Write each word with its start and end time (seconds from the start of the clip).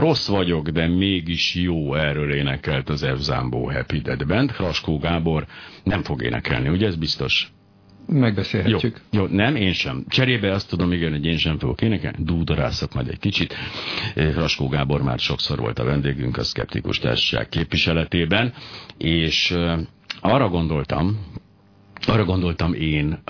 Rossz 0.00 0.28
vagyok, 0.28 0.68
de 0.68 0.86
mégis 0.86 1.54
jó, 1.54 1.94
erről 1.94 2.32
énekelt 2.32 2.88
az 2.88 3.06
F. 3.16 3.18
Zambó 3.18 3.70
Happy 3.70 3.98
Dead 3.98 4.26
Band. 4.26 4.52
Kraskó 4.52 4.98
Gábor 4.98 5.46
nem 5.84 6.02
fog 6.02 6.22
énekelni, 6.22 6.68
ugye 6.68 6.86
ez 6.86 6.96
biztos? 6.96 7.52
Megbeszélhetjük. 8.06 9.00
Jó, 9.10 9.20
jó, 9.20 9.26
nem, 9.26 9.56
én 9.56 9.72
sem. 9.72 10.04
Cserébe 10.08 10.52
azt 10.52 10.68
tudom, 10.68 10.92
igen, 10.92 11.10
hogy 11.10 11.24
én 11.24 11.36
sem 11.36 11.58
fogok 11.58 11.82
énekelni, 11.82 12.16
dúdorászok 12.20 12.94
majd 12.94 13.08
egy 13.08 13.18
kicsit. 13.18 13.54
Raskó 14.14 14.68
Gábor 14.68 15.02
már 15.02 15.18
sokszor 15.18 15.58
volt 15.58 15.78
a 15.78 15.84
vendégünk 15.84 16.36
a 16.36 16.42
Skeptikus 16.42 16.98
Társaság 16.98 17.48
képviseletében, 17.48 18.52
és 18.98 19.56
arra 20.20 20.48
gondoltam, 20.48 21.18
arra 22.06 22.24
gondoltam 22.24 22.72
én, 22.74 23.22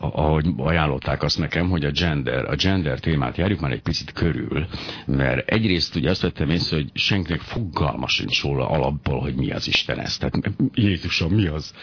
ahogy 0.00 0.46
ajánlották 0.56 1.22
azt 1.22 1.38
nekem, 1.38 1.68
hogy 1.68 1.84
a 1.84 1.90
gender, 1.90 2.44
a 2.44 2.54
gender 2.54 3.00
témát 3.00 3.36
járjuk 3.36 3.60
már 3.60 3.72
egy 3.72 3.82
picit 3.82 4.12
körül, 4.12 4.66
mert 5.06 5.50
egyrészt 5.50 5.96
ugye 5.96 6.10
azt 6.10 6.22
vettem 6.22 6.50
észre, 6.50 6.76
hogy 6.76 6.90
senkinek 6.94 7.40
fogalma 7.40 8.08
sincs 8.08 8.42
róla 8.42 8.68
alapból, 8.68 9.20
hogy 9.20 9.34
mi 9.34 9.50
az 9.50 9.68
Isten 9.68 10.00
ez. 10.00 10.16
Tehát 10.16 10.50
Jézusom, 10.74 11.32
mi 11.32 11.46
az? 11.46 11.74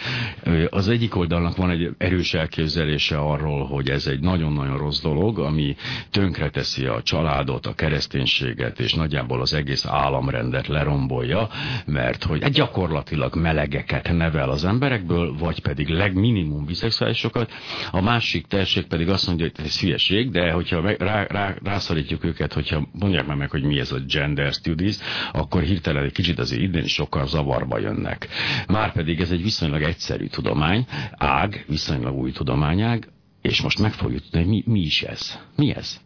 Az 0.70 0.88
egyik 0.88 1.16
oldalnak 1.16 1.56
van 1.56 1.70
egy 1.70 1.90
erős 1.98 2.34
elképzelése 2.34 3.18
arról, 3.18 3.66
hogy 3.66 3.90
ez 3.90 4.08
egy 4.08 4.20
nagyon-nagyon 4.20 4.78
rossz 4.78 5.02
dolog, 5.02 5.40
ami 5.40 5.76
tönkreteszi 6.12 6.86
a 6.86 7.02
családot, 7.02 7.66
a 7.66 7.74
kereszténységet, 7.74 8.80
és 8.80 8.94
nagyjából 8.94 9.42
az 9.42 9.54
egész 9.54 9.86
államrendet 9.86 10.68
lerombolja, 10.68 11.50
mert 11.86 12.24
hogy 12.24 12.50
gyakorlatilag 12.50 13.36
melegeket 13.36 14.12
nevel 14.12 14.50
az 14.50 14.66
emberekből, 14.66 15.36
vagy 15.38 15.60
pedig 15.62 15.88
leg 15.88 16.13
minimum 16.14 16.66
biszexuálisokat, 16.66 17.52
a 17.92 18.02
másik 18.02 18.46
terség 18.46 18.86
pedig 18.86 19.10
azt 19.10 19.28
mondja, 19.28 19.50
hogy 19.56 19.66
ez 19.66 19.80
hülyeség, 19.80 20.32
de 20.32 20.52
hogyha 20.52 20.96
rá, 20.98 21.24
rá, 21.24 21.56
rászorítjuk 21.64 22.24
őket, 22.24 22.54
hogyha 22.54 22.88
mondják 22.92 23.26
meg, 23.28 23.38
meg, 23.38 23.50
hogy 23.50 23.64
mi 23.64 23.80
ez 23.80 23.92
a 23.92 24.00
gender 24.08 24.54
studies, 24.54 24.98
akkor 25.32 25.62
hirtelen 25.62 26.04
egy 26.04 26.12
kicsit 26.12 26.40
azért 26.40 26.62
idén 26.62 26.86
sokkal 26.86 27.28
zavarba 27.28 27.80
jönnek. 27.80 28.28
Márpedig 28.68 29.20
ez 29.20 29.32
egy 29.32 29.44
viszonylag 29.44 29.82
egyszerű 29.82 30.26
tudomány, 30.26 30.86
ág, 31.12 31.66
viszonylag 31.68 32.18
új 32.18 32.32
tudományág, 32.32 33.08
és 33.42 33.62
most 33.62 33.80
meg 33.80 33.94
fogjuk 33.94 34.22
tudni, 34.30 34.48
mi, 34.48 34.64
mi 34.66 34.80
is 34.80 35.04
ez. 35.04 35.40
Mi 35.56 35.74
ez? 35.76 36.02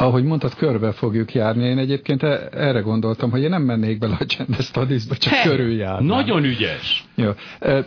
ahogy 0.00 0.24
mondtad, 0.24 0.54
körbe 0.54 0.92
fogjuk 0.92 1.34
járni. 1.34 1.64
Én 1.64 1.78
egyébként 1.78 2.22
e- 2.22 2.48
erre 2.52 2.80
gondoltam, 2.80 3.30
hogy 3.30 3.42
én 3.42 3.48
nem 3.48 3.62
mennék 3.62 3.98
bele 3.98 4.16
a 4.20 4.24
gender 4.36 4.62
studies-ba, 4.62 5.16
csak 5.16 5.42
körüljárnám. 5.42 6.04
Nagyon 6.04 6.44
ügyes! 6.44 7.04
Jó, 7.14 7.30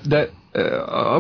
de 0.08 0.30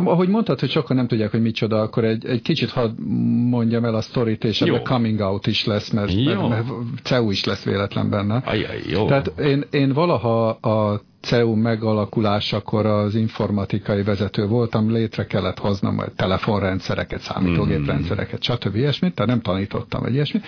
ahogy 0.03 0.27
mondtad, 0.27 0.59
hogy 0.59 0.69
sokan 0.69 0.95
nem 0.95 1.07
tudják, 1.07 1.31
hogy 1.31 1.41
micsoda, 1.41 1.81
akkor 1.81 2.03
egy, 2.03 2.25
egy 2.25 2.41
kicsit 2.41 2.69
hadd 2.69 3.01
mondjam 3.49 3.85
el 3.85 3.95
a 3.95 4.01
sztorit, 4.01 4.43
és 4.43 4.61
ebben 4.61 4.83
coming 4.83 5.19
out 5.19 5.47
is 5.47 5.65
lesz, 5.65 5.89
mert, 5.89 6.23
mert, 6.25 6.49
mert 6.49 6.65
CEU 7.03 7.31
is 7.31 7.43
lesz 7.43 7.63
véletlen 7.63 8.09
benne. 8.09 8.41
Ajaj, 8.45 8.81
jó. 8.89 9.07
Tehát 9.07 9.27
én, 9.39 9.63
én 9.71 9.93
valaha 9.93 10.49
a 10.49 11.01
CEU 11.21 11.55
megalakulásakor 11.55 12.85
az 12.85 13.15
informatikai 13.15 14.03
vezető 14.03 14.47
voltam, 14.47 14.91
létre 14.91 15.25
kellett 15.25 15.59
hoznom 15.59 15.99
a 15.99 16.05
telefonrendszereket, 16.15 17.19
számítógéprendszereket, 17.19 18.43
stb. 18.43 18.75
ilyesmit, 18.75 19.13
tehát 19.15 19.31
nem 19.31 19.41
tanítottam, 19.41 20.01
vagy 20.01 20.13
ilyesmit. 20.13 20.45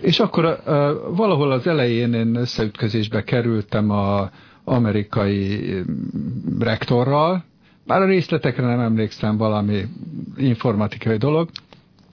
És 0.00 0.20
akkor 0.20 0.44
uh, 0.44 0.56
valahol 1.16 1.50
az 1.50 1.66
elején 1.66 2.12
én 2.12 2.34
összeütközésbe 2.34 3.22
kerültem 3.24 3.90
a 3.90 4.30
amerikai 4.64 5.60
rektorral, 6.58 7.44
bár 7.86 8.02
a 8.02 8.06
részletekre 8.06 8.66
nem 8.66 8.80
emlékszem 8.80 9.36
valami 9.36 9.84
informatikai 10.36 11.16
dolog, 11.16 11.48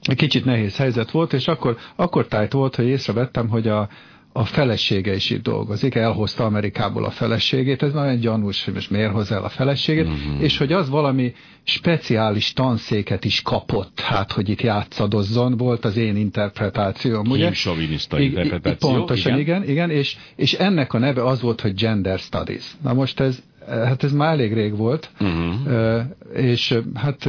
egy 0.02 0.18
kicsit 0.18 0.46
nehéz 0.46 0.78
helyzet 0.78 1.12
volt, 1.12 1.34
és 1.34 1.48
akkor, 1.48 1.78
akkor 1.96 2.28
tájt 2.28 2.52
volt, 2.52 2.76
hogy 2.76 2.86
észrevettem, 2.86 3.50
hogy 3.50 3.68
a, 3.68 3.90
a 4.34 4.46
felesége 4.46 5.16
is 5.16 5.30
itt 5.30 5.44
dolgozik, 5.44 5.96
elhozta 5.96 6.46
Amerikából 6.46 7.06
a 7.06 7.10
feleségét, 7.10 7.84
ez 7.84 7.94
nagyon 7.94 8.20
gyanús, 8.20 8.66
hogy 8.66 8.74
most 8.74 8.90
miért 8.90 9.12
hozza 9.12 9.36
el 9.36 9.44
a 9.44 9.50
feleségét, 9.50 10.08
mm-hmm. 10.08 10.40
és 10.40 10.58
hogy 10.58 10.72
az 10.72 10.90
valami 10.90 11.34
speciális 11.64 12.54
tanszéket 12.54 13.26
is 13.26 13.42
kapott, 13.42 14.00
hát, 14.00 14.32
hogy 14.32 14.50
itt 14.50 14.62
játszadozzon, 14.62 15.58
volt 15.58 15.86
az 15.86 15.98
én 15.98 16.16
interpretációm, 16.16 17.30
ugye? 17.30 17.44
Hímsoviniszta 17.44 18.20
interpretáció. 18.20 18.90
Pontosan, 18.90 19.40
igen, 19.40 19.62
igen, 19.62 19.70
igen 19.70 19.90
és, 19.90 20.18
és 20.36 20.54
ennek 20.54 20.94
a 20.94 20.98
neve 20.98 21.26
az 21.26 21.42
volt, 21.42 21.62
hogy 21.62 21.74
Gender 21.74 22.20
Studies. 22.20 22.76
Na 22.84 22.94
most 22.94 23.20
ez, 23.20 23.44
hát 23.68 24.04
ez 24.04 24.12
már 24.12 24.32
elég 24.32 24.54
rég 24.54 24.78
volt, 24.78 25.10
uh-huh. 25.20 26.04
és 26.34 26.80
hát 26.94 27.28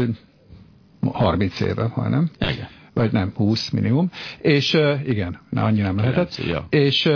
30 1.13 1.61
éve 1.61 1.93
majdnem. 1.97 2.31
Igen. 2.41 2.69
Vagy 2.93 3.13
nem, 3.13 3.33
20 3.35 3.71
minimum. 3.71 4.11
És 4.39 4.79
igen, 5.07 5.41
na, 5.51 5.65
annyi 5.65 5.81
nem 5.81 5.97
lehetett. 5.97 6.37
Ja. 6.37 6.67
És 6.71 7.11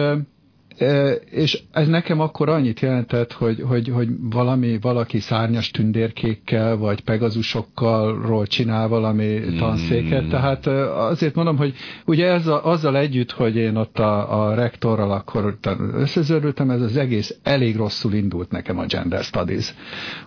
és 1.31 1.63
ez 1.73 1.89
nekem 1.89 2.21
akkor 2.21 2.49
annyit 2.49 2.81
jelentett, 2.81 3.33
hogy, 3.33 3.63
hogy, 3.69 3.89
hogy 3.89 4.09
valami, 4.21 4.79
valaki 4.81 5.19
szárnyas 5.19 5.71
tündérkékkel, 5.71 6.77
vagy 6.77 7.01
pegazusokkal 7.01 8.47
csinál 8.47 8.89
valami 8.89 9.41
tanszéket, 9.59 10.25
mm. 10.25 10.29
tehát 10.29 10.67
azért 10.97 11.35
mondom, 11.35 11.57
hogy 11.57 11.75
ugye 12.05 12.27
ez 12.27 12.47
a, 12.47 12.67
azzal 12.67 12.97
együtt, 12.97 13.31
hogy 13.31 13.57
én 13.57 13.77
ott 13.77 13.99
a, 13.99 14.43
a 14.45 14.55
rektorral 14.55 15.11
akkor 15.11 15.59
összezörültem, 15.95 16.71
ez 16.71 16.81
az 16.81 16.97
egész 16.97 17.37
elég 17.43 17.77
rosszul 17.77 18.13
indult 18.13 18.51
nekem 18.51 18.79
a 18.79 18.87
Gender 18.87 19.23
Studies. 19.23 19.75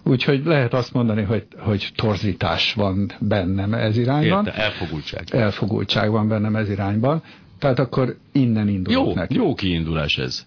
Úgyhogy 0.03 0.45
lehet 0.45 0.73
azt 0.73 0.93
mondani, 0.93 1.21
hogy, 1.21 1.47
hogy 1.57 1.89
torzítás 1.95 2.73
van 2.73 3.11
bennem 3.19 3.73
ez 3.73 3.97
irányban. 3.97 4.45
Érte, 4.45 4.59
elfogultság. 4.63 5.23
Elfogultság 5.31 6.11
van 6.11 6.27
bennem 6.27 6.55
ez 6.55 6.69
irányban. 6.69 7.23
Tehát 7.61 7.79
akkor 7.79 8.17
innen 8.31 8.67
indulok 8.67 9.07
jó, 9.07 9.13
neki. 9.13 9.35
Jó 9.35 9.53
kiindulás 9.53 10.17
ez. 10.17 10.45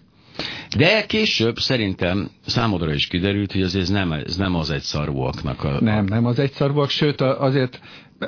De 0.77 1.05
később 1.05 1.57
szerintem 1.57 2.29
számodra 2.45 2.93
is 2.93 3.07
kiderült, 3.07 3.51
hogy 3.51 3.61
azért 3.61 3.83
ez 3.83 3.89
nem, 3.89 4.11
ez 4.11 4.35
nem 4.37 4.55
az 4.55 4.69
egyszarúaknak 4.69 5.63
a... 5.63 5.81
Nem, 5.81 6.05
nem 6.05 6.25
az 6.25 6.39
egyszarúak, 6.39 6.89
sőt 6.89 7.21
azért 7.21 7.79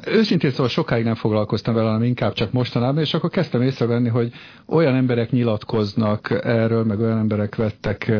őszintén 0.06 0.50
szóval 0.52 0.68
sokáig 0.68 1.04
nem 1.04 1.16
foglalkoztam 1.16 1.74
vele, 1.74 1.88
hanem 1.88 2.04
inkább 2.04 2.34
csak 2.34 2.52
mostanában, 2.52 3.02
és 3.02 3.14
akkor 3.14 3.30
kezdtem 3.30 3.62
észrevenni, 3.62 4.10
hogy 4.10 4.32
olyan 4.66 4.96
emberek 4.96 5.32
nyilatkoznak 5.32 6.40
erről, 6.44 6.84
meg 6.84 7.00
olyan 7.00 7.18
emberek 7.18 7.56
vettek 7.56 8.12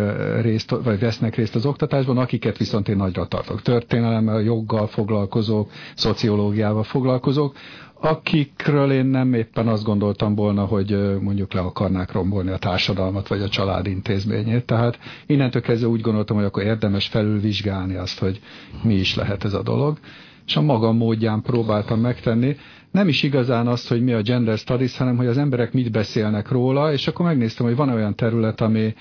részt, 0.42 0.70
vagy 0.70 1.00
vesznek 1.00 1.36
részt 1.36 1.56
az 1.56 1.66
oktatásban, 1.66 2.18
akiket 2.18 2.58
viszont 2.58 2.88
én 2.88 2.96
nagyra 2.96 3.26
tartok. 3.26 3.62
Történelemmel, 3.62 4.42
joggal 4.42 4.88
foglalkozók, 4.88 5.72
szociológiával 5.96 6.84
foglalkozók, 6.84 7.56
akikről 8.02 8.92
én 8.92 9.06
nem 9.06 9.34
éppen 9.34 9.68
azt 9.68 9.84
gondoltam 9.84 10.36
volna, 10.36 10.66
hogy 10.66 11.20
mondjuk 11.22 11.54
le 11.54 11.60
akarnák 11.60 12.12
rombolni 12.12 12.50
a 12.52 12.58
társadalmat, 12.58 13.28
vagy 13.28 13.42
a 13.42 13.50
család 13.50 13.88
intézményét. 13.88 14.66
Tehát 14.66 15.00
innentől 15.26 15.62
kezdve 15.62 15.88
úgy 15.88 16.02
gondoltam, 16.02 16.36
hogy 16.36 16.46
akkor 16.46 16.64
érdemes 16.64 17.08
felülvizsgálni 17.08 17.96
azt, 17.96 18.20
hogy 18.20 18.42
mi 18.84 18.94
is 18.94 19.16
lehet 19.16 19.44
ez 19.44 19.54
a 19.54 19.62
dolog. 19.64 19.98
És 20.48 20.56
a 20.56 20.62
magam 20.62 20.98
módján 20.98 21.42
próbáltam 21.42 22.00
megtenni. 22.00 22.56
Nem 22.92 23.08
is 23.08 23.24
igazán 23.24 23.68
azt, 23.68 23.88
hogy 23.88 24.04
mi 24.04 24.14
a 24.14 24.22
gender 24.22 24.58
studies, 24.58 24.98
hanem 24.98 25.18
hogy 25.18 25.26
az 25.28 25.38
emberek 25.38 25.74
mit 25.74 25.92
beszélnek 25.92 26.50
róla, 26.50 26.92
és 26.92 27.08
akkor 27.08 27.26
megnéztem, 27.26 27.66
hogy 27.66 27.76
van 27.76 27.90
olyan 27.90 28.16
terület, 28.16 28.62
ami, 28.62 28.94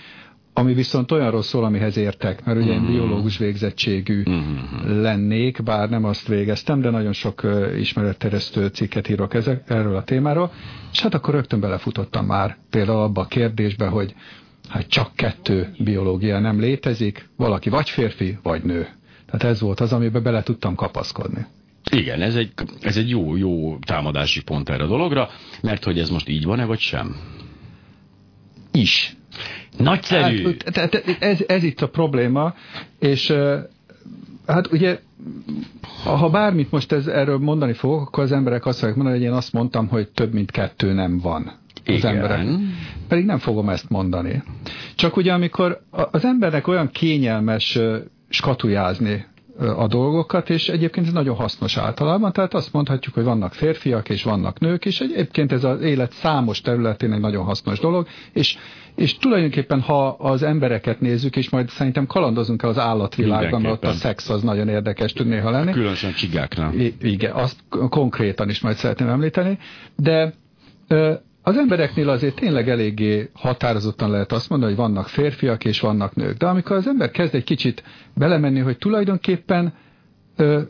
ami 0.52 0.74
viszont 0.74 1.12
olyanról 1.12 1.42
szól, 1.42 1.64
amihez 1.64 1.96
értek, 1.96 2.44
mert 2.44 2.58
ugye 2.58 2.72
én 2.72 2.80
mm-hmm. 2.80 2.92
biológus 2.92 3.38
végzettségű 3.38 4.22
mm-hmm. 4.30 5.00
lennék, 5.00 5.62
bár 5.62 5.88
nem 5.88 6.04
azt 6.04 6.28
végeztem, 6.28 6.80
de 6.80 6.90
nagyon 6.90 7.12
sok 7.12 7.42
ismeretteresztő 7.78 8.66
cikket 8.66 9.08
írok 9.08 9.34
ezek, 9.34 9.62
erről 9.66 9.96
a 9.96 10.04
témáról, 10.04 10.52
és 10.92 11.02
hát 11.02 11.14
akkor 11.14 11.34
rögtön 11.34 11.60
belefutottam 11.60 12.26
már 12.26 12.56
például 12.70 13.00
abba 13.00 13.20
a 13.20 13.26
kérdésbe, 13.26 13.86
hogy 13.86 14.14
hát 14.68 14.86
csak 14.86 15.10
kettő 15.14 15.74
biológia 15.78 16.38
nem 16.38 16.60
létezik, 16.60 17.28
valaki 17.36 17.68
vagy 17.68 17.90
férfi, 17.90 18.38
vagy 18.42 18.62
nő. 18.62 18.88
Tehát 19.26 19.44
ez 19.44 19.60
volt 19.60 19.80
az, 19.80 19.92
amiben 19.92 20.22
bele 20.22 20.42
tudtam 20.42 20.74
kapaszkodni. 20.74 21.46
Igen, 21.90 22.22
ez 22.22 22.34
egy, 22.34 22.52
ez 22.80 22.96
egy 22.96 23.08
jó, 23.08 23.36
jó 23.36 23.78
támadási 23.78 24.42
pont 24.42 24.68
erre 24.68 24.82
a 24.82 24.86
dologra, 24.86 25.28
mert 25.62 25.84
hogy 25.84 25.98
ez 25.98 26.10
most 26.10 26.28
így 26.28 26.44
van-e, 26.44 26.64
vagy 26.64 26.78
sem? 26.78 27.16
Is. 28.72 29.16
Nagyszerű! 29.76 30.56
Hát, 30.74 30.94
ez, 31.20 31.44
ez 31.46 31.62
itt 31.62 31.80
a 31.80 31.88
probléma, 31.88 32.54
és 32.98 33.32
hát 34.46 34.72
ugye, 34.72 34.98
ha 36.04 36.30
bármit 36.30 36.70
most 36.70 36.92
ez, 36.92 37.06
erről 37.06 37.38
mondani 37.38 37.72
fogok, 37.72 38.00
akkor 38.00 38.22
az 38.22 38.32
emberek 38.32 38.66
azt 38.66 38.78
fogják 38.78 38.96
mondani, 38.96 39.18
hogy 39.18 39.26
én 39.26 39.32
azt 39.32 39.52
mondtam, 39.52 39.88
hogy 39.88 40.08
több 40.08 40.32
mint 40.32 40.50
kettő 40.50 40.92
nem 40.92 41.18
van 41.18 41.52
az 41.84 41.94
Igen. 41.94 42.14
emberek. 42.14 42.46
Pedig 43.08 43.24
nem 43.24 43.38
fogom 43.38 43.68
ezt 43.68 43.88
mondani. 43.88 44.42
Csak 44.94 45.16
ugye, 45.16 45.32
amikor 45.32 45.80
az 45.90 46.24
embernek 46.24 46.66
olyan 46.66 46.90
kényelmes 46.90 47.78
skatujázni 48.28 49.26
a 49.58 49.86
dolgokat, 49.86 50.50
és 50.50 50.68
egyébként 50.68 51.06
ez 51.06 51.12
nagyon 51.12 51.36
hasznos 51.36 51.76
általában, 51.76 52.32
tehát 52.32 52.54
azt 52.54 52.72
mondhatjuk, 52.72 53.14
hogy 53.14 53.24
vannak 53.24 53.52
férfiak 53.54 54.08
és 54.08 54.22
vannak 54.22 54.58
nők, 54.58 54.84
és 54.84 55.00
egyébként 55.00 55.52
ez 55.52 55.64
az 55.64 55.80
élet 55.80 56.12
számos 56.12 56.60
területén 56.60 57.12
egy 57.12 57.20
nagyon 57.20 57.44
hasznos 57.44 57.78
dolog, 57.78 58.06
és, 58.32 58.56
és 58.94 59.16
tulajdonképpen 59.18 59.80
ha 59.80 60.08
az 60.08 60.42
embereket 60.42 61.00
nézzük, 61.00 61.36
és 61.36 61.50
majd 61.50 61.68
szerintem 61.68 62.06
kalandozunk 62.06 62.62
el 62.62 62.68
az 62.68 62.78
állatvilágban, 62.78 63.60
mert 63.60 63.74
ott 63.74 63.84
a 63.84 63.92
szex 63.92 64.28
az 64.28 64.42
nagyon 64.42 64.68
érdekes 64.68 65.12
tud 65.12 65.26
néha 65.26 65.50
lenni. 65.50 65.72
Különösen 65.72 66.12
csigáknál. 66.12 66.74
I- 66.74 66.94
igen, 67.00 67.32
azt 67.32 67.56
konkrétan 67.88 68.48
is 68.48 68.60
majd 68.60 68.76
szeretném 68.76 69.08
említeni, 69.08 69.58
de 69.96 70.34
az 71.48 71.56
embereknél 71.56 72.08
azért 72.08 72.34
tényleg 72.34 72.68
eléggé 72.68 73.30
határozottan 73.32 74.10
lehet 74.10 74.32
azt 74.32 74.48
mondani, 74.48 74.72
hogy 74.72 74.80
vannak 74.80 75.08
férfiak 75.08 75.64
és 75.64 75.80
vannak 75.80 76.14
nők. 76.14 76.36
De 76.36 76.46
amikor 76.46 76.76
az 76.76 76.86
ember 76.86 77.10
kezd 77.10 77.34
egy 77.34 77.44
kicsit 77.44 77.82
belemenni, 78.14 78.60
hogy 78.60 78.78
tulajdonképpen 78.78 79.74
ö, 80.36 80.60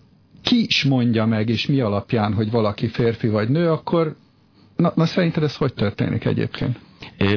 ki 0.42 0.64
is 0.64 0.84
mondja 0.84 1.26
meg, 1.26 1.48
és 1.48 1.66
mi 1.66 1.80
alapján, 1.80 2.34
hogy 2.34 2.50
valaki 2.50 2.88
férfi 2.88 3.28
vagy 3.28 3.48
nő, 3.48 3.70
akkor 3.70 4.16
na, 4.76 4.92
na 4.94 5.06
szerinted 5.06 5.42
ez 5.42 5.56
hogy 5.56 5.74
történik 5.74 6.24
egyébként? 6.24 6.78
É, 7.18 7.36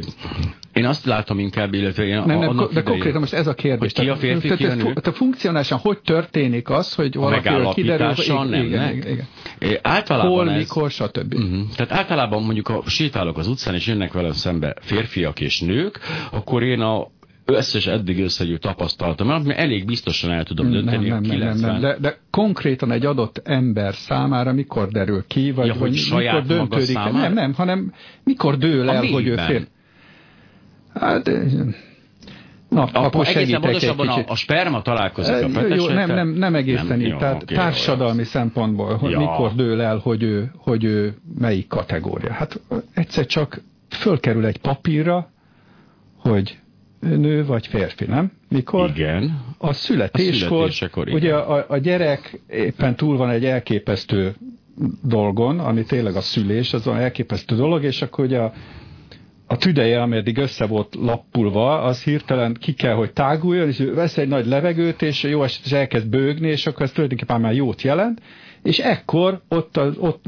én 0.73 0.85
azt 0.85 1.05
látom 1.05 1.39
inkább, 1.39 1.73
illetve 1.73 2.03
én 2.03 2.23
nem, 2.25 2.39
nem, 2.39 2.39
de 2.39 2.63
idején, 2.63 2.83
konkrétan 2.83 3.19
most 3.19 3.33
ez 3.33 3.47
a 3.47 3.53
kérdés. 3.53 3.91
Hogy 3.93 4.03
ki 4.03 4.09
a 4.09 4.15
férfi, 4.15 4.47
tehát, 4.47 4.57
ki 4.57 4.65
a 4.65 4.75
nő? 4.75 4.93
Tehát 4.93 5.15
funkcionálisan 5.17 5.77
hogy 5.77 5.99
történik 5.99 6.69
az, 6.69 6.93
hogy 6.93 7.15
valaki 7.15 7.71
kiderül, 7.73 8.07
hogy 8.07 8.25
igen, 8.25 8.47
nem, 8.47 8.65
igen, 8.65 8.95
igen, 8.95 9.27
igen. 9.59 9.77
Általában 9.81 10.31
Hol, 10.31 10.49
ez, 10.49 10.57
mikor, 10.57 10.91
stb. 10.91 11.33
Uh-huh. 11.33 11.59
Tehát 11.75 11.91
általában 11.91 12.43
mondjuk, 12.43 12.67
ha 12.67 12.83
sétálok 12.85 13.37
az 13.37 13.47
utcán, 13.47 13.73
és 13.73 13.87
jönnek 13.87 14.13
velem 14.13 14.31
szembe 14.31 14.75
férfiak 14.81 15.39
és 15.39 15.61
nők, 15.61 15.99
akkor 16.31 16.63
én 16.63 16.79
a 16.79 17.07
összes 17.45 17.87
eddig 17.87 18.19
összegyűjt 18.19 18.61
tapasztalatom, 18.61 19.27
mert 19.27 19.59
elég 19.59 19.85
biztosan 19.85 20.31
el 20.31 20.43
tudom 20.43 20.71
dönteni, 20.71 21.07
nem, 21.07 21.21
nem, 21.21 21.37
nem, 21.37 21.57
nem, 21.57 21.71
nem. 21.71 21.79
De, 21.79 21.97
de 22.01 22.17
konkrétan 22.31 22.91
egy 22.91 23.05
adott 23.05 23.41
ember 23.43 23.93
számára 23.93 24.53
mikor 24.53 24.87
derül 24.87 25.23
ki, 25.27 25.51
vagy, 25.51 25.67
ja, 25.67 25.73
hogy 25.73 26.09
vagy 26.09 26.23
mikor 26.23 26.41
döntődik? 26.41 26.95
Nem, 26.95 27.33
nem, 27.33 27.53
hanem 27.53 27.93
mikor 28.23 28.57
dől 28.57 28.89
el, 28.89 29.05
hogy 29.05 29.27
ő 29.27 29.35
fél. 29.35 29.67
Hát, 30.99 31.31
Na, 32.69 32.83
akkor, 32.83 33.05
akkor 33.05 33.27
egészen 33.27 33.61
pontosabban 33.61 34.07
a, 34.07 34.23
a 34.27 34.35
sperma 34.35 34.81
találkozik 34.81 35.33
a 35.33 35.47
petesete? 35.47 35.75
Jó, 35.75 35.87
nem, 35.87 36.07
nem, 36.07 36.29
nem 36.29 36.55
egészen 36.55 36.85
nem, 36.85 36.99
így. 36.99 37.07
Jó, 37.07 37.17
Tehát 37.17 37.41
okay, 37.43 37.55
társadalmi 37.55 38.17
jó, 38.17 38.23
szempontból, 38.23 38.95
hogy 38.97 39.11
ja. 39.11 39.19
mikor 39.19 39.55
dől 39.55 39.81
el, 39.81 39.97
hogy 39.97 40.23
ő, 40.23 40.51
hogy 40.57 40.83
ő 40.83 41.15
melyik 41.39 41.67
kategória. 41.67 42.31
Hát 42.31 42.59
egyszer 42.93 43.25
csak 43.25 43.61
fölkerül 43.89 44.45
egy 44.45 44.57
papírra, 44.57 45.31
hogy 46.17 46.59
nő 46.99 47.45
vagy 47.45 47.67
férfi, 47.67 48.05
nem? 48.05 48.31
Mikor? 48.49 48.89
Igen. 48.89 49.41
A 49.57 49.73
születéskor, 49.73 50.71
a 50.91 50.99
ugye 51.11 51.35
a, 51.35 51.65
a 51.67 51.77
gyerek 51.77 52.39
éppen 52.49 52.95
túl 52.95 53.17
van 53.17 53.29
egy 53.29 53.45
elképesztő 53.45 54.35
dolgon, 55.03 55.59
ami 55.59 55.83
tényleg 55.83 56.15
a 56.15 56.21
szülés, 56.21 56.73
az 56.73 56.87
olyan 56.87 56.99
elképesztő 56.99 57.55
dolog, 57.55 57.83
és 57.83 58.01
akkor 58.01 58.25
ugye 58.25 58.39
a, 58.39 58.53
a 59.51 59.57
tüdeje, 59.57 60.01
ameddig 60.01 60.37
össze 60.37 60.65
volt 60.65 60.95
lappulva, 60.95 61.81
az 61.81 62.03
hirtelen 62.03 62.53
ki 62.59 62.73
kell, 62.73 62.93
hogy 62.93 63.13
táguljon, 63.13 63.67
és 63.67 63.83
vesz 63.93 64.17
egy 64.17 64.27
nagy 64.27 64.45
levegőt, 64.45 65.01
és 65.01 65.23
jó 65.23 65.43
esetben 65.43 65.79
elkezd 65.79 66.09
bőgni, 66.09 66.47
és 66.47 66.67
akkor 66.67 66.81
ez 66.81 66.91
tulajdonképpen 66.91 67.41
már 67.41 67.53
jót 67.53 67.81
jelent, 67.81 68.21
és 68.63 68.79
ekkor 68.79 69.41
ott, 69.47 69.77
az, 69.77 69.97
ott 69.97 70.23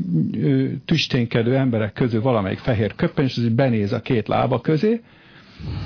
tüsténkedő 0.85 1.56
emberek 1.56 1.94
közül 1.94 2.21
valamelyik 2.21 2.59
fehér 2.59 2.95
köppen, 2.95 3.25
és 3.25 3.38
az 3.38 3.50
benéz 3.50 3.94
a 3.94 4.01
két 4.01 4.27
lába 4.27 4.62
közé, 4.62 5.01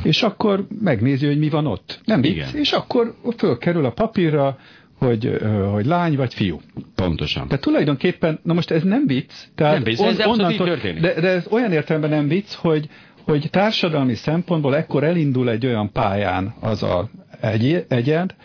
és 0.04 0.24
akkor 0.24 0.68
megnézi, 0.82 1.26
hogy 1.26 1.40
mi 1.40 1.50
van 1.50 1.66
ott. 1.66 2.00
Nem 2.06 2.22
vicc, 2.22 2.54
és 2.54 2.72
akkor 2.72 3.16
fölkerül 3.38 3.86
a 3.86 3.92
papírra, 3.92 4.58
hogy, 4.98 5.38
hogy 5.72 5.86
lány 5.86 6.16
vagy 6.16 6.34
fiú. 6.34 6.62
Pontosan. 6.96 7.48
Tehát 7.48 7.64
tulajdonképpen, 7.64 8.40
na 8.44 8.54
most 8.54 8.72
ez 8.72 8.84
nem 8.84 9.08
vicc. 9.08 9.32
Tehát 9.56 9.74
nem 9.74 9.84
vicc, 9.84 10.00
ez 10.00 10.20
on, 10.20 10.30
onnantól, 10.30 10.76
de, 11.02 11.22
de 11.22 11.28
ez 11.28 11.48
olyan 11.50 11.72
értelemben 11.72 12.10
nem 12.10 12.28
vicc, 12.28 12.54
hogy, 12.54 12.90
hogy 13.26 13.48
társadalmi 13.52 14.14
szempontból 14.14 14.76
ekkor 14.76 15.04
elindul 15.04 15.50
egy 15.50 15.66
olyan 15.66 15.92
pályán 15.92 16.54
az 16.60 16.84
a 16.84 17.10
egy, 17.42 17.86
egyed, 17.88 18.36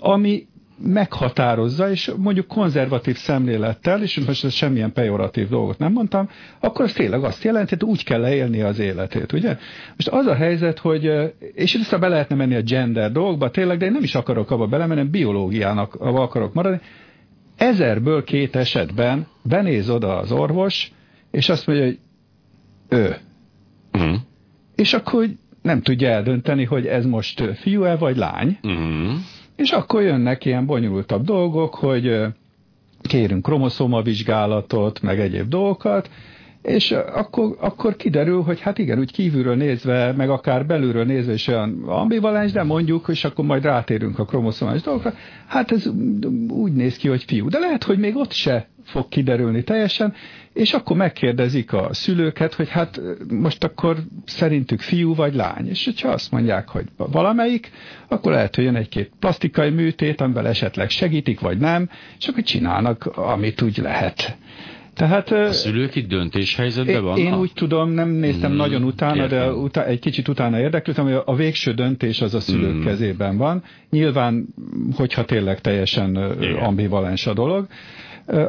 ami 0.00 0.46
meghatározza, 0.78 1.90
és 1.90 2.12
mondjuk 2.16 2.46
konzervatív 2.46 3.16
szemlélettel, 3.16 4.02
és 4.02 4.20
most 4.26 4.50
semmilyen 4.50 4.92
pejoratív 4.92 5.48
dolgot 5.48 5.78
nem 5.78 5.92
mondtam, 5.92 6.28
akkor 6.60 6.84
az 6.84 6.92
tényleg 6.92 7.24
azt 7.24 7.44
jelenti, 7.44 7.74
hogy 7.78 7.88
úgy 7.88 8.04
kell 8.04 8.20
leélni 8.20 8.60
az 8.60 8.78
életét, 8.78 9.32
ugye? 9.32 9.56
Most 9.88 10.08
az 10.08 10.26
a 10.26 10.34
helyzet, 10.34 10.78
hogy, 10.78 11.12
és 11.54 11.72
vissza 11.72 11.98
be 11.98 12.08
lehetne 12.08 12.36
menni 12.36 12.54
a 12.54 12.62
gender 12.62 13.12
dolgokba, 13.12 13.50
tényleg, 13.50 13.78
de 13.78 13.84
én 13.86 13.92
nem 13.92 14.02
is 14.02 14.14
akarok 14.14 14.50
abba 14.50 14.66
belemenni, 14.66 15.08
biológiának 15.08 15.94
akarok 15.94 16.54
maradni. 16.54 16.80
Ezerből 17.56 18.24
két 18.24 18.56
esetben 18.56 19.26
benéz 19.42 19.90
oda 19.90 20.18
az 20.18 20.32
orvos, 20.32 20.92
és 21.30 21.48
azt 21.48 21.66
mondja, 21.66 21.84
hogy 21.84 21.98
ő. 22.88 23.16
Uh-huh. 23.94 24.16
És 24.74 24.92
akkor 24.92 25.26
nem 25.62 25.82
tudja 25.82 26.08
eldönteni, 26.08 26.64
hogy 26.64 26.86
ez 26.86 27.04
most 27.06 27.42
fiú-e 27.54 27.96
vagy 27.96 28.16
lány. 28.16 28.58
Uh-huh 28.62 29.16
és 29.56 29.70
akkor 29.70 30.02
jönnek 30.02 30.44
ilyen 30.44 30.66
bonyolultabb 30.66 31.24
dolgok, 31.24 31.74
hogy 31.74 32.20
kérünk 33.02 33.42
kromoszómavizsgálatot, 33.42 35.02
meg 35.02 35.20
egyéb 35.20 35.48
dolgokat, 35.48 36.10
és 36.62 36.90
akkor, 36.92 37.56
akkor 37.60 37.96
kiderül, 37.96 38.42
hogy 38.42 38.60
hát 38.60 38.78
igen, 38.78 38.98
úgy 38.98 39.12
kívülről 39.12 39.54
nézve, 39.56 40.12
meg 40.12 40.30
akár 40.30 40.66
belülről 40.66 41.04
nézve 41.04 41.32
is 41.32 41.48
olyan 41.48 41.82
ambivalens, 41.86 42.52
de 42.52 42.62
mondjuk, 42.62 43.06
és 43.08 43.24
akkor 43.24 43.44
majd 43.44 43.62
rátérünk 43.62 44.18
a 44.18 44.24
kromoszomás 44.24 44.80
dolgokra, 44.80 45.14
hát 45.46 45.72
ez 45.72 45.90
úgy 46.48 46.72
néz 46.72 46.96
ki, 46.96 47.08
hogy 47.08 47.24
fiú. 47.24 47.48
De 47.48 47.58
lehet, 47.58 47.84
hogy 47.84 47.98
még 47.98 48.16
ott 48.16 48.32
se 48.32 48.68
fog 48.84 49.08
kiderülni 49.08 49.62
teljesen, 49.64 50.14
és 50.52 50.72
akkor 50.72 50.96
megkérdezik 50.96 51.72
a 51.72 51.88
szülőket, 51.90 52.54
hogy 52.54 52.68
hát 52.68 53.00
most 53.28 53.64
akkor 53.64 53.96
szerintük 54.24 54.80
fiú 54.80 55.14
vagy 55.14 55.34
lány. 55.34 55.68
És 55.68 55.84
hogyha 55.84 56.08
azt 56.08 56.30
mondják, 56.30 56.68
hogy 56.68 56.84
valamelyik, 56.96 57.70
akkor 58.08 58.32
lehet, 58.32 58.54
hogy 58.54 58.64
jön 58.64 58.76
egy-két 58.76 59.10
plastikai 59.18 59.70
műtét, 59.70 60.20
amivel 60.20 60.46
esetleg 60.46 60.90
segítik, 60.90 61.40
vagy 61.40 61.58
nem, 61.58 61.90
és 62.18 62.28
akkor 62.28 62.42
csinálnak, 62.42 63.06
amit 63.06 63.62
úgy 63.62 63.76
lehet. 63.76 64.36
Tehát, 64.94 65.30
a 65.32 65.52
szülők 65.52 65.94
itt 65.94 66.08
döntéshelyzetben 66.08 67.02
van? 67.02 67.18
Én 67.18 67.34
úgy 67.34 67.52
tudom, 67.54 67.90
nem 67.90 68.08
néztem 68.08 68.48
hmm, 68.48 68.58
nagyon 68.58 68.82
utána, 68.82 69.22
értem. 69.22 69.38
de 69.38 69.52
utána, 69.52 69.86
egy 69.86 69.98
kicsit 69.98 70.28
utána 70.28 70.60
érdeklődtem, 70.60 71.04
hogy 71.04 71.22
a 71.24 71.34
végső 71.34 71.72
döntés 71.72 72.20
az 72.20 72.34
a 72.34 72.40
szülők 72.40 72.72
hmm. 72.72 72.84
kezében 72.84 73.36
van. 73.36 73.62
Nyilván, 73.90 74.46
hogyha 74.96 75.24
tényleg 75.24 75.60
teljesen 75.60 76.36
Igen. 76.40 76.54
ambivalens 76.54 77.26
a 77.26 77.32
dolog, 77.32 77.66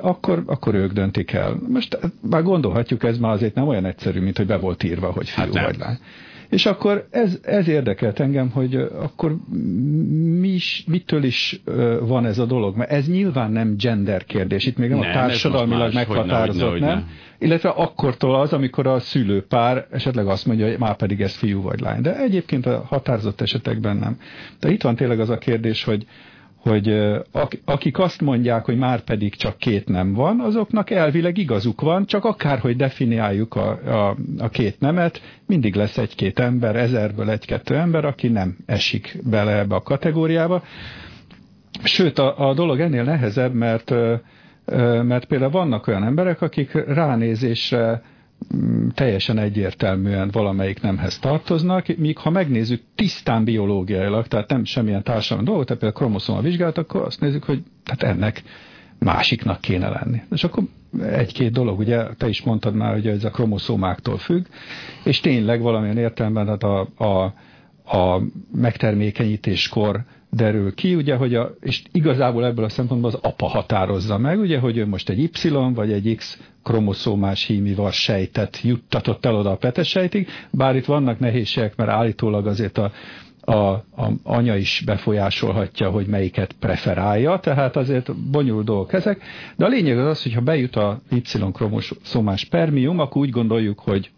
akkor, 0.01 0.43
akkor 0.45 0.75
ők 0.75 0.91
döntik 0.91 1.31
el. 1.31 1.59
Most 1.69 1.99
már 2.29 2.43
gondolhatjuk, 2.43 3.03
ez 3.03 3.17
már 3.17 3.31
azért 3.31 3.55
nem 3.55 3.67
olyan 3.67 3.85
egyszerű, 3.85 4.19
mint 4.19 4.37
hogy 4.37 4.45
be 4.47 4.57
volt 4.57 4.83
írva, 4.83 5.11
hogy 5.11 5.29
fiú 5.29 5.53
hát 5.53 5.65
vagy 5.65 5.77
lány. 5.77 5.97
És 6.49 6.65
akkor 6.65 7.07
ez, 7.11 7.39
ez 7.43 7.67
érdekelt 7.67 8.19
engem, 8.19 8.49
hogy 8.49 8.75
akkor 8.75 9.35
mi 10.39 10.47
is, 10.47 10.83
mitől 10.87 11.23
is 11.23 11.61
van 11.99 12.25
ez 12.25 12.39
a 12.39 12.45
dolog? 12.45 12.77
Mert 12.77 12.91
ez 12.91 13.07
nyilván 13.07 13.51
nem 13.51 13.75
gender 13.77 14.25
kérdés, 14.25 14.65
itt 14.65 14.77
még 14.77 14.89
nem, 14.89 14.99
nem 14.99 15.09
a 15.09 15.13
társadalmilag 15.13 15.93
más, 15.93 15.93
meghatározott, 15.93 16.69
hogyne, 16.69 16.85
nem? 16.85 16.95
Hogyne. 16.95 17.09
Illetve 17.39 17.69
akkortól 17.69 18.35
az, 18.35 18.53
amikor 18.53 18.87
a 18.87 18.99
szülőpár 18.99 19.87
esetleg 19.91 20.27
azt 20.27 20.45
mondja, 20.45 20.67
hogy 20.67 20.79
már 20.79 20.95
pedig 20.95 21.21
ez 21.21 21.35
fiú 21.35 21.61
vagy 21.61 21.79
lány. 21.79 22.01
De 22.01 22.19
egyébként 22.19 22.65
a 22.65 22.85
határozott 22.87 23.41
esetekben 23.41 23.97
nem. 23.97 24.17
De 24.59 24.71
itt 24.71 24.81
van 24.81 24.95
tényleg 24.95 25.19
az 25.19 25.29
a 25.29 25.37
kérdés, 25.37 25.83
hogy 25.83 26.05
hogy 26.69 26.97
akik 27.65 27.99
azt 27.99 28.21
mondják, 28.21 28.65
hogy 28.65 28.77
már 28.77 28.99
pedig 29.01 29.35
csak 29.35 29.57
két 29.57 29.87
nem 29.87 30.13
van, 30.13 30.39
azoknak 30.39 30.89
elvileg 30.89 31.37
igazuk 31.37 31.81
van, 31.81 32.05
csak 32.05 32.25
akárhogy 32.25 32.75
definiáljuk 32.75 33.55
a, 33.55 33.69
a, 33.69 34.17
a 34.37 34.49
két 34.49 34.79
nemet, 34.79 35.21
mindig 35.47 35.75
lesz 35.75 35.97
egy-két 35.97 36.39
ember, 36.39 36.75
ezerből 36.75 37.29
egy-kettő 37.29 37.75
ember, 37.75 38.05
aki 38.05 38.27
nem 38.27 38.57
esik 38.65 39.17
bele 39.29 39.57
ebbe 39.57 39.75
a 39.75 39.81
kategóriába. 39.81 40.63
Sőt, 41.83 42.19
a, 42.19 42.49
a 42.49 42.53
dolog 42.53 42.79
ennél 42.79 43.03
nehezebb, 43.03 43.53
mert, 43.53 43.93
mert 45.03 45.25
például 45.25 45.51
vannak 45.51 45.87
olyan 45.87 46.03
emberek, 46.03 46.41
akik 46.41 46.71
ránézésre 46.87 48.01
teljesen 48.93 49.37
egyértelműen 49.37 50.29
valamelyik 50.31 50.81
nemhez 50.81 51.19
tartoznak, 51.19 51.97
míg 51.97 52.17
ha 52.17 52.29
megnézzük 52.29 52.81
tisztán 52.95 53.43
biológiailag, 53.43 54.27
tehát 54.27 54.49
nem 54.49 54.63
semmilyen 54.63 55.03
társadalmi 55.03 55.49
dolgot, 55.49 55.65
tehát 55.65 55.81
például 55.81 56.01
kromoszoma 56.01 56.41
vizsgálat, 56.41 56.77
akkor 56.77 57.01
azt 57.01 57.21
nézzük, 57.21 57.43
hogy 57.43 57.63
hát 57.85 58.03
ennek 58.03 58.43
másiknak 58.99 59.61
kéne 59.61 59.89
lenni. 59.89 60.21
És 60.31 60.43
akkor 60.43 60.63
egy-két 61.01 61.51
dolog, 61.51 61.79
ugye 61.79 62.03
te 62.17 62.27
is 62.27 62.43
mondtad 62.43 62.75
már, 62.75 62.93
hogy 62.93 63.07
ez 63.07 63.23
a 63.23 63.29
kromoszómáktól 63.29 64.17
függ, 64.17 64.45
és 65.03 65.19
tényleg 65.19 65.61
valamilyen 65.61 65.97
értelemben 65.97 66.47
hát 66.47 66.63
a, 66.63 66.87
a, 66.97 67.23
a 67.97 68.21
megtermékenyítéskor 68.55 70.03
derül 70.35 70.73
ki, 70.73 70.95
ugye, 70.95 71.15
hogy 71.15 71.35
a, 71.35 71.55
és 71.61 71.81
igazából 71.91 72.45
ebből 72.45 72.65
a 72.65 72.69
szempontból 72.69 73.09
az 73.09 73.19
apa 73.21 73.47
határozza 73.47 74.17
meg, 74.17 74.39
ugye, 74.39 74.59
hogy 74.59 74.77
ő 74.77 74.85
most 74.87 75.09
egy 75.09 75.19
Y 75.19 75.49
vagy 75.73 75.91
egy 75.91 76.15
X 76.15 76.39
kromoszómás 76.63 77.45
hímivas 77.45 77.95
sejtet 78.01 78.59
juttatott 78.63 79.25
el 79.25 79.35
oda 79.35 79.51
a 79.51 79.55
petesejtig, 79.55 80.27
bár 80.51 80.75
itt 80.75 80.85
vannak 80.85 81.19
nehézségek, 81.19 81.75
mert 81.75 81.89
állítólag 81.89 82.47
azért 82.47 82.77
a, 82.77 82.91
a, 83.41 83.53
a 83.53 84.11
anya 84.23 84.55
is 84.55 84.83
befolyásolhatja, 84.85 85.89
hogy 85.89 86.07
melyiket 86.07 86.55
preferálja, 86.59 87.39
tehát 87.39 87.75
azért 87.75 88.15
bonyolult 88.31 88.65
dolgok 88.65 88.93
ezek, 88.93 89.21
de 89.55 89.65
a 89.65 89.69
lényeg 89.69 89.97
az 89.97 90.07
az, 90.07 90.23
hogy 90.23 90.33
ha 90.33 90.41
bejut 90.41 90.75
a 90.75 91.01
Y-kromoszómás 91.11 92.39
spermium, 92.39 92.99
akkor 92.99 93.21
úgy 93.21 93.29
gondoljuk, 93.29 93.79
hogy 93.79 94.11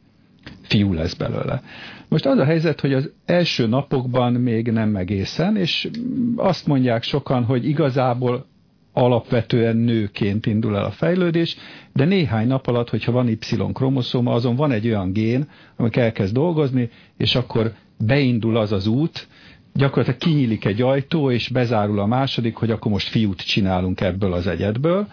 fiú 0.61 0.93
lesz 0.93 1.13
belőle. 1.13 1.61
Most 2.09 2.25
az 2.25 2.37
a 2.37 2.43
helyzet, 2.43 2.81
hogy 2.81 2.93
az 2.93 3.11
első 3.25 3.67
napokban 3.67 4.33
még 4.33 4.71
nem 4.71 4.95
egészen, 4.95 5.57
és 5.57 5.89
azt 6.35 6.67
mondják 6.67 7.03
sokan, 7.03 7.43
hogy 7.43 7.67
igazából 7.67 8.45
alapvetően 8.93 9.75
nőként 9.75 10.45
indul 10.45 10.75
el 10.75 10.83
a 10.85 10.91
fejlődés, 10.91 11.57
de 11.93 12.05
néhány 12.05 12.47
nap 12.47 12.67
alatt, 12.67 12.89
hogyha 12.89 13.11
van 13.11 13.27
Y-kromoszóma, 13.27 14.33
azon 14.33 14.55
van 14.55 14.71
egy 14.71 14.87
olyan 14.87 15.11
gén, 15.11 15.47
amik 15.75 15.95
elkezd 15.95 16.33
dolgozni, 16.33 16.89
és 17.17 17.35
akkor 17.35 17.73
beindul 18.05 18.57
az 18.57 18.71
az 18.71 18.87
út, 18.87 19.27
gyakorlatilag 19.73 20.19
kinyílik 20.19 20.65
egy 20.65 20.81
ajtó, 20.81 21.31
és 21.31 21.49
bezárul 21.49 21.99
a 21.99 22.05
második, 22.05 22.55
hogy 22.55 22.71
akkor 22.71 22.91
most 22.91 23.07
fiút 23.07 23.41
csinálunk 23.41 24.01
ebből 24.01 24.33
az 24.33 24.47
egyedből, 24.47 25.07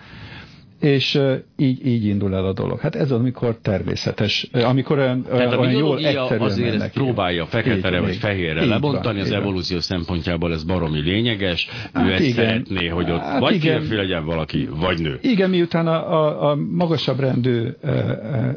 és 0.84 1.20
így, 1.56 1.86
így 1.86 2.04
indul 2.04 2.34
el 2.34 2.44
a 2.44 2.52
dolog. 2.52 2.80
Hát 2.80 2.94
ez 2.94 3.10
az, 3.10 3.18
amikor 3.18 3.58
természetes, 3.62 4.48
amikor 4.52 4.98
olyan, 4.98 5.22
Tehát 5.22 5.56
olyan 5.56 5.74
a 5.74 5.78
jól 5.78 5.98
egyszerűen 5.98 6.40
azért 6.40 6.80
ezt 6.80 6.92
próbálja 6.92 7.46
feketére 7.46 8.00
vagy 8.00 8.16
fehérre 8.16 8.64
lebontani, 8.64 9.18
van, 9.18 9.26
az 9.26 9.30
evolúció 9.30 9.80
szempontjából 9.80 10.52
ez 10.52 10.64
baromi 10.64 11.00
lényeges, 11.00 11.68
hát 11.92 12.06
ő 12.06 12.12
ezt 12.12 12.22
igen. 12.22 12.34
szeretné, 12.34 12.88
hogy 12.88 13.10
ott 13.10 13.20
hát 13.20 13.40
vagy 13.40 13.54
igen. 13.54 13.80
férfi 13.80 13.94
legyen 13.94 14.24
valaki, 14.24 14.68
vagy 14.80 15.00
nő. 15.00 15.18
Igen, 15.22 15.50
miután 15.50 15.86
a, 15.86 16.12
a, 16.12 16.50
a 16.50 16.56
magasabb 16.70 17.20
rendű 17.20 17.68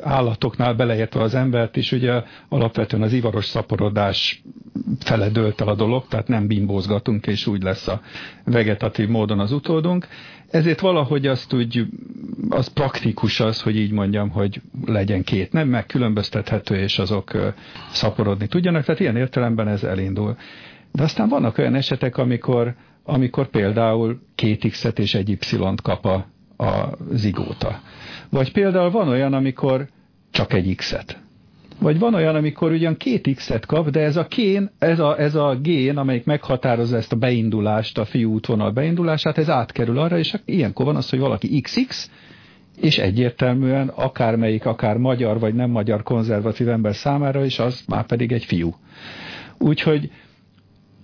állatoknál 0.01 0.74
beleértve 0.74 1.22
az 1.22 1.36
embert 1.36 1.75
is, 1.75 1.91
ugye 1.91 2.24
alapvetően 2.50 3.01
az 3.01 3.13
ivaros 3.13 3.46
szaporodás 3.46 4.41
fele 5.00 5.29
dőlt 5.29 5.62
el 5.62 5.67
a 5.67 5.75
dolog, 5.75 6.07
tehát 6.07 6.27
nem 6.27 6.48
bimbózgatunk, 6.48 7.27
és 7.27 7.48
úgy 7.48 7.63
lesz 7.63 7.88
a 7.88 8.01
vegetatív 8.46 9.07
módon 9.07 9.39
az 9.39 9.51
utódunk, 9.51 10.07
ezért 10.50 10.80
valahogy 10.80 11.27
azt 11.27 11.54
úgy, 11.54 11.86
az 12.50 12.68
praktikus 12.68 13.39
az, 13.39 13.62
hogy 13.62 13.75
így 13.75 13.92
mondjam, 13.92 14.30
hogy 14.30 14.62
legyen 14.86 15.24
két 15.24 15.51
nem, 15.51 15.68
meg 15.68 15.86
különböztethető, 15.86 16.75
és 16.75 17.00
azok 17.00 17.32
szaporodni 17.92 18.48
tudjanak, 18.48 18.84
tehát 18.84 19.00
ilyen 19.00 19.16
értelemben 19.16 19.68
ez 19.68 19.84
elindul. 19.84 20.38
De 20.92 21.04
aztán 21.04 21.30
vannak 21.30 21.58
olyan 21.58 21.75
esetek, 21.75 22.18
amikor, 22.18 22.75
amikor 23.04 23.48
például 23.48 24.22
két 24.36 24.70
X-et 24.70 25.00
és 25.00 25.16
egy 25.16 25.30
Y-t 25.30 25.82
kap 25.82 26.06
a, 26.06 26.27
a 26.58 26.98
zigóta. 27.12 27.82
Vagy 28.30 28.51
például 28.51 28.92
van 28.92 29.08
olyan, 29.08 29.34
amikor 29.34 29.88
csak 30.32 30.54
egy 30.54 30.75
X-et. 30.75 31.18
Vagy 31.79 32.00
van 32.00 32.13
olyan, 32.13 32.36
amikor 32.36 32.72
ugyan 32.72 32.98
két 32.98 33.36
X-et 33.36 33.65
kap, 33.65 33.89
de 33.89 34.00
ez 34.00 34.17
a, 34.17 34.27
kén, 34.27 34.69
ez, 34.79 35.00
a, 35.00 35.19
ez 35.19 35.36
a 35.36 35.55
gén, 35.62 35.98
amelyik 35.98 36.25
meghatározza 36.25 36.98
ezt 36.98 37.12
a 37.12 37.15
beindulást, 37.15 37.98
a 37.98 38.05
fiú 38.05 38.31
útvonal 38.34 38.72
beindulását, 38.72 39.38
ez 39.38 39.50
átkerül 39.50 40.00
arra, 40.00 40.17
és 40.17 40.34
ilyenkor 40.46 40.86
van 40.86 40.96
az, 40.96 41.10
hogy 41.10 41.19
valaki 41.19 41.62
XX, 41.62 42.10
és 42.81 42.98
egyértelműen 42.98 43.88
akármelyik, 43.88 44.65
akár 44.65 44.98
magyar 44.98 45.39
vagy 45.39 45.53
nem 45.53 45.69
magyar 45.69 46.03
konzervatív 46.03 46.69
ember 46.69 46.96
számára 46.96 47.46
is, 47.46 47.60
az 47.60 47.84
már 47.88 48.05
pedig 48.05 48.31
egy 48.31 48.46
fiú. 48.46 48.75
Úgyhogy 49.57 50.12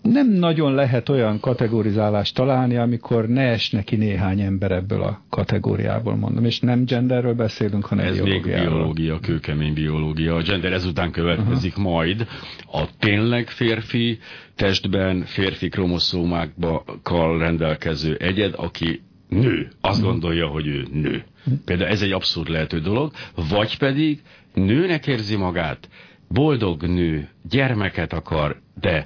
nem 0.04 0.30
nagyon 0.30 0.74
lehet 0.74 1.10
olyan 1.10 1.40
kategorizálást 1.40 2.36
találni, 2.36 2.76
amikor 2.76 3.28
ne 3.28 3.42
es 3.42 3.70
neki 3.70 3.96
néhány 3.96 4.42
ember 4.42 4.72
ebből 4.72 5.02
a 5.02 5.22
kategóriából, 5.30 6.16
mondom. 6.16 6.46
És 6.46 6.60
nem 6.60 6.86
genderről 6.86 7.34
beszélünk, 7.34 7.86
hanem 7.86 8.06
Ez 8.06 8.20
még 8.20 8.44
biológia, 8.44 9.20
kőkemény 9.20 9.74
biológia. 9.74 10.36
A 10.36 10.42
gender 10.42 10.72
ezután 10.72 11.12
következik 11.12 11.78
uh-huh. 11.78 11.92
majd 11.92 12.28
a 12.72 12.88
tényleg 13.00 13.50
férfi 13.50 14.20
testben, 14.56 15.22
férfi 15.22 15.70
kromoszómákkal 15.70 17.40
rendelkező 17.40 18.16
egyed, 18.16 18.54
aki 18.58 19.02
nő. 19.30 19.68
Azt 19.82 19.98
uh-huh. 19.98 20.12
gondolja, 20.12 20.48
hogy 20.48 20.68
ő 20.68 20.88
nő. 20.92 21.24
Uh-huh. 21.40 21.64
Például 21.66 21.90
ez 21.90 22.02
egy 22.02 22.12
abszurd 22.12 22.50
lehető 22.50 22.80
dolog. 22.80 23.12
Vagy 23.50 23.78
pedig 23.78 24.22
nőnek 24.54 25.08
érzi 25.08 25.36
magát, 25.36 25.90
boldog 26.28 26.82
nő, 26.82 27.30
gyermeket 27.50 28.14
akar, 28.14 28.62
de 28.82 29.06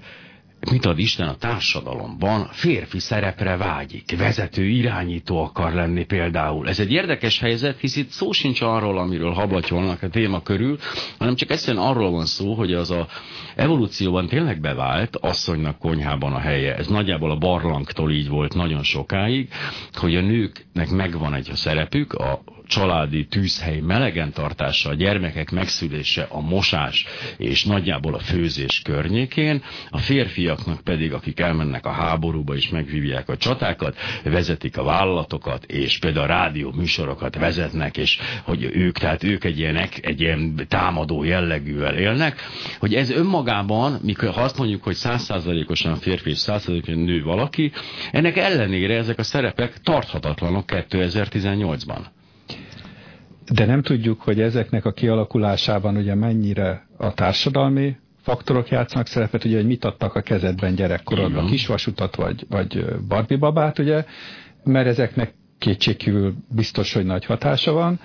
mit 0.72 0.86
ad 0.86 1.00
Isten 1.00 1.28
a 1.28 1.36
társadalomban, 1.36 2.50
férfi 2.52 3.00
szerepre 3.00 3.58
vágyik, 3.58 4.18
vezető, 4.18 4.66
irányító 4.66 5.44
akar 5.44 5.74
lenni 5.74 6.06
például. 6.06 6.68
Ez 6.70 6.80
egy 6.80 6.92
érdekes 6.92 7.40
helyzet, 7.40 7.80
hisz 7.80 7.96
itt 7.96 8.10
szó 8.10 8.32
sincs 8.32 8.62
arról, 8.62 8.98
amiről 8.98 9.32
hablatyolnak 9.34 10.04
a 10.04 10.10
téma 10.10 10.42
körül, 10.42 10.78
hanem 11.18 11.36
csak 11.36 11.50
egyszerűen 11.52 11.84
arról 11.84 12.12
van 12.12 12.26
szó, 12.26 12.54
hogy 12.54 12.74
az 12.74 12.92
a 12.92 13.08
evolúcióban 13.56 14.28
tényleg 14.28 14.60
bevált 14.62 15.16
asszonynak 15.16 15.78
konyhában 15.80 16.34
a 16.34 16.40
helye. 16.40 16.76
Ez 16.76 16.88
nagyjából 16.88 17.32
a 17.32 17.38
barlangtól 17.38 18.12
így 18.12 18.30
volt 18.30 18.54
nagyon 18.54 18.84
sokáig, 18.84 19.50
hogy 19.94 20.16
a 20.16 20.22
nőknek 20.22 20.90
megvan 20.90 21.34
egy 21.34 21.52
szerepük, 21.54 22.14
a 22.14 22.42
családi 22.68 23.26
tűzhely 23.26 23.80
melegen 23.80 24.32
tartása, 24.32 24.90
a 24.90 24.94
gyermekek 24.94 25.52
megszülése, 25.52 26.26
a 26.30 26.40
mosás 26.40 27.06
és 27.38 27.66
nagyjából 27.66 28.14
a 28.14 28.20
főzés 28.20 28.82
környékén, 28.84 29.64
a 29.90 29.98
férfiaknak 29.98 30.82
pedig, 30.82 31.14
akik 31.14 31.40
elmennek 31.40 31.86
a 31.86 31.92
háborúba 31.92 32.56
és 32.56 32.70
megvívják 32.70 33.30
a 33.30 33.38
csatákat, 33.38 33.98
vezetik 34.24 34.78
a 34.78 34.84
vállalatokat, 34.84 35.64
és 35.66 36.00
például 36.00 36.26
a 36.26 36.28
rádió 36.28 36.72
műsorokat 36.72 37.36
vezetnek, 37.36 37.98
és 37.98 38.20
hogy 38.44 38.64
ők, 38.74 38.98
tehát 38.98 39.24
ők 39.24 39.44
egy, 39.44 39.60
ilyenek, 39.60 40.06
egy 40.06 40.22
ilyen 40.22 40.56
támadó 40.68 41.24
jellegűvel 41.24 41.96
élnek, 41.98 42.42
hogy 42.80 42.96
ez 42.96 43.10
önmagában, 43.10 44.00
mikor 44.04 44.30
ha 44.30 44.42
azt 44.42 44.58
mondjuk, 44.58 44.84
hogy 44.84 44.96
százszázalékosan 44.96 45.96
férfi 45.96 46.30
és 46.30 46.38
százszázalékosan 46.38 47.00
nő 47.00 47.24
valaki, 47.24 47.72
ennek 48.12 48.38
ellenére 48.38 48.96
ezek 48.98 49.20
a 49.20 49.24
szerepek 49.24 49.78
tarthatatlanok 49.82 50.64
2018-ban. 50.68 52.00
De 53.54 53.66
nem 53.66 53.82
tudjuk, 53.82 54.22
hogy 54.22 54.42
ezeknek 54.42 54.86
a 54.86 54.92
kialakulásában 54.92 55.96
ugye 55.98 56.16
mennyire 56.16 56.88
a 56.98 57.14
társadalmi 57.14 57.96
faktorok 58.22 58.70
játszanak 58.70 59.08
szerepet, 59.08 59.44
ugye, 59.46 59.56
hogy 59.56 59.66
mit 59.66 59.86
adtak 59.86 60.16
a 60.16 60.22
kezedben 60.22 60.76
gyerekkorodban, 60.76 61.46
kisvasutat 61.46 62.16
vagy, 62.16 62.46
vagy 62.50 62.86
Barbie 63.08 63.38
babát, 63.38 63.80
ugye, 63.80 64.06
mert 64.64 64.88
ezeknek 64.88 65.34
kétségkívül 65.58 66.34
biztos, 66.56 66.94
hogy 66.94 67.06
nagy 67.06 67.26
hatása 67.26 67.72
van. 67.72 68.00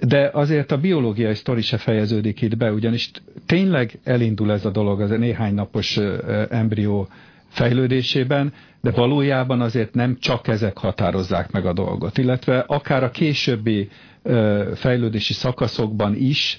De 0.00 0.30
azért 0.32 0.72
a 0.72 0.78
biológiai 0.78 1.34
sztori 1.34 1.60
se 1.62 1.76
fejeződik 1.76 2.40
itt 2.42 2.56
be, 2.56 2.72
ugyanis 2.72 3.10
tényleg 3.46 3.98
elindul 4.04 4.52
ez 4.52 4.64
a 4.64 4.70
dolog 4.70 5.00
az 5.00 5.10
a 5.10 5.16
néhány 5.16 5.54
napos 5.54 5.96
embrió 6.50 7.08
fejlődésében, 7.48 8.52
de 8.82 8.90
valójában 8.90 9.60
azért 9.60 9.94
nem 9.94 10.16
csak 10.18 10.48
ezek 10.48 10.78
határozzák 10.78 11.50
meg 11.50 11.66
a 11.66 11.72
dolgot, 11.72 12.18
illetve 12.18 12.58
akár 12.58 13.04
a 13.04 13.10
későbbi 13.10 13.88
fejlődési 14.74 15.32
szakaszokban 15.32 16.14
is 16.14 16.58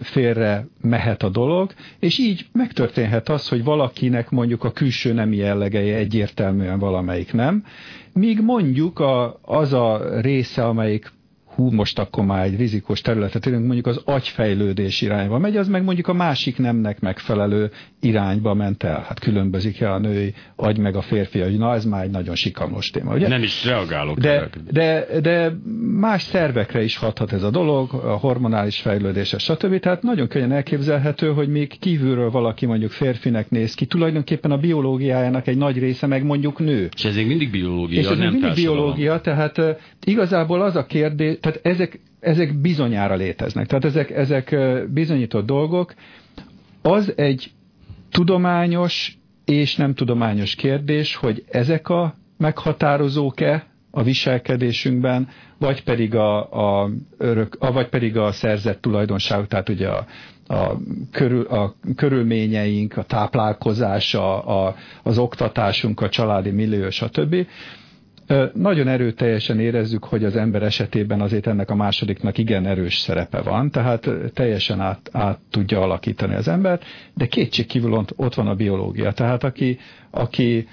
félre 0.00 0.66
mehet 0.80 1.22
a 1.22 1.28
dolog, 1.28 1.72
és 1.98 2.18
így 2.18 2.46
megtörténhet 2.52 3.28
az, 3.28 3.48
hogy 3.48 3.64
valakinek 3.64 4.30
mondjuk 4.30 4.64
a 4.64 4.72
külső 4.72 5.12
nemi 5.12 5.36
jellegei 5.36 5.90
egyértelműen 5.90 6.78
valamelyik 6.78 7.32
nem, 7.32 7.64
míg 8.12 8.40
mondjuk 8.40 8.98
a, 8.98 9.38
az 9.42 9.72
a 9.72 10.20
része, 10.20 10.64
amelyik 10.64 11.12
hú, 11.54 11.70
most 11.70 11.98
akkor 11.98 12.24
már 12.24 12.44
egy 12.44 12.56
rizikós 12.56 13.00
területet 13.00 13.46
érünk, 13.46 13.64
mondjuk 13.64 13.86
az 13.86 14.00
agyfejlődés 14.04 15.00
irányba 15.00 15.38
megy, 15.38 15.56
az 15.56 15.68
meg 15.68 15.84
mondjuk 15.84 16.08
a 16.08 16.12
másik 16.12 16.58
nemnek 16.58 17.00
megfelelő 17.00 17.70
irányba 18.00 18.54
ment 18.54 18.82
el. 18.82 19.04
Hát 19.06 19.18
különbözik-e 19.18 19.92
a 19.92 19.98
női 19.98 20.34
agy 20.56 20.78
meg 20.78 20.96
a 20.96 21.00
férfi 21.00 21.40
agy? 21.40 21.58
Na, 21.58 21.74
ez 21.74 21.84
már 21.84 22.04
egy 22.04 22.10
nagyon 22.10 22.34
sikamos 22.34 22.90
téma, 22.90 23.14
ugye? 23.14 23.28
Nem 23.28 23.42
is 23.42 23.64
reagálok. 23.64 24.18
De, 24.18 24.48
de, 24.70 25.06
de 25.20 25.52
más 26.00 26.22
szervekre 26.22 26.82
is 26.82 26.96
hathat 26.96 27.32
ez 27.32 27.42
a 27.42 27.50
dolog, 27.50 27.92
a 27.92 28.16
hormonális 28.16 28.80
fejlődése, 28.80 29.38
stb. 29.38 29.78
Tehát 29.78 30.02
nagyon 30.02 30.28
könnyen 30.28 30.52
elképzelhető, 30.52 31.32
hogy 31.32 31.48
még 31.48 31.78
kívülről 31.78 32.30
valaki 32.30 32.66
mondjuk 32.66 32.90
férfinek 32.90 33.50
néz 33.50 33.74
ki, 33.74 33.86
tulajdonképpen 33.86 34.50
a 34.50 34.56
biológiájának 34.56 35.46
egy 35.46 35.56
nagy 35.56 35.78
része 35.78 36.06
meg 36.06 36.24
mondjuk 36.24 36.58
nő. 36.58 36.88
És 36.96 37.04
ez 37.04 37.16
még 37.16 37.26
mindig 37.26 37.50
biológia, 37.50 38.00
És 38.00 38.06
ez 38.06 38.18
nem 38.18 38.32
mindig 38.32 38.54
biológia, 38.54 39.20
tehát 39.20 39.60
igazából 40.04 40.62
az 40.62 40.76
a 40.76 40.86
kérdés, 40.86 41.36
tehát 41.42 41.60
ezek, 41.62 42.00
ezek 42.20 42.60
bizonyára 42.60 43.14
léteznek. 43.14 43.66
Tehát 43.66 43.84
ezek, 43.84 44.10
ezek 44.10 44.56
bizonyított 44.92 45.46
dolgok. 45.46 45.94
Az 46.82 47.12
egy 47.16 47.50
tudományos 48.10 49.18
és 49.44 49.76
nem 49.76 49.94
tudományos 49.94 50.54
kérdés, 50.54 51.14
hogy 51.16 51.44
ezek 51.50 51.88
a 51.88 52.14
meghatározók-e 52.38 53.66
a 53.90 54.02
viselkedésünkben, 54.02 55.28
vagy 55.58 55.82
pedig 55.84 56.14
a, 56.14 56.52
a, 56.82 56.90
örök, 57.18 57.56
a, 57.58 57.72
vagy 57.72 57.88
pedig 57.88 58.16
a 58.16 58.32
szerzett 58.32 58.80
tulajdonság, 58.80 59.46
tehát 59.46 59.68
ugye 59.68 59.88
a, 59.88 60.06
a, 60.46 60.76
körül, 61.10 61.44
a 61.46 61.74
körülményeink, 61.96 62.96
a 62.96 63.02
táplálkozás, 63.02 64.14
a, 64.14 64.66
a, 64.66 64.74
az 65.02 65.18
oktatásunk, 65.18 66.00
a 66.00 66.08
családi 66.08 66.50
millió, 66.50 66.90
stb. 66.90 67.46
Nagyon 68.54 68.88
erőteljesen 68.88 69.60
érezzük, 69.60 70.04
hogy 70.04 70.24
az 70.24 70.36
ember 70.36 70.62
esetében 70.62 71.20
azért 71.20 71.46
ennek 71.46 71.70
a 71.70 71.74
másodiknak 71.74 72.38
igen 72.38 72.66
erős 72.66 72.98
szerepe 72.98 73.40
van, 73.40 73.70
tehát 73.70 74.10
teljesen 74.34 74.80
át, 74.80 75.08
át 75.12 75.38
tudja 75.50 75.80
alakítani 75.80 76.34
az 76.34 76.48
embert, 76.48 76.84
de 77.14 77.26
kétségkívül 77.26 77.92
ott, 77.92 78.12
ott 78.16 78.34
van 78.34 78.46
a 78.46 78.54
biológia. 78.54 79.12
Tehát 79.12 79.44
aki, 79.44 79.78
aki 80.10 80.66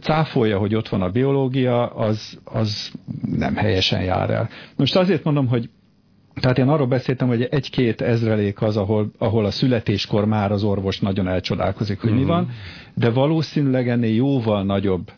cáfolja, 0.00 0.58
hogy 0.58 0.74
ott 0.74 0.88
van 0.88 1.02
a 1.02 1.10
biológia, 1.10 1.86
az, 1.86 2.38
az 2.44 2.92
nem 3.36 3.56
helyesen 3.56 4.02
jár 4.02 4.30
el. 4.30 4.48
Most 4.76 4.96
azért 4.96 5.24
mondom, 5.24 5.46
hogy 5.46 5.70
tehát 6.40 6.58
én 6.58 6.68
arról 6.68 6.86
beszéltem, 6.86 7.28
hogy 7.28 7.42
egy-két 7.42 8.00
ezrelék 8.00 8.62
az, 8.62 8.76
ahol, 8.76 9.10
ahol 9.18 9.44
a 9.44 9.50
születéskor 9.50 10.24
már 10.24 10.52
az 10.52 10.62
orvos 10.62 11.00
nagyon 11.00 11.28
elcsodálkozik, 11.28 12.00
hogy 12.00 12.10
uh-huh. 12.10 12.24
mi 12.26 12.30
mhm. 12.30 12.40
van, 12.40 12.50
de 12.94 13.10
valószínűleg 13.10 13.88
ennél 13.88 14.14
jóval 14.14 14.64
nagyobb 14.64 15.10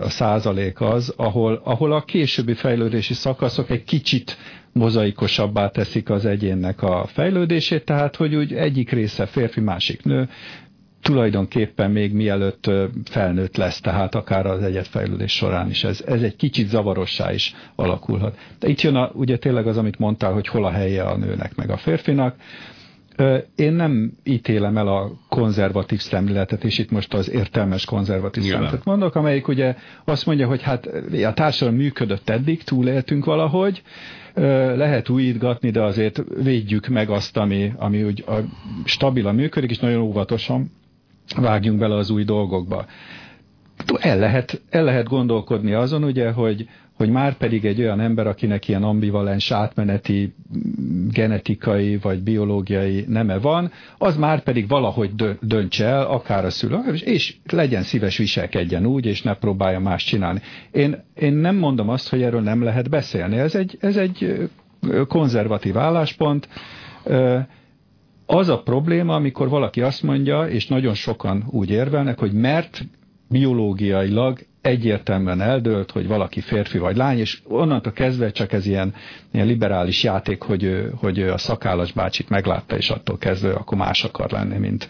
a 0.00 0.08
százalék 0.08 0.80
az, 0.80 1.12
ahol, 1.16 1.60
ahol 1.64 1.92
a 1.92 2.02
későbbi 2.04 2.54
fejlődési 2.54 3.14
szakaszok 3.14 3.70
egy 3.70 3.84
kicsit 3.84 4.36
mozaikosabbá 4.72 5.68
teszik 5.70 6.10
az 6.10 6.24
egyénnek 6.24 6.82
a 6.82 7.06
fejlődését, 7.06 7.84
tehát 7.84 8.16
hogy 8.16 8.34
úgy 8.34 8.52
egyik 8.52 8.90
része 8.90 9.26
férfi, 9.26 9.60
másik 9.60 10.02
nő, 10.04 10.28
tulajdonképpen 11.02 11.90
még 11.90 12.12
mielőtt 12.12 12.70
felnőtt 13.04 13.56
lesz, 13.56 13.80
tehát 13.80 14.14
akár 14.14 14.46
az 14.46 14.62
egyetfejlődés 14.62 15.32
során 15.32 15.70
is. 15.70 15.84
Ez, 15.84 16.02
ez 16.06 16.22
egy 16.22 16.36
kicsit 16.36 16.68
zavarossá 16.68 17.32
is 17.32 17.54
alakulhat. 17.74 18.38
De 18.58 18.68
itt 18.68 18.80
jön 18.80 18.94
a, 18.94 19.10
ugye 19.14 19.36
tényleg 19.38 19.66
az, 19.66 19.76
amit 19.76 19.98
mondtál, 19.98 20.32
hogy 20.32 20.46
hol 20.48 20.64
a 20.64 20.70
helye 20.70 21.02
a 21.02 21.16
nőnek 21.16 21.54
meg 21.54 21.70
a 21.70 21.76
férfinak. 21.76 22.34
Én 23.54 23.72
nem 23.72 24.12
ítélem 24.24 24.76
el 24.76 24.88
a 24.88 25.12
konzervatív 25.28 26.00
szemléletet, 26.00 26.64
és 26.64 26.78
itt 26.78 26.90
most 26.90 27.14
az 27.14 27.30
értelmes 27.30 27.84
konzervatív 27.84 28.42
Nyilván. 28.42 28.60
szemléletet 28.60 28.86
mondok, 28.86 29.14
amelyik 29.14 29.48
ugye 29.48 29.76
azt 30.04 30.26
mondja, 30.26 30.46
hogy 30.46 30.62
hát 30.62 30.86
a 31.26 31.32
társadalom 31.32 31.80
működött 31.80 32.28
eddig, 32.28 32.62
túléltünk 32.62 33.24
valahogy, 33.24 33.82
lehet 34.74 35.08
újítgatni, 35.08 35.70
de 35.70 35.82
azért 35.82 36.22
védjük 36.42 36.86
meg 36.86 37.10
azt, 37.10 37.36
ami, 37.36 37.72
ami 37.76 38.02
úgy 38.02 38.24
a 38.26 38.34
stabilan 38.84 39.34
működik, 39.34 39.70
és 39.70 39.78
nagyon 39.78 40.00
óvatosan 40.00 40.72
vágjunk 41.36 41.78
bele 41.78 41.94
az 41.94 42.10
új 42.10 42.24
dolgokba. 42.24 42.86
El 43.98 44.18
lehet, 44.18 44.62
el 44.70 44.84
lehet 44.84 45.08
gondolkodni 45.08 45.72
azon, 45.72 46.04
ugye, 46.04 46.30
hogy, 46.30 46.68
hogy 46.96 47.10
már 47.10 47.36
pedig 47.36 47.64
egy 47.64 47.80
olyan 47.80 48.00
ember, 48.00 48.26
akinek 48.26 48.68
ilyen 48.68 48.82
ambivalens 48.82 49.50
átmeneti 49.50 50.34
genetikai 51.10 51.96
vagy 51.96 52.22
biológiai 52.22 53.04
neme 53.08 53.38
van, 53.38 53.70
az 53.98 54.16
már 54.16 54.42
pedig 54.42 54.68
valahogy 54.68 55.10
döntse 55.40 55.84
el, 55.84 56.06
akár 56.06 56.44
a 56.44 56.50
szülő, 56.50 56.78
és 57.04 57.36
legyen 57.50 57.82
szíves 57.82 58.16
viselkedjen 58.16 58.86
úgy, 58.86 59.06
és 59.06 59.22
ne 59.22 59.34
próbálja 59.34 59.80
más 59.80 60.04
csinálni. 60.04 60.40
Én, 60.70 61.04
én 61.14 61.32
nem 61.32 61.56
mondom 61.56 61.88
azt, 61.88 62.08
hogy 62.08 62.22
erről 62.22 62.40
nem 62.42 62.62
lehet 62.62 62.90
beszélni. 62.90 63.38
Ez 63.38 63.54
egy, 63.54 63.76
ez 63.80 63.96
egy 63.96 64.48
konzervatív 65.08 65.78
álláspont. 65.78 66.48
Az 68.26 68.48
a 68.48 68.62
probléma, 68.62 69.14
amikor 69.14 69.48
valaki 69.48 69.80
azt 69.80 70.02
mondja, 70.02 70.48
és 70.48 70.66
nagyon 70.66 70.94
sokan 70.94 71.44
úgy 71.50 71.70
érvelnek, 71.70 72.18
hogy 72.18 72.32
mert 72.32 72.84
biológiailag 73.28 74.38
egyértelműen 74.66 75.40
eldőlt, 75.40 75.90
hogy 75.90 76.06
valaki 76.06 76.40
férfi 76.40 76.78
vagy 76.78 76.96
lány, 76.96 77.18
és 77.18 77.38
onnantól 77.44 77.92
kezdve 77.92 78.30
csak 78.30 78.52
ez 78.52 78.66
ilyen, 78.66 78.94
ilyen 79.32 79.46
liberális 79.46 80.02
játék, 80.02 80.42
hogy 80.42 80.88
hogy 80.96 81.22
a 81.22 81.38
szakállas 81.38 81.92
bácsit 81.92 82.28
meglátta, 82.28 82.76
és 82.76 82.90
attól 82.90 83.18
kezdve 83.18 83.52
akkor 83.52 83.78
más 83.78 84.04
akar 84.04 84.30
lenni, 84.30 84.58
mint, 84.58 84.88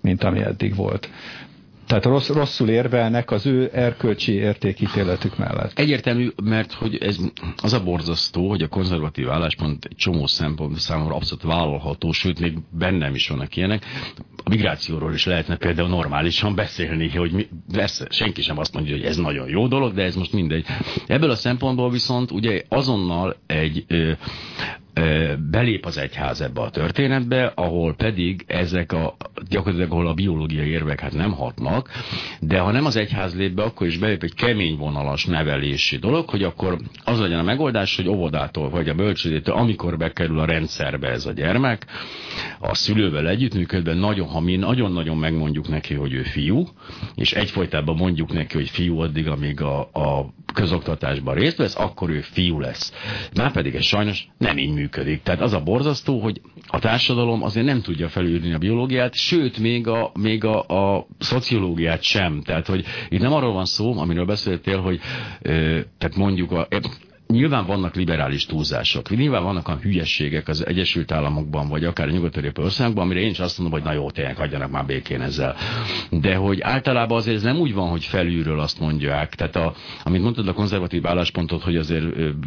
mint 0.00 0.24
ami 0.24 0.40
eddig 0.40 0.74
volt. 0.74 1.08
Tehát 1.86 2.04
rossz, 2.04 2.28
rosszul 2.28 2.68
érvelnek 2.68 3.30
az 3.30 3.46
ő 3.46 3.70
erkölcsi 3.72 4.32
értékítéletük 4.32 5.38
mellett. 5.38 5.78
Egyértelmű, 5.78 6.30
mert 6.42 6.72
hogy 6.72 6.96
ez 6.96 7.18
az 7.56 7.72
a 7.72 7.82
borzasztó, 7.82 8.48
hogy 8.48 8.62
a 8.62 8.68
konzervatív 8.68 9.30
álláspont 9.30 9.84
egy 9.84 9.96
csomó 9.96 10.26
szempont 10.26 10.78
számomra 10.78 11.14
abszolút 11.14 11.44
vállalható, 11.44 12.12
sőt, 12.12 12.40
még 12.40 12.58
bennem 12.70 13.14
is 13.14 13.28
vannak 13.28 13.56
ilyenek. 13.56 13.84
A 14.44 14.48
migrációról 14.50 15.12
is 15.12 15.26
lehetne 15.26 15.56
például 15.56 15.88
normálisan 15.88 16.54
beszélni, 16.54 17.08
hogy 17.08 17.32
mi, 17.32 17.48
persze, 17.72 18.06
senki 18.10 18.42
sem 18.42 18.58
azt 18.58 18.74
mondja, 18.74 18.94
hogy 18.96 19.04
ez 19.04 19.16
nagyon 19.16 19.48
jó 19.48 19.66
dolog, 19.66 19.94
de 19.94 20.02
ez 20.02 20.14
most 20.14 20.32
mindegy. 20.32 20.66
Ebből 21.06 21.30
a 21.30 21.34
szempontból 21.34 21.90
viszont 21.90 22.30
ugye 22.30 22.62
azonnal 22.68 23.36
egy 23.46 23.84
ö, 23.88 24.12
belép 25.50 25.86
az 25.86 25.98
egyház 25.98 26.40
ebbe 26.40 26.60
a 26.60 26.70
történetbe, 26.70 27.52
ahol 27.54 27.94
pedig 27.94 28.44
ezek 28.46 28.92
a, 28.92 29.16
gyakorlatilag 29.48 29.90
ahol 29.92 30.06
a 30.06 30.14
biológiai 30.14 30.68
érvek 30.68 31.00
hát 31.00 31.14
nem 31.14 31.32
hatnak, 31.32 31.88
de 32.40 32.58
ha 32.58 32.70
nem 32.70 32.84
az 32.84 32.96
egyház 32.96 33.34
lép 33.36 33.54
be, 33.54 33.62
akkor 33.62 33.86
is 33.86 33.98
belép 33.98 34.22
egy 34.22 34.34
kemény 34.34 34.76
vonalas 34.76 35.24
nevelési 35.24 35.96
dolog, 35.96 36.28
hogy 36.28 36.42
akkor 36.42 36.78
az 37.04 37.20
legyen 37.20 37.38
a 37.38 37.42
megoldás, 37.42 37.96
hogy 37.96 38.08
óvodától 38.08 38.70
vagy 38.70 38.88
a 38.88 38.94
bölcsődétől, 38.94 39.54
amikor 39.54 39.96
bekerül 39.96 40.38
a 40.38 40.44
rendszerbe 40.44 41.08
ez 41.08 41.26
a 41.26 41.32
gyermek, 41.32 41.86
a 42.58 42.74
szülővel 42.74 43.28
együttműködve, 43.28 43.94
nagyon, 43.94 44.28
ha 44.28 44.40
mi 44.40 44.56
nagyon-nagyon 44.56 45.16
megmondjuk 45.16 45.68
neki, 45.68 45.94
hogy 45.94 46.12
ő 46.12 46.22
fiú, 46.22 46.64
és 47.14 47.32
egyfolytában 47.32 47.96
mondjuk 47.96 48.32
neki, 48.32 48.56
hogy 48.56 48.68
fiú 48.68 48.98
addig, 48.98 49.28
amíg 49.28 49.60
a, 49.60 49.80
a 49.80 50.34
közoktatásban 50.54 51.34
részt 51.34 51.56
vesz, 51.56 51.78
akkor 51.78 52.10
ő 52.10 52.20
fiú 52.20 52.60
lesz. 52.60 52.92
Már 53.34 53.52
pedig 53.52 53.74
ez 53.74 53.84
sajnos 53.84 54.28
nem 54.38 54.58
így 54.58 54.74
működik. 54.74 54.83
Tehát 55.22 55.40
az 55.40 55.52
a 55.52 55.62
borzasztó, 55.62 56.20
hogy 56.20 56.40
a 56.66 56.78
társadalom 56.78 57.42
azért 57.42 57.66
nem 57.66 57.80
tudja 57.80 58.08
felülni 58.08 58.52
a 58.52 58.58
biológiát, 58.58 59.14
sőt, 59.14 59.58
még 59.58 59.86
a, 59.86 60.10
még 60.20 60.44
a, 60.44 60.62
a 60.66 61.06
szociológiát 61.18 62.02
sem. 62.02 62.42
Tehát, 62.42 62.66
hogy 62.66 62.84
itt 63.08 63.20
nem 63.20 63.32
arról 63.32 63.52
van 63.52 63.64
szó, 63.64 63.98
amiről 63.98 64.24
beszéltél, 64.24 64.80
hogy 64.80 65.00
ö, 65.42 65.80
tehát 65.98 66.16
mondjuk 66.16 66.52
a, 66.52 66.68
Nyilván 67.26 67.66
vannak 67.66 67.94
liberális 67.94 68.46
túlzások, 68.46 69.10
nyilván 69.10 69.42
vannak 69.42 69.68
a 69.68 69.76
hülyességek 69.76 70.48
az 70.48 70.66
Egyesült 70.66 71.12
Államokban, 71.12 71.68
vagy 71.68 71.84
akár 71.84 72.08
a 72.08 72.10
nyugat 72.10 72.58
országban, 72.58 73.04
amire 73.04 73.20
én 73.20 73.30
is 73.30 73.38
azt 73.38 73.58
mondom, 73.58 73.80
hogy 73.80 73.88
na 73.88 73.96
jó, 73.96 74.10
tényleg 74.10 74.36
hagyjanak 74.36 74.70
már 74.70 74.86
békén 74.86 75.20
ezzel. 75.20 75.56
De 76.10 76.34
hogy 76.34 76.60
általában 76.60 77.16
azért 77.18 77.36
ez 77.36 77.42
nem 77.42 77.56
úgy 77.56 77.74
van, 77.74 77.88
hogy 77.88 78.04
felülről 78.04 78.60
azt 78.60 78.80
mondják. 78.80 79.34
Tehát 79.34 79.56
a, 79.56 79.74
amit 80.02 80.22
mondtad, 80.22 80.48
a 80.48 80.52
konzervatív 80.52 81.06
álláspontot, 81.06 81.62
hogy 81.62 81.76
azért 81.76 82.04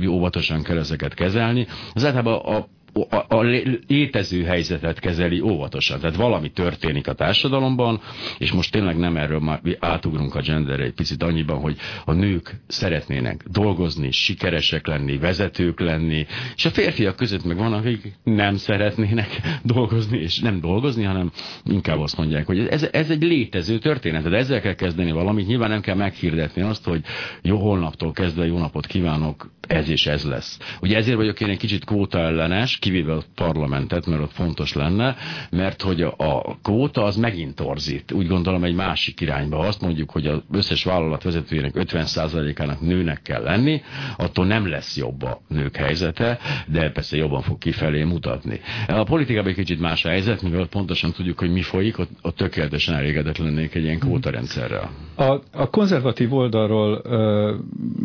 óvatosan 0.07 0.63
kell 0.63 0.77
ezeket 0.77 1.13
kezelni, 1.13 1.67
az 1.93 2.05
általában 2.05 2.55
a 2.55 2.67
a, 3.10 3.25
a 3.27 3.41
létező 3.88 4.43
helyzetet 4.43 4.99
kezeli 4.99 5.39
óvatosan. 5.39 5.99
Tehát 5.99 6.15
valami 6.15 6.51
történik 6.51 7.07
a 7.07 7.13
társadalomban, 7.13 8.01
és 8.38 8.51
most 8.51 8.71
tényleg 8.71 8.97
nem 8.97 9.17
erről 9.17 9.39
már 9.39 9.62
átugrunk 9.79 10.36
a 10.36 10.41
genderre 10.41 10.83
egy 10.83 10.93
picit 10.93 11.23
annyiban, 11.23 11.60
hogy 11.60 11.77
a 12.05 12.13
nők 12.13 12.62
szeretnének 12.67 13.43
dolgozni, 13.51 14.12
sikeresek 14.12 14.88
lenni, 14.88 15.17
vezetők 15.17 15.79
lenni, 15.79 16.25
és 16.55 16.65
a 16.65 16.69
férfiak 16.69 17.15
között 17.15 17.45
meg 17.45 17.57
vannak, 17.57 17.86
akik 17.86 18.13
nem 18.23 18.55
szeretnének 18.55 19.41
dolgozni, 19.63 20.17
és 20.17 20.39
nem 20.39 20.60
dolgozni, 20.60 21.03
hanem 21.03 21.31
inkább 21.63 21.99
azt 21.99 22.17
mondják, 22.17 22.45
hogy 22.45 22.60
ez, 22.60 22.88
ez 22.91 23.10
egy 23.10 23.23
létező 23.23 23.77
történet, 23.77 24.29
de 24.29 24.38
ezzel 24.38 24.62
kell 24.62 24.73
kezdeni 24.73 25.12
valamit. 25.12 25.47
Nyilván 25.47 25.69
nem 25.69 25.81
kell 25.81 25.95
meghirdetni 25.95 26.62
azt, 26.62 26.86
hogy 26.86 27.01
jó 27.41 27.57
holnaptól 27.57 28.12
kezdve 28.12 28.45
jó 28.45 28.57
napot 28.57 28.86
kívánok, 28.86 29.51
ez 29.67 29.89
és 29.89 30.05
ez 30.07 30.23
lesz. 30.23 30.60
Ugye 30.81 30.97
ezért 30.97 31.17
vagyok 31.17 31.41
én 31.41 31.49
egy 31.49 31.57
kicsit 31.57 31.86
kvóta 31.86 32.19
ellenes, 32.19 32.79
kivéve 32.88 33.13
a 33.13 33.23
parlamentet, 33.36 34.06
mert 34.06 34.21
ott 34.21 34.32
fontos 34.32 34.73
lenne, 34.73 35.15
mert 35.50 35.82
hogy 35.82 36.02
a 36.02 36.58
kvóta 36.63 37.04
az 37.04 37.15
megint 37.15 37.56
torzít. 37.56 38.12
Úgy 38.12 38.28
gondolom 38.28 38.63
egy 38.63 38.76
másik 38.76 39.21
irányba. 39.21 39.60
Azt 39.60 39.82
mondjuk, 39.82 40.10
hogy 40.12 40.28
az 40.28 40.39
összes 40.52 40.84
vállalat 40.84 41.23
vezetőjének 41.23 41.71
50%-ának 41.76 42.82
nőnek 42.82 43.21
kell 43.21 43.43
lenni, 43.43 43.82
attól 44.17 44.45
nem 44.45 44.67
lesz 44.67 44.97
jobb 44.97 45.21
a 45.23 45.41
nők 45.47 45.76
helyzete, 45.76 46.39
de 46.67 46.91
persze 46.91 47.17
jobban 47.17 47.41
fog 47.41 47.58
kifelé 47.58 48.04
mutatni. 48.04 48.60
A 48.88 49.04
politikában 49.04 49.50
egy 49.50 49.56
kicsit 49.56 49.80
más 49.80 50.04
helyzet, 50.04 50.41
mivel 50.41 50.67
pontosan 50.67 51.12
tudjuk, 51.12 51.39
hogy 51.39 51.52
mi 51.52 51.62
folyik, 51.62 51.97
ott, 52.00 52.10
ott 52.21 52.36
tökéletesen 52.36 52.95
elégedett 52.95 53.38
lennék 53.38 53.76
egy 53.76 53.84
ilyen 53.84 54.00
kvótarendszerrel. 54.00 54.89
A, 55.15 55.23
a 55.52 55.69
konzervatív 55.69 56.34
oldalról 56.34 57.02
ö, 57.04 57.56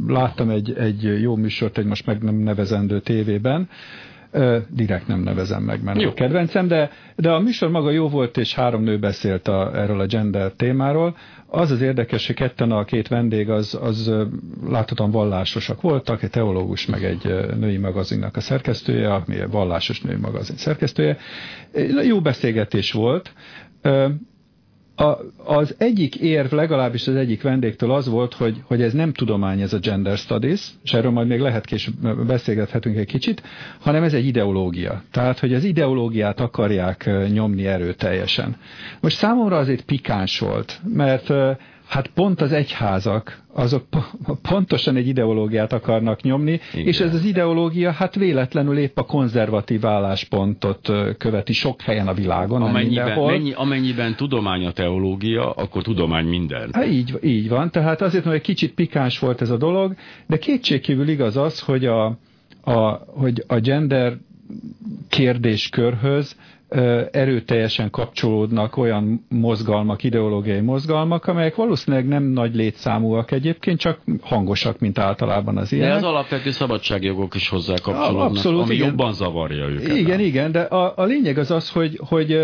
láttam 0.07 0.51
egy, 0.51 0.73
egy 0.79 1.21
jó 1.21 1.37
műsort, 1.37 1.79
egy 1.79 1.85
most 1.85 2.07
meg 2.07 2.23
nem 2.23 2.35
nevezendő 2.35 3.01
tévében, 3.01 3.68
direkt 4.68 5.07
nem 5.07 5.21
nevezem 5.21 5.62
meg, 5.62 5.83
mert 5.83 6.01
jó. 6.01 6.09
a 6.09 6.14
kedvencem, 6.14 6.68
de, 6.68 6.90
de 7.16 7.31
a 7.31 7.40
műsor 7.40 7.71
maga 7.71 7.90
jó 7.90 8.09
volt, 8.09 8.37
és 8.37 8.55
három 8.55 8.83
nő 8.83 8.99
beszélt 8.99 9.49
a, 9.49 9.71
erről 9.75 10.01
a 10.01 10.07
gender 10.07 10.53
témáról. 10.53 11.16
Az 11.47 11.71
az 11.71 11.81
érdekes, 11.81 12.27
hogy 12.27 12.37
ketten 12.37 12.71
a 12.71 12.85
két 12.85 13.09
vendég 13.09 13.51
az, 13.51 13.79
az 13.83 14.12
láthatóan 14.68 15.11
vallásosak 15.11 15.81
voltak, 15.81 16.23
egy 16.23 16.31
teológus, 16.31 16.87
meg 16.87 17.05
egy 17.05 17.35
női 17.59 17.77
magazinnak 17.77 18.37
a 18.37 18.40
szerkesztője, 18.40 19.14
ami 19.14 19.37
vallásos 19.51 20.01
női 20.01 20.16
magazin 20.21 20.57
szerkesztője. 20.57 21.16
Jó 22.07 22.21
beszélgetés 22.21 22.92
volt 22.92 23.33
a, 25.02 25.18
az 25.44 25.74
egyik 25.78 26.14
érv, 26.16 26.52
legalábbis 26.52 27.08
az 27.08 27.14
egyik 27.14 27.42
vendégtől 27.42 27.92
az 27.92 28.08
volt, 28.08 28.34
hogy, 28.34 28.62
hogy 28.64 28.82
ez 28.82 28.92
nem 28.92 29.12
tudomány, 29.12 29.60
ez 29.60 29.72
a 29.72 29.78
gender 29.78 30.16
studies, 30.16 30.70
és 30.84 30.92
erről 30.92 31.10
majd 31.10 31.26
még 31.28 31.40
lehet 31.40 31.64
később 31.64 32.26
beszélgethetünk 32.26 32.96
egy 32.96 33.06
kicsit, 33.06 33.42
hanem 33.80 34.02
ez 34.02 34.14
egy 34.14 34.26
ideológia. 34.26 35.02
Tehát, 35.10 35.38
hogy 35.38 35.54
az 35.54 35.64
ideológiát 35.64 36.40
akarják 36.40 37.10
nyomni 37.32 37.66
erőteljesen. 37.66 38.56
Most 39.00 39.16
számomra 39.16 39.56
azért 39.56 39.82
pikáns 39.84 40.38
volt, 40.38 40.80
mert 40.94 41.32
Hát 41.92 42.07
pont 42.07 42.40
az 42.40 42.52
egyházak, 42.52 43.42
azok 43.55 43.85
pontosan 44.48 44.96
egy 44.96 45.09
ideológiát 45.09 45.72
akarnak 45.72 46.22
nyomni, 46.22 46.61
Igen. 46.72 46.87
és 46.87 47.00
ez 47.00 47.14
az 47.14 47.24
ideológia 47.24 47.90
hát 47.90 48.14
véletlenül 48.14 48.78
épp 48.78 48.98
a 48.98 49.02
konzervatív 49.02 49.87
álláspontot 49.87 50.92
követi 51.18 51.52
sok 51.52 51.81
helyen 51.81 52.09
a 52.09 52.14
világon. 52.14 52.62
Amennyiben, 52.62 53.24
mennyi, 53.24 53.52
amennyiben 53.52 54.14
tudomány 54.16 54.66
a 54.66 54.70
teológia, 54.70 55.50
akkor 55.50 55.83
tudomány 55.83 56.26
minden. 56.26 56.70
Hát 56.72 56.87
így, 56.87 57.18
így 57.22 57.48
van, 57.48 57.70
tehát 57.70 58.00
azért, 58.00 58.24
mert 58.24 58.37
egy 58.37 58.42
kicsit 58.42 58.74
pikáns 58.74 59.18
volt 59.18 59.40
ez 59.40 59.50
a 59.50 59.57
dolog, 59.57 59.94
de 60.26 60.38
kétségkívül 60.38 61.09
igaz 61.09 61.37
az, 61.37 61.61
hogy 61.61 61.85
a, 61.85 62.05
a, 62.64 62.81
hogy 63.07 63.44
a 63.46 63.59
gender 63.59 64.16
kérdéskörhöz 65.09 66.37
erőteljesen 67.11 67.90
kapcsolódnak 67.90 68.76
olyan 68.76 69.26
mozgalmak, 69.28 70.02
ideológiai 70.02 70.61
mozgalmak, 70.61 71.26
amelyek 71.26 71.55
valószínűleg 71.55 72.07
nem 72.07 72.22
nagy 72.22 72.55
létszámúak 72.55 73.31
egyébként, 73.31 73.78
csak 73.78 74.00
hangosak, 74.20 74.78
mint 74.78 74.98
általában 74.98 75.57
az 75.57 75.72
ilyenek. 75.72 75.90
De 75.92 76.07
az 76.07 76.12
alapvető 76.12 76.50
szabadságjogok 76.50 77.35
is 77.35 77.48
hozzá 77.48 77.74
kapcsolódnak, 77.83 78.28
Abszolút, 78.28 78.62
ami 78.62 78.74
igen. 78.74 78.88
jobban 78.88 79.12
zavarja 79.12 79.68
őket. 79.68 79.96
Igen, 79.96 80.20
igen, 80.20 80.52
de 80.52 80.61
a, 80.61 80.92
a 80.96 81.05
lényeg 81.05 81.38
az 81.38 81.50
az, 81.50 81.70
hogy, 81.70 82.00
hogy 82.09 82.38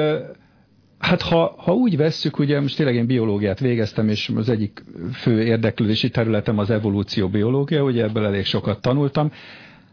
Hát 0.99 1.23
ha, 1.23 1.55
ha 1.57 1.73
úgy 1.73 1.97
vesszük, 1.97 2.39
ugye 2.39 2.61
most 2.61 2.77
tényleg 2.77 2.95
én 2.95 3.07
biológiát 3.07 3.61
végeztem, 3.61 4.09
és 4.09 4.31
az 4.37 4.49
egyik 4.49 4.85
fő 5.13 5.43
érdeklődési 5.43 6.11
területem 6.11 6.59
az 6.59 6.71
evolúció 6.71 7.29
biológia, 7.29 7.83
ugye 7.83 8.03
ebből 8.03 8.25
elég 8.25 8.45
sokat 8.45 8.81
tanultam, 8.81 9.33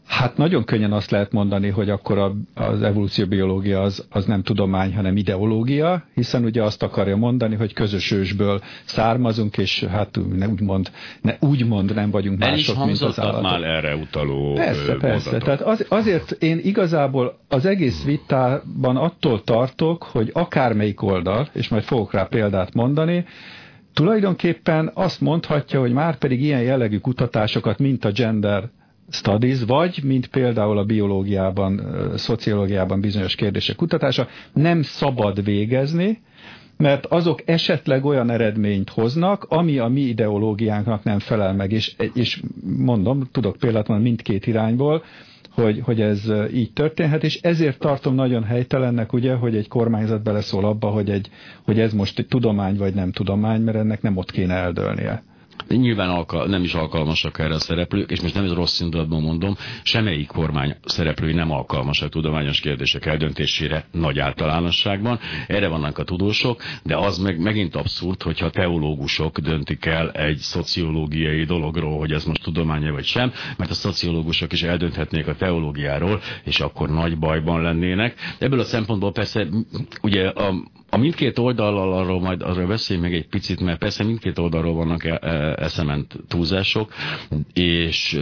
Hát 0.07 0.37
nagyon 0.37 0.63
könnyen 0.63 0.91
azt 0.91 1.11
lehet 1.11 1.31
mondani, 1.31 1.69
hogy 1.69 1.89
akkor 1.89 2.17
a, 2.17 2.35
az 2.53 2.81
evolúcióbiológia 2.81 3.81
az, 3.81 4.05
az 4.09 4.25
nem 4.25 4.43
tudomány, 4.43 4.95
hanem 4.95 5.17
ideológia, 5.17 6.03
hiszen 6.13 6.43
ugye 6.43 6.63
azt 6.63 6.83
akarja 6.83 7.15
mondani, 7.15 7.55
hogy 7.55 7.73
közös 7.73 8.11
ősből 8.11 8.61
származunk, 8.83 9.57
és 9.57 9.83
hát 9.83 10.19
ne 10.35 10.47
úgymond, 10.47 10.91
ne, 11.21 11.35
úgymond 11.39 11.93
nem 11.93 12.11
vagyunk 12.11 12.43
El 12.43 12.49
mások, 12.49 12.85
mint 12.85 13.01
az 13.01 13.19
állatok. 13.19 13.41
már 13.41 13.63
erre 13.63 13.95
utaló 13.95 14.53
Persze, 14.53 14.95
persze. 14.95 15.37
Tehát 15.37 15.61
az, 15.61 15.85
azért 15.89 16.31
én 16.31 16.59
igazából 16.63 17.37
az 17.47 17.65
egész 17.65 18.03
vitában 18.03 18.97
attól 18.97 19.43
tartok, 19.43 20.03
hogy 20.03 20.29
akármelyik 20.33 21.01
oldal, 21.01 21.49
és 21.53 21.67
majd 21.67 21.83
fogok 21.83 22.13
rá 22.13 22.23
példát 22.23 22.73
mondani, 22.73 23.25
tulajdonképpen 23.93 24.91
azt 24.93 25.21
mondhatja, 25.21 25.79
hogy 25.79 25.91
már 25.91 26.17
pedig 26.17 26.41
ilyen 26.41 26.61
jellegű 26.61 26.97
kutatásokat, 26.97 27.79
mint 27.79 28.05
a 28.05 28.11
gender 28.11 28.69
studies, 29.09 29.63
vagy, 29.63 29.99
mint 30.03 30.27
például 30.27 30.77
a 30.77 30.85
biológiában, 30.85 31.81
szociológiában 32.15 33.01
bizonyos 33.01 33.35
kérdések 33.35 33.75
kutatása, 33.75 34.27
nem 34.53 34.81
szabad 34.81 35.43
végezni, 35.43 36.21
mert 36.77 37.05
azok 37.05 37.41
esetleg 37.45 38.05
olyan 38.05 38.29
eredményt 38.29 38.89
hoznak, 38.89 39.43
ami 39.43 39.77
a 39.77 39.87
mi 39.87 40.01
ideológiánknak 40.01 41.03
nem 41.03 41.19
felel 41.19 41.53
meg, 41.53 41.71
és, 41.71 41.95
és 42.13 42.41
mondom, 42.77 43.27
tudok 43.31 43.57
példát 43.57 43.87
mondani 43.87 44.09
mindkét 44.09 44.47
irányból, 44.47 45.03
hogy, 45.49 45.79
hogy 45.83 46.01
ez 46.01 46.31
így 46.53 46.73
történhet, 46.73 47.23
és 47.23 47.39
ezért 47.41 47.79
tartom 47.79 48.15
nagyon 48.15 48.43
helytelennek, 48.43 49.13
ugye, 49.13 49.33
hogy 49.33 49.55
egy 49.55 49.67
kormányzat 49.67 50.23
beleszól 50.23 50.65
abba, 50.65 50.87
hogy, 50.87 51.09
egy, 51.09 51.29
hogy 51.63 51.79
ez 51.79 51.93
most 51.93 52.19
egy 52.19 52.27
tudomány 52.27 52.77
vagy 52.77 52.93
nem 52.93 53.11
tudomány, 53.11 53.61
mert 53.61 53.77
ennek 53.77 54.01
nem 54.01 54.17
ott 54.17 54.31
kéne 54.31 54.53
eldőlnie. 54.53 55.23
Nyilván 55.67 56.09
alkal, 56.09 56.47
nem 56.47 56.63
is 56.63 56.73
alkalmasak 56.73 57.39
erre 57.39 57.53
a 57.53 57.59
szereplők, 57.59 58.11
és 58.11 58.21
most 58.21 58.33
nem 58.33 58.43
ez 58.43 58.53
rossz 58.53 58.79
indulatban 58.79 59.21
mondom, 59.21 59.55
semmelyik 59.83 60.27
kormány 60.27 60.75
szereplői 60.85 61.33
nem 61.33 61.51
alkalmasak 61.51 62.09
tudományos 62.09 62.59
kérdések 62.59 63.05
eldöntésére 63.05 63.85
nagy 63.91 64.19
általánosságban. 64.19 65.19
Erre 65.47 65.67
vannak 65.67 65.97
a 65.97 66.03
tudósok, 66.03 66.61
de 66.83 66.97
az 66.97 67.17
meg 67.17 67.39
megint 67.39 67.75
abszurd, 67.75 68.21
hogyha 68.21 68.49
teológusok 68.49 69.39
döntik 69.39 69.85
el 69.85 70.11
egy 70.11 70.37
szociológiai 70.37 71.43
dologról, 71.43 71.97
hogy 71.97 72.11
ez 72.11 72.23
most 72.23 72.43
tudománya 72.43 72.91
vagy 72.91 73.05
sem, 73.05 73.31
mert 73.57 73.71
a 73.71 73.73
szociológusok 73.73 74.53
is 74.53 74.63
eldönthetnék 74.63 75.27
a 75.27 75.35
teológiáról, 75.35 76.21
és 76.43 76.59
akkor 76.59 76.89
nagy 76.89 77.17
bajban 77.17 77.61
lennének. 77.61 78.15
Ebből 78.39 78.59
a 78.59 78.63
szempontból 78.63 79.11
persze 79.11 79.47
ugye 80.01 80.27
a, 80.27 80.53
a 80.95 80.97
mindkét 80.97 81.37
oldalról 81.39 81.93
arról 81.93 82.19
majd 82.19 82.41
arról 82.41 82.67
beszélj 82.67 82.99
meg 82.99 83.13
egy 83.13 83.27
picit, 83.27 83.59
mert 83.61 83.79
persze 83.79 84.03
mindkét 84.03 84.37
oldalról 84.39 84.73
vannak 84.73 85.03
e, 85.03 85.19
e, 85.21 85.55
eszement 85.63 86.15
túlzások, 86.27 86.93
és 87.53 88.19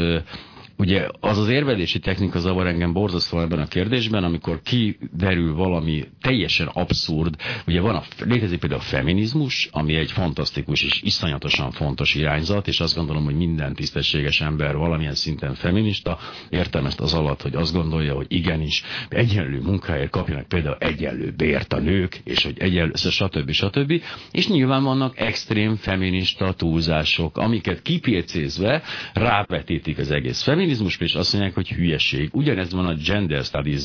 Ugye 0.78 1.08
az 1.20 1.38
az 1.38 1.50
érvelési 1.50 2.00
technika 2.00 2.40
zavar 2.40 2.68
engem 2.68 2.94
borzasztóan 2.94 3.44
ebben 3.44 3.60
a 3.60 3.68
kérdésben, 3.68 4.24
amikor 4.24 4.62
kiderül 4.62 5.54
valami 5.54 6.04
teljesen 6.22 6.68
abszurd, 6.68 7.36
ugye 7.68 7.82
van 7.82 7.96
a, 7.96 8.04
létezik 8.26 8.60
például 8.60 8.82
a 8.82 8.84
feminizmus, 8.84 9.70
ami 9.72 9.96
egy 9.96 10.12
fantasztikus 10.12 10.84
és 10.84 11.02
iszonyatosan 11.02 11.72
fontos 11.72 12.16
irányzat, 12.16 12.68
és 12.68 12.80
azt 12.80 12.96
gondolom, 12.96 13.24
hogy 13.24 13.36
minden 13.36 13.74
tisztességes 13.74 14.42
ember 14.42 14.76
valamilyen 14.76 15.16
szinten 15.16 15.54
feminista, 15.54 16.18
értem 16.50 16.86
ezt 16.86 17.00
az 17.00 17.14
alatt, 17.14 17.42
hogy 17.42 17.56
azt 17.56 17.74
gondolja, 17.74 18.14
hogy 18.14 18.26
igenis, 18.30 18.84
egyenlő 19.10 19.60
munkáért 19.60 20.10
kapjanak 20.10 20.48
például 20.48 20.78
egyenlő 20.80 21.34
bért 21.38 21.74
a 21.74 21.80
nők, 21.80 22.22
és 22.24 22.44
hogy 22.44 22.60
egyenlő, 22.60 22.92
stb. 22.96 23.52
stb. 23.52 24.02
És 24.32 24.48
nyilván 24.48 24.84
vannak 24.84 25.20
extrém 25.20 25.76
feminista 25.76 26.54
túlzások, 26.54 27.38
amiket 27.38 27.82
kipécézve 27.82 28.82
rávetítik 29.14 29.98
az 29.98 30.12
egész 30.12 30.42
feminizmus, 30.42 30.62
feminizmus 30.64 30.98
és 30.98 31.16
azt 31.16 31.34
mondják, 31.34 31.54
hogy 31.56 31.70
hülyeség. 31.70 32.30
Ugyanez 32.34 32.72
van 32.74 32.86
a 32.86 32.94
gender 32.94 33.44
studies 33.44 33.84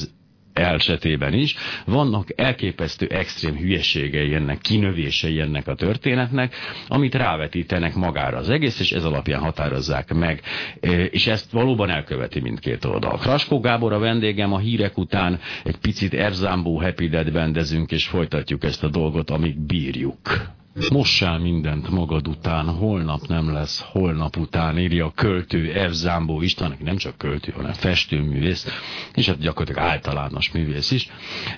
elsetében 0.53 1.33
is. 1.33 1.55
Vannak 1.85 2.29
elképesztő 2.41 3.07
extrém 3.07 3.57
hülyeségei 3.57 4.35
ennek, 4.35 4.59
kinövései 4.59 5.41
ennek 5.41 5.67
a 5.69 5.75
történetnek, 5.75 6.55
amit 6.89 7.15
rávetítenek 7.15 7.95
magára 7.95 8.37
az 8.37 8.49
egész, 8.51 8.81
és 8.81 8.93
ez 8.93 9.05
alapján 9.05 9.41
határozzák 9.41 10.15
meg. 10.15 10.43
E, 10.81 11.05
és 11.05 11.27
ezt 11.27 11.51
valóban 11.51 11.91
elköveti 11.91 12.41
mindkét 12.41 12.85
oldal. 12.85 13.19
Kraskó 13.19 13.61
Gábor 13.61 13.93
a 13.93 13.99
vendégem, 13.99 14.53
a 14.53 14.59
hírek 14.59 14.99
után 14.99 15.41
egy 15.65 15.77
picit 15.77 16.15
Erzámbó 16.15 16.81
Happy 16.81 17.09
bendezünk, 17.09 17.91
és 17.91 18.07
folytatjuk 18.07 18.65
ezt 18.65 18.85
a 18.85 18.89
dolgot, 18.89 19.31
amíg 19.31 19.59
bírjuk. 19.59 20.57
Mossál 20.91 21.39
mindent 21.39 21.89
magad 21.91 22.29
után, 22.29 22.67
holnap 22.67 23.27
nem 23.27 23.53
lesz, 23.53 23.81
holnap 23.93 24.37
után, 24.37 24.79
írja 24.79 25.07
a 25.07 25.13
költő 25.15 25.89
F. 25.89 25.93
Zámbó 25.93 26.43
István, 26.43 26.71
aki 26.71 26.83
nem 26.83 26.97
csak 26.97 27.19
költő, 27.19 27.53
hanem 27.53 27.73
festőművész, 27.73 28.67
és 29.15 29.27
hát 29.27 29.39
gyakorlatilag 29.39 29.91
általános 29.91 30.51
művész 30.53 30.91
is, 30.91 31.09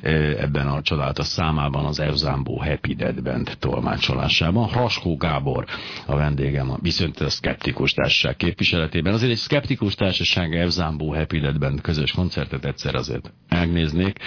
e, 0.03 0.11
ebben 0.13 0.67
a 0.67 0.83
csodálatos 0.83 1.27
számában 1.27 1.85
az 1.85 2.03
F. 2.11 2.15
Zámbó 2.15 2.59
Happy 2.63 2.95
Dead 2.95 3.23
Band 3.23 3.57
tolmácsolásában. 3.59 4.69
Haskó 4.69 5.17
Gábor 5.17 5.65
a 6.07 6.17
vendégem, 6.17 6.73
viszont 6.83 7.21
a 7.21 7.31
szkeptikus 7.31 7.93
társaság 7.93 8.37
képviseletében. 8.37 9.13
Azért 9.13 9.33
egy 9.33 9.39
szkeptikus 9.39 9.95
társaság 9.95 10.65
F. 10.69 10.71
Zámbó 10.71 11.15
Happy 11.15 11.39
Dead 11.39 11.59
Band 11.59 11.81
közös 11.81 12.13
koncertet 12.13 12.65
egyszer 12.65 12.95
azért 12.95 13.33
megnéznék. 13.49 14.19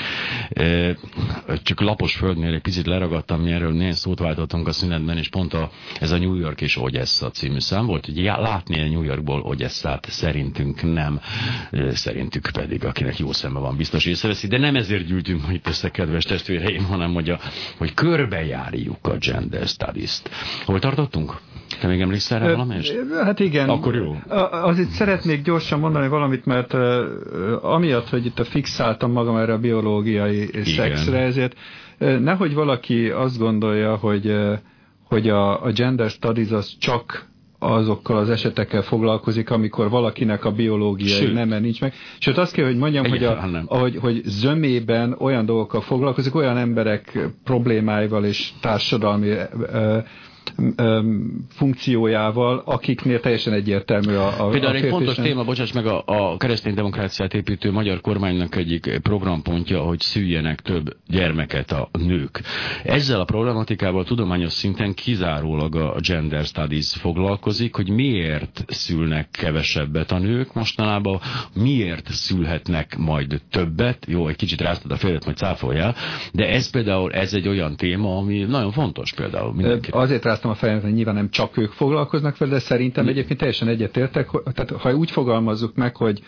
E, 0.50 0.98
csak 1.64 1.82
lapos 1.82 2.16
földnél 2.16 2.54
egy 2.54 2.62
picit 2.62 2.86
leragadtam, 2.86 3.42
mi 3.42 3.52
erről 3.52 3.72
néhány 3.72 3.94
szót 3.94 4.20
váltottunk, 4.20 4.68
azt 4.68 4.83
szünetben, 4.84 5.18
és 5.18 5.30
pont 5.30 5.54
a, 5.54 5.70
ez 6.00 6.12
a 6.12 6.18
New 6.18 6.36
York 6.36 6.62
és 6.62 6.78
Ogyessa 6.78 7.32
című 7.32 7.60
szám 7.60 7.86
volt, 7.86 8.06
hogy 8.06 8.18
látni 8.24 8.82
a 8.82 8.90
New 8.90 9.02
Yorkból 9.04 9.42
Ogyesszát 9.42 10.06
szerintünk 10.10 10.94
nem, 10.94 11.20
szerintük 11.92 12.50
pedig, 12.54 12.86
akinek 12.86 13.18
jó 13.18 13.32
szembe 13.32 13.60
van, 13.60 13.78
biztos 13.78 14.06
észreveszi, 14.06 14.48
de 14.48 14.58
nem 14.58 14.76
ezért 14.76 15.06
gyűltünk 15.06 15.46
ma 15.46 15.52
itt 15.52 15.68
össze, 15.68 15.90
kedves 15.90 16.24
testvéreim, 16.24 16.84
hanem 16.84 17.14
hogy, 17.14 17.30
a, 17.30 17.40
hogy 17.78 17.94
körbejárjuk 17.94 19.08
a 19.08 19.18
gender 19.18 19.68
studies-t. 19.68 20.30
Hol 20.66 20.80
tartottunk? 20.80 21.38
Te 21.80 21.88
még 21.88 22.02
emlékszel 22.02 22.40
rá 22.40 22.52
valamelyest? 22.52 22.96
Hát 23.24 23.40
igen. 23.40 23.70
Akkor 23.70 23.96
jó. 23.96 24.16
Azért 24.52 24.90
szeretnék 24.90 25.44
gyorsan 25.44 25.80
mondani 25.80 26.08
valamit, 26.08 26.46
mert 26.46 26.74
amiatt, 27.62 28.10
hogy 28.10 28.26
itt 28.26 28.40
a 28.40 28.44
fixáltam 28.44 29.12
magam 29.12 29.36
erre 29.38 29.54
a 29.54 29.58
biológiai 29.58 30.42
igen. 30.42 30.64
szexre, 30.66 31.20
ezért 31.20 31.56
nehogy 31.98 32.54
valaki 32.54 33.10
azt 33.10 33.38
gondolja, 33.38 33.96
hogy 33.96 34.36
hogy 35.14 35.30
a, 35.30 35.64
a 35.64 35.72
gender 35.72 36.10
studies 36.10 36.52
az 36.52 36.76
csak 36.80 37.32
azokkal 37.60 38.18
az 38.18 38.30
esetekkel 38.30 38.82
foglalkozik, 38.82 39.50
amikor 39.50 39.90
valakinek 39.90 40.46
a 40.46 40.52
biológiai 40.52 41.10
Sőt. 41.10 41.34
neme 41.34 41.60
nincs 41.60 41.82
meg. 41.82 41.94
Sőt, 42.20 42.38
azt 42.38 42.54
kell, 42.54 42.66
hogy 42.66 42.78
mondjam, 42.78 43.06
hogy, 43.06 43.24
a, 43.24 43.64
ahogy, 43.66 43.98
hogy 43.98 44.22
zömében 44.26 45.16
olyan 45.20 45.46
dolgokkal 45.46 45.82
foglalkozik, 45.82 46.36
olyan 46.36 46.58
emberek 46.58 47.20
problémáival 47.44 48.26
és 48.26 48.52
társadalmi 48.62 49.30
funkciójával, 51.50 52.62
akiknél 52.66 53.20
teljesen 53.20 53.54
egyértelmű 53.54 54.14
a, 54.14 54.46
a 54.46 54.50
Például 54.50 54.74
a 54.74 54.78
egy 54.78 54.90
fontos 54.90 55.16
téma, 55.16 55.44
bocsáss 55.44 55.72
meg, 55.72 55.86
a, 55.86 56.04
a 56.06 56.38
keresztény 56.38 56.74
demokráciát 56.74 57.34
építő 57.34 57.72
magyar 57.72 58.02
kormánynak 58.02 58.56
egyik 58.56 59.00
programpontja, 59.02 59.82
hogy 59.82 60.00
szüljenek 60.00 60.62
több 60.62 60.98
gyermeket 61.08 61.72
a 61.72 61.90
nők. 61.92 62.42
Ezzel 62.84 63.20
a 63.20 63.26
problematikával 63.26 64.04
tudományos 64.04 64.52
szinten 64.52 64.94
kizárólag 64.94 65.76
a 65.76 65.96
gender 66.08 66.44
studies 66.44 66.94
foglalkozik, 66.94 67.76
hogy 67.76 67.90
miért 67.90 68.64
szülnek 68.68 69.28
kevesebbet 69.32 70.12
a 70.12 70.18
nők 70.18 70.54
mostanában, 70.54 71.20
miért 71.56 72.12
szülhetnek 72.12 72.98
majd 72.98 73.42
többet, 73.52 74.06
jó, 74.08 74.28
egy 74.28 74.36
kicsit 74.36 74.62
ráztad 74.62 74.92
a 74.92 74.96
félet, 74.96 75.26
majd 75.26 75.38
cáfoljál, 75.38 75.96
de 76.32 76.48
ez 76.50 76.70
például 76.70 77.12
ez 77.12 77.34
egy 77.34 77.48
olyan 77.48 77.76
téma, 77.76 78.18
ami 78.18 78.40
nagyon 78.40 78.72
fontos 78.72 79.14
például 79.14 79.54
mindenki. 79.54 79.90
Azért 79.92 80.26
ráztam 80.44 80.52
a 80.52 80.56
fejemet, 80.56 80.84
hogy 80.84 80.94
nyilván 80.94 81.16
nem 81.16 81.30
csak 81.30 81.58
ők 81.58 81.72
foglalkoznak 81.72 82.38
vele, 82.38 82.52
de 82.52 82.60
szerintem 82.60 83.08
egyébként 83.08 83.40
teljesen 83.40 83.68
egyetértek, 83.68 84.30
tehát 84.54 84.72
ha 84.72 84.94
úgy 84.96 85.12
fogalmazzuk 85.12 85.76
meg, 85.76 85.96
hogy 85.96 86.24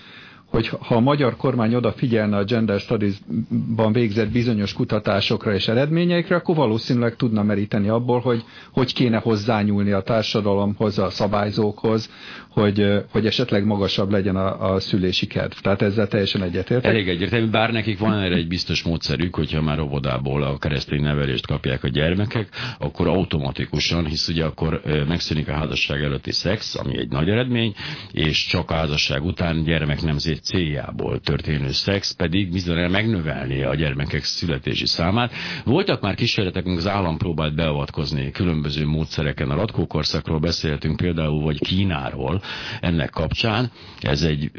hogy 0.45 0.67
ha 0.67 0.95
a 0.95 0.99
magyar 0.99 1.35
kormány 1.35 1.75
odafigyelne 1.75 2.37
a 2.37 2.43
Gender 2.43 2.79
Studies-ban 2.79 3.91
végzett 3.93 4.31
bizonyos 4.31 4.73
kutatásokra 4.73 5.53
és 5.53 5.67
eredményeikre, 5.67 6.35
akkor 6.35 6.55
valószínűleg 6.55 7.15
tudna 7.15 7.43
meríteni 7.43 7.89
abból, 7.89 8.19
hogy 8.19 8.43
hogy 8.71 8.93
kéne 8.93 9.17
hozzányúlni 9.17 9.91
a 9.91 10.01
társadalomhoz, 10.01 10.99
a 10.99 11.09
szabályzókhoz, 11.09 12.09
hogy, 12.55 12.87
hogy 13.11 13.25
esetleg 13.25 13.65
magasabb 13.65 14.11
legyen 14.11 14.35
a, 14.35 14.73
a 14.73 14.79
szülési 14.79 15.27
kedv. 15.27 15.57
Tehát 15.61 15.81
ezzel 15.81 16.07
teljesen 16.07 16.43
egyetértek. 16.43 16.91
Elég 16.91 17.09
egyértelmű, 17.09 17.49
bár 17.49 17.71
nekik 17.71 17.99
van 17.99 18.13
erre 18.19 18.35
egy 18.35 18.47
biztos 18.47 18.83
módszerük, 18.83 19.35
hogyha 19.35 19.61
már 19.61 19.79
óvodából 19.79 20.43
a 20.43 20.57
keresztény 20.57 21.01
nevelést 21.01 21.47
kapják 21.47 21.83
a 21.83 21.87
gyermekek, 21.87 22.47
akkor 22.79 23.07
automatikusan, 23.07 24.05
hisz 24.05 24.27
ugye 24.27 24.45
akkor 24.45 24.81
megszűnik 25.07 25.47
a 25.47 25.53
házasság 25.53 26.03
előtti 26.03 26.31
szex, 26.31 26.75
ami 26.75 26.97
egy 26.97 27.09
nagy 27.09 27.29
eredmény, 27.29 27.73
és 28.11 28.45
csak 28.45 28.71
a 28.71 28.73
házasság 28.73 29.23
után 29.23 29.63
gyermeknemzét 29.63 30.43
céljából 30.43 31.19
történő 31.19 31.71
szex 31.71 32.11
pedig 32.11 32.51
bizony 32.51 32.89
megnövelni 32.89 33.63
a 33.63 33.75
gyermekek 33.75 34.23
születési 34.23 34.85
számát. 34.85 35.31
Voltak 35.65 36.01
már 36.01 36.15
kísérletek, 36.15 36.65
az 36.65 36.87
állam 36.87 37.17
próbált 37.17 37.55
beavatkozni 37.55 38.31
különböző 38.31 38.85
módszereken. 38.85 39.49
A 39.49 39.55
ratkókorszakról 39.55 40.39
beszéltünk 40.39 40.95
például, 40.95 41.41
vagy 41.43 41.59
Kínáról 41.59 42.41
ennek 42.81 43.09
kapcsán. 43.09 43.71
Ez 43.99 44.21
egy 44.23 44.51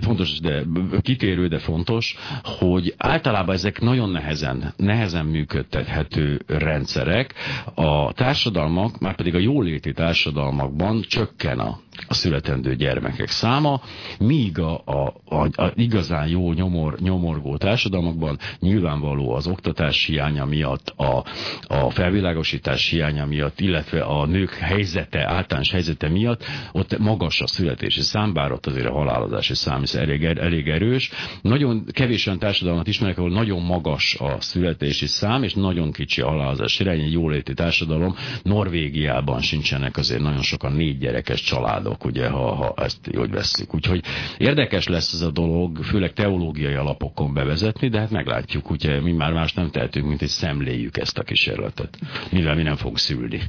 fontos, 0.00 0.40
de 0.40 0.62
kitérő, 1.00 1.48
de 1.48 1.58
fontos, 1.58 2.16
hogy 2.42 2.94
általában 2.96 3.54
ezek 3.54 3.80
nagyon 3.80 4.10
nehezen, 4.10 4.72
nehezen 4.76 5.26
működtethető 5.26 6.40
rendszerek. 6.46 7.34
A 7.74 8.12
társadalmak, 8.12 8.98
már 8.98 9.14
pedig 9.14 9.34
a 9.34 9.38
jóléti 9.38 9.92
társadalmakban 9.92 11.02
csökken 11.08 11.58
a 11.58 11.78
a 12.08 12.14
születendő 12.14 12.76
gyermekek 12.76 13.28
száma, 13.28 13.80
míg 14.18 14.58
a, 14.58 14.82
a, 14.84 15.14
a, 15.24 15.62
a 15.62 15.72
igazán 15.74 16.28
jó 16.28 16.52
nyomor, 16.52 16.98
nyomorgó 17.00 17.56
társadalmakban 17.56 18.38
nyilvánvaló 18.60 19.34
az 19.34 19.46
oktatás 19.46 20.04
hiánya 20.04 20.44
miatt, 20.44 20.92
a, 20.96 21.24
a 21.66 21.90
felvilágosítás 21.90 22.88
hiánya 22.88 23.26
miatt, 23.26 23.60
illetve 23.60 24.02
a 24.02 24.26
nők 24.26 24.50
helyzete, 24.54 25.26
általános 25.26 25.70
helyzete 25.70 26.08
miatt, 26.08 26.44
ott 26.72 26.98
magas 26.98 27.40
a 27.40 27.46
születési 27.46 28.00
szám, 28.00 28.32
bár 28.32 28.52
ott 28.52 28.66
azért 28.66 28.86
a 28.86 28.92
halálozási 28.92 29.54
szám 29.54 29.82
is 29.82 29.94
elég, 29.94 30.24
elég 30.24 30.68
erős. 30.68 31.10
Nagyon 31.42 31.84
kevés 31.92 32.26
olyan 32.26 32.38
társadalmat 32.38 32.86
ismerek, 32.86 33.18
ahol 33.18 33.30
nagyon 33.30 33.62
magas 33.62 34.14
a 34.14 34.40
születési 34.40 35.06
szám, 35.06 35.42
és 35.42 35.54
nagyon 35.54 35.92
kicsi 35.92 36.20
a 36.20 36.28
halálozási 36.28 36.82
irány, 36.82 37.00
egy 37.00 37.12
jóléti 37.12 37.54
társadalom. 37.54 38.14
Norvégiában 38.42 39.40
sincsenek 39.40 39.96
azért 39.96 40.20
nagyon 40.20 40.42
sokan 40.42 40.72
négy 40.72 40.98
gyerekes 40.98 41.42
család 41.42 41.83
családok, 41.84 42.04
ugye, 42.04 42.28
ha, 42.28 42.54
ha 42.54 42.74
ezt 42.76 43.16
úgy 43.18 43.30
veszik. 43.30 43.74
Úgyhogy 43.74 44.02
érdekes 44.38 44.88
lesz 44.88 45.12
ez 45.12 45.20
a 45.20 45.30
dolog, 45.30 45.76
főleg 45.76 46.12
teológiai 46.12 46.74
alapokon 46.74 47.34
bevezetni, 47.34 47.88
de 47.88 47.98
hát 47.98 48.10
meglátjuk, 48.10 48.70
ugye 48.70 49.00
mi 49.00 49.12
már 49.12 49.32
más 49.32 49.52
nem 49.52 49.70
tehetünk, 49.70 50.06
mint 50.06 50.18
hogy 50.18 50.28
szemléljük 50.28 50.96
ezt 50.96 51.18
a 51.18 51.22
kísérletet, 51.22 51.98
mivel 52.30 52.54
mi 52.54 52.62
nem 52.62 52.76
fogunk 52.76 52.98
szülni. 52.98 53.40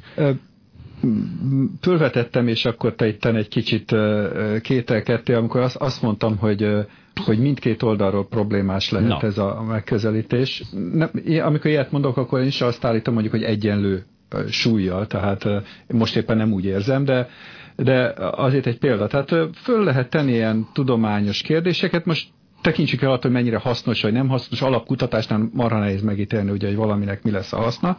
Fölvetettem, 1.82 2.48
és 2.48 2.65
akkor 2.65 2.95
te 2.95 3.08
itt 3.08 3.26
egy 3.26 3.48
kicsit 3.48 3.95
kételkedtél, 4.62 5.38
amikor 5.38 5.62
azt, 5.62 5.76
azt 5.76 6.02
mondtam, 6.02 6.38
hogy 6.38 6.67
hogy 7.26 7.39
mindkét 7.39 7.84
oldalról 7.84 8.28
problémás 8.28 8.89
lehet 8.89 9.08
Na. 9.08 9.19
ez 9.21 9.38
a 9.38 9.63
megközelítés. 9.67 10.63
Nem, 10.93 11.10
amikor 11.43 11.71
ilyet 11.71 11.91
mondok, 11.91 12.17
akkor 12.17 12.39
én 12.39 12.48
is 12.48 12.62
azt 12.62 12.86
állítom 12.86 13.13
mondjuk, 13.13 13.34
hogy 13.34 13.43
egyenlő 13.43 14.06
súlyjal, 14.50 15.08
tehát 15.08 15.45
most 15.88 16.15
éppen 16.15 16.38
nem 16.38 16.52
úgy 16.52 16.65
érzem, 16.65 17.06
de 17.06 17.28
de 17.76 18.14
azért 18.18 18.66
egy 18.66 18.78
példa. 18.78 19.08
Tehát 19.08 19.56
föl 19.56 19.84
lehet 19.84 20.10
tenni 20.10 20.32
ilyen 20.32 20.68
tudományos 20.74 21.42
kérdéseket, 21.42 22.06
most 22.06 22.28
tekintsük 22.62 23.02
el 23.02 23.10
attól, 23.12 23.22
hogy 23.32 23.32
mennyire 23.42 23.58
hasznos 23.58 24.02
vagy 24.02 24.14
nem 24.14 24.28
hasznos, 24.28 24.62
alapkutatásnál 24.62 25.50
marha 25.54 25.80
nehéz 25.80 26.02
megítélni, 26.02 26.52
ugye, 26.52 26.68
hogy 26.68 26.76
valaminek 26.76 27.24
mi 27.24 27.32
lesz 27.32 27.54
a 27.54 27.58
haszna. 27.58 27.98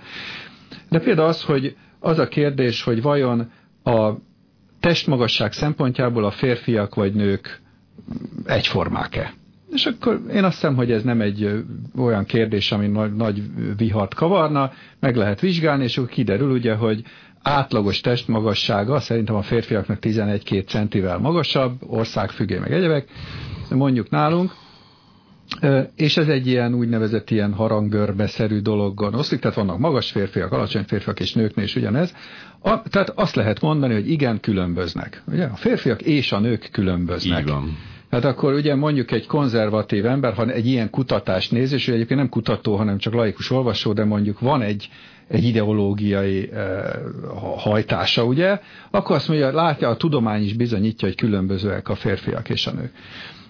De 0.88 0.98
például 1.00 1.28
az, 1.28 1.42
hogy 1.42 1.76
az 2.00 2.18
a 2.18 2.28
kérdés, 2.28 2.82
hogy 2.82 3.02
vajon 3.02 3.50
a 3.84 4.10
testmagasság 4.80 5.52
szempontjából 5.52 6.24
a 6.24 6.30
férfiak 6.30 6.94
vagy 6.94 7.14
nők 7.14 7.60
egyformák-e? 8.46 9.32
És 9.72 9.86
akkor 9.86 10.20
én 10.32 10.44
azt 10.44 10.54
hiszem, 10.54 10.74
hogy 10.76 10.90
ez 10.92 11.02
nem 11.02 11.20
egy 11.20 11.64
olyan 11.98 12.24
kérdés, 12.24 12.72
ami 12.72 12.86
nagy, 12.86 13.14
nagy 13.14 13.42
vihart 13.76 14.14
kavarna, 14.14 14.72
meg 15.00 15.16
lehet 15.16 15.40
vizsgálni, 15.40 15.84
és 15.84 15.96
akkor 15.98 16.10
kiderül 16.10 16.50
ugye, 16.50 16.74
hogy 16.74 17.02
átlagos 17.46 18.00
testmagassága 18.00 19.00
szerintem 19.00 19.34
a 19.34 19.42
férfiaknak 19.42 19.98
11-2 20.00 20.66
centivel 20.66 21.18
magasabb, 21.18 21.78
országfüggé 21.86 22.58
meg 22.58 22.72
egyebek, 22.72 23.08
mondjuk 23.70 24.10
nálunk, 24.10 24.52
és 25.96 26.16
ez 26.16 26.28
egy 26.28 26.46
ilyen 26.46 26.74
úgynevezett 26.74 27.30
ilyen 27.30 27.52
harangörbeszerű 27.52 28.60
dologgal 28.60 29.14
oszlik, 29.14 29.40
tehát 29.40 29.56
vannak 29.56 29.78
magas 29.78 30.10
férfiak, 30.10 30.52
alacsony 30.52 30.84
férfiak 30.84 31.20
és 31.20 31.32
nőknél 31.32 31.64
is 31.64 31.76
ugyanez. 31.76 32.14
A, 32.62 32.82
tehát 32.82 33.12
azt 33.14 33.34
lehet 33.34 33.60
mondani, 33.60 33.94
hogy 33.94 34.10
igen, 34.10 34.40
különböznek. 34.40 35.22
Ugye? 35.26 35.44
A 35.44 35.56
férfiak 35.56 36.02
és 36.02 36.32
a 36.32 36.38
nők 36.38 36.68
különböznek. 36.72 37.40
Így 37.40 37.48
van. 37.48 37.76
Hát 38.10 38.24
akkor 38.24 38.52
ugye 38.52 38.74
mondjuk 38.74 39.10
egy 39.10 39.26
konzervatív 39.26 40.06
ember, 40.06 40.34
ha 40.34 40.46
egy 40.46 40.66
ilyen 40.66 40.90
kutatást 40.90 41.50
néz, 41.50 41.72
és 41.72 41.88
egyébként 41.88 42.20
nem 42.20 42.28
kutató, 42.28 42.76
hanem 42.76 42.98
csak 42.98 43.14
laikus 43.14 43.50
olvasó, 43.50 43.92
de 43.92 44.04
mondjuk 44.04 44.40
van 44.40 44.62
egy 44.62 44.88
egy 45.28 45.44
ideológiai 45.44 46.50
hajtása, 47.56 48.24
ugye, 48.24 48.60
akkor 48.90 49.16
azt 49.16 49.28
mondja, 49.28 49.52
látja, 49.52 49.88
a 49.88 49.96
tudomány 49.96 50.42
is 50.42 50.54
bizonyítja, 50.54 51.08
hogy 51.08 51.16
különbözőek 51.16 51.88
a 51.88 51.94
férfiak 51.94 52.48
és 52.48 52.66
a 52.66 52.72
nők. 52.72 52.92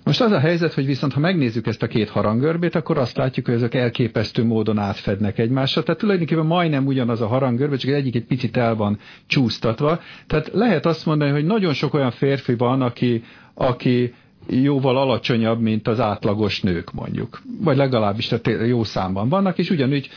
Most 0.06 0.20
az 0.20 0.32
a 0.32 0.38
helyzet, 0.38 0.72
hogy 0.72 0.86
viszont 0.86 1.12
ha 1.12 1.20
megnézzük 1.20 1.66
ezt 1.66 1.82
a 1.82 1.86
két 1.86 2.08
harangörbét, 2.08 2.74
akkor 2.74 2.98
azt 2.98 3.16
látjuk, 3.16 3.46
hogy 3.46 3.54
ezek 3.54 3.74
elképesztő 3.74 4.44
módon 4.44 4.78
átfednek 4.78 5.38
egymással. 5.38 5.82
Tehát 5.82 6.00
tulajdonképpen 6.00 6.46
majdnem 6.46 6.86
ugyanaz 6.86 7.20
a 7.20 7.26
harangörbe, 7.26 7.76
csak 7.76 7.90
egyik 7.90 8.14
egy 8.14 8.24
picit 8.24 8.56
el 8.56 8.74
van 8.74 8.98
csúsztatva. 9.26 10.00
Tehát 10.26 10.50
lehet 10.52 10.86
azt 10.86 11.06
mondani, 11.06 11.30
hogy 11.30 11.44
nagyon 11.44 11.72
sok 11.72 11.94
olyan 11.94 12.10
férfi 12.10 12.54
van, 12.54 12.82
aki, 12.82 13.22
aki 13.54 14.14
jóval 14.48 14.96
alacsonyabb, 14.96 15.60
mint 15.60 15.88
az 15.88 16.00
átlagos 16.00 16.60
nők 16.60 16.92
mondjuk. 16.92 17.40
Vagy 17.60 17.76
legalábbis 17.76 18.30
jó 18.66 18.84
számban 18.84 19.28
vannak, 19.28 19.58
és 19.58 19.70
ugyanúgy 19.70 20.08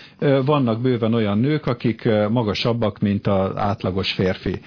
vannak 0.45 0.81
bőven 0.81 1.13
olyan 1.13 1.37
nők, 1.37 1.65
akik 1.65 2.09
magasabbak, 2.29 2.99
mint 2.99 3.27
az 3.27 3.51
átlagos 3.55 4.11
férfi. 4.11 4.61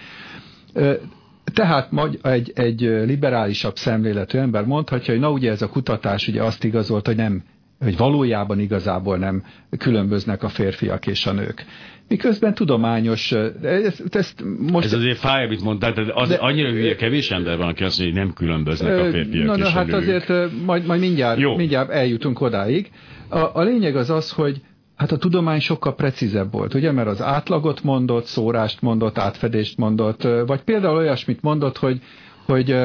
Tehát 1.53 1.91
egy, 2.23 2.53
egy 2.55 2.81
liberálisabb 2.81 3.77
szemléletű 3.77 4.39
ember 4.39 4.65
mondhatja, 4.65 5.13
hogy 5.13 5.23
na 5.23 5.31
ugye 5.31 5.51
ez 5.51 5.63
a 5.63 5.69
kutatás 5.69 6.29
ugye 6.29 6.43
azt 6.43 6.65
igazolta, 6.65 7.11
hogy 7.11 7.19
nem 7.19 7.43
hogy 7.83 7.97
valójában 7.97 8.61
igazából 8.61 9.17
nem 9.17 9.43
különböznek 9.79 10.43
a 10.43 10.49
férfiak 10.49 11.07
és 11.07 11.27
a 11.27 11.33
nők 11.33 11.65
miközben 12.09 12.55
tudományos. 12.55 13.33
Ezt, 13.63 14.17
ezt 14.17 14.45
most... 14.59 14.87
Ez 14.87 14.93
azért 14.93 15.19
fáj, 15.19 15.45
amit 15.45 15.63
mondtál, 15.63 15.93
tehát 15.93 16.11
az, 16.15 16.29
de, 16.29 16.35
annyira 16.35 16.71
hülye 16.71 16.95
kevés 16.95 17.31
ember 17.31 17.57
van, 17.57 17.69
aki 17.69 17.85
azt 17.85 17.99
mondja, 17.99 18.17
hogy 18.17 18.27
nem 18.27 18.35
különböznek 18.35 18.99
a 18.99 19.11
férfiak 19.11 19.47
na, 19.47 19.55
és 19.55 19.61
na, 19.61 19.67
a 19.67 19.71
hát 19.71 19.87
nők. 19.87 19.95
azért 19.95 20.51
majd, 20.65 20.87
majd 20.87 21.01
mindjárt, 21.01 21.39
Jó. 21.39 21.57
mindjárt 21.57 21.91
eljutunk 21.91 22.41
odáig. 22.41 22.91
A, 23.29 23.39
a 23.39 23.63
lényeg 23.63 23.97
az 23.97 24.11
az, 24.11 24.31
hogy 24.31 24.61
Hát 24.97 25.13
a 25.13 25.17
tudomány 25.17 25.61
sokkal 25.61 25.95
precízebb 25.95 26.53
volt, 26.53 26.75
ugye, 26.75 26.93
mert 26.93 27.09
az 27.09 27.23
átlagot 27.23 27.83
mondott, 27.83 28.25
szórást 28.25 28.81
mondott, 28.81 29.19
átfedést 29.19 29.77
mondott, 29.77 30.23
vagy 30.47 30.61
például 30.61 30.97
olyasmit 30.97 31.43
mondott, 31.43 31.79
hogy, 31.79 32.01
hogy 32.47 32.77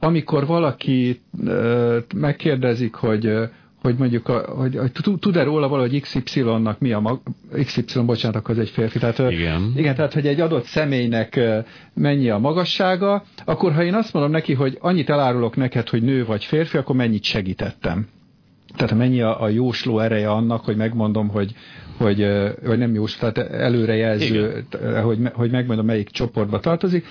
amikor 0.00 0.46
valaki 0.46 1.20
megkérdezik, 2.14 2.94
hogy 2.94 3.32
hogy 3.84 3.96
mondjuk, 3.98 4.28
a, 4.28 4.38
hogy, 4.38 4.76
hogy 4.76 5.18
tud-e 5.20 5.42
róla 5.42 5.68
valahogy 5.68 6.00
XY-nak 6.00 6.78
mi 6.78 6.92
a 6.92 7.00
mag, 7.00 7.20
XY, 7.64 8.00
bocsánat, 8.04 8.48
az 8.48 8.58
egy 8.58 8.68
férfi. 8.68 8.98
Tehát, 8.98 9.18
igen. 9.18 9.72
igen, 9.76 9.94
tehát, 9.94 10.12
hogy 10.12 10.26
egy 10.26 10.40
adott 10.40 10.64
személynek 10.64 11.40
mennyi 11.94 12.30
a 12.30 12.38
magassága, 12.38 13.24
akkor 13.44 13.72
ha 13.72 13.84
én 13.84 13.94
azt 13.94 14.12
mondom 14.12 14.32
neki, 14.32 14.52
hogy 14.52 14.78
annyit 14.80 15.10
elárulok 15.10 15.56
neked, 15.56 15.88
hogy 15.88 16.02
nő 16.02 16.24
vagy 16.24 16.44
férfi, 16.44 16.76
akkor 16.76 16.96
mennyit 16.96 17.24
segítettem. 17.24 18.08
Tehát 18.76 18.94
mennyi 18.94 19.20
a, 19.20 19.42
a 19.42 19.48
jósló 19.48 19.98
ereje 19.98 20.30
annak, 20.30 20.64
hogy 20.64 20.76
megmondom, 20.76 21.28
hogy, 21.28 21.54
hogy 21.96 22.26
vagy 22.62 22.78
nem 22.78 22.94
jósló, 22.94 23.28
tehát 23.28 23.52
előrejelző, 23.52 24.64
Igen. 24.80 25.02
hogy, 25.02 25.18
hogy 25.32 25.50
megmondom, 25.50 25.86
melyik 25.86 26.10
csoportba 26.10 26.60
tartozik. 26.60 27.06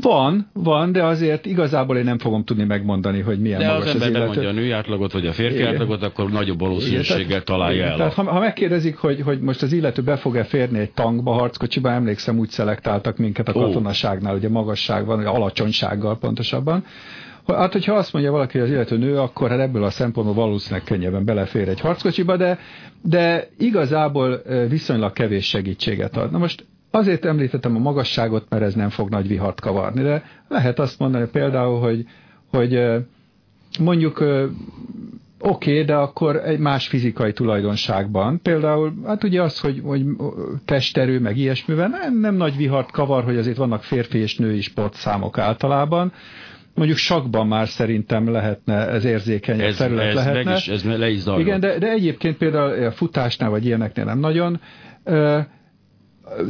Van, 0.00 0.50
van, 0.52 0.92
de 0.92 1.04
azért 1.04 1.46
igazából 1.46 1.96
én 1.96 2.04
nem 2.04 2.18
fogom 2.18 2.44
tudni 2.44 2.64
megmondani, 2.64 3.20
hogy 3.20 3.40
milyen 3.40 3.58
de 3.58 3.66
magas 3.72 3.94
az, 3.94 4.02
ember 4.02 4.22
az 4.22 4.28
mondja 4.28 4.48
a 4.48 4.52
női 4.52 4.70
átlagot, 4.70 5.12
vagy 5.12 5.26
a 5.26 5.32
férfi 5.32 5.56
Igen. 5.56 5.72
átlagot, 5.72 6.02
akkor 6.02 6.30
nagyobb 6.30 6.60
valószínűséggel 6.60 7.20
Igen, 7.20 7.44
találja 7.44 7.84
el. 7.84 7.96
Tehát, 7.96 8.12
ha, 8.12 8.22
ha 8.22 8.38
megkérdezik, 8.38 8.96
hogy, 8.96 9.20
hogy 9.20 9.40
most 9.40 9.62
az 9.62 9.72
illető 9.72 10.02
be 10.02 10.16
fog-e 10.16 10.44
férni 10.44 10.78
egy 10.78 10.90
tankba, 10.90 11.32
harckocsiba, 11.32 11.90
emlékszem, 11.90 12.38
úgy 12.38 12.48
szelektáltak 12.48 13.16
minket 13.16 13.48
a 13.48 13.52
katonaságnál, 13.52 14.34
ugye 14.34 14.48
magasság 14.48 15.06
van, 15.06 15.16
vagy 15.16 15.26
alacsonysággal 15.26 16.18
pontosabban. 16.18 16.84
Hát, 17.46 17.72
hogyha 17.72 17.94
azt 17.94 18.12
mondja 18.12 18.30
valaki, 18.30 18.58
hogy 18.58 18.66
az 18.66 18.72
illető 18.72 18.96
nő, 18.96 19.18
akkor 19.18 19.50
hát 19.50 19.60
ebből 19.60 19.84
a 19.84 19.90
szempontból 19.90 20.34
valószínűleg 20.34 20.84
könnyebben 20.84 21.24
belefér 21.24 21.68
egy 21.68 21.80
harckocsiba, 21.80 22.36
de, 22.36 22.58
de 23.02 23.48
igazából 23.58 24.42
viszonylag 24.68 25.12
kevés 25.12 25.46
segítséget 25.46 26.16
ad. 26.16 26.30
Na 26.30 26.38
most 26.38 26.64
Azért 26.94 27.24
említettem 27.24 27.76
a 27.76 27.78
magasságot, 27.78 28.46
mert 28.48 28.62
ez 28.62 28.74
nem 28.74 28.88
fog 28.88 29.08
nagy 29.08 29.28
vihart 29.28 29.60
kavarni, 29.60 30.02
de 30.02 30.24
lehet 30.48 30.78
azt 30.78 30.98
mondani 30.98 31.26
például, 31.32 31.80
hogy, 31.80 32.04
hogy 32.50 32.82
mondjuk 33.78 34.24
Oké, 35.38 35.70
okay, 35.70 35.84
de 35.84 35.94
akkor 35.94 36.36
egy 36.36 36.58
más 36.58 36.88
fizikai 36.88 37.32
tulajdonságban. 37.32 38.40
Például, 38.42 38.92
hát 39.06 39.24
ugye 39.24 39.42
az, 39.42 39.60
hogy, 39.60 39.80
hogy 39.84 40.04
testerő, 40.64 41.20
meg 41.20 41.36
ilyesmivel 41.36 41.88
nem, 41.88 42.20
nem 42.20 42.34
nagy 42.34 42.56
vihart 42.56 42.90
kavar, 42.90 43.24
hogy 43.24 43.36
azért 43.36 43.56
vannak 43.56 43.82
férfi 43.82 44.18
és 44.18 44.36
női 44.36 44.60
sportszámok 44.60 45.38
általában. 45.38 46.12
Mondjuk 46.74 46.98
sakban 46.98 47.46
már 47.46 47.68
szerintem 47.68 48.30
lehetne, 48.30 48.88
ez 48.88 49.04
érzékeny 49.04 49.60
ez, 49.60 49.76
terület 49.76 50.06
ez 50.06 50.14
lehetne. 50.14 50.42
Meg 50.42 50.56
is, 50.56 50.68
ez 50.68 50.84
le 50.84 51.10
is 51.10 51.18
zajlott. 51.18 51.46
Igen, 51.46 51.60
de, 51.60 51.78
de 51.78 51.90
egyébként 51.90 52.36
például 52.36 52.84
a 52.84 52.90
futásnál 52.90 53.50
vagy 53.50 53.64
ilyeneknél 53.64 54.04
nem 54.04 54.18
nagyon. 54.18 54.60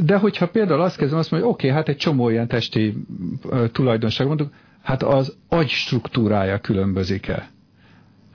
De 0.05 0.17
hogyha 0.17 0.47
például 0.47 0.81
azt 0.81 0.97
kezdem, 0.97 1.19
azt 1.19 1.31
mondom, 1.31 1.49
hogy 1.49 1.57
oké, 1.57 1.67
okay, 1.67 1.79
hát 1.79 1.89
egy 1.89 1.97
csomó 1.97 2.29
ilyen 2.29 2.47
testi 2.47 2.93
tulajdonság 3.71 4.27
mondjuk, 4.27 4.53
hát 4.81 5.03
az 5.03 5.37
agy 5.49 5.69
struktúrája 5.69 6.59
különbözik-e? 6.59 7.53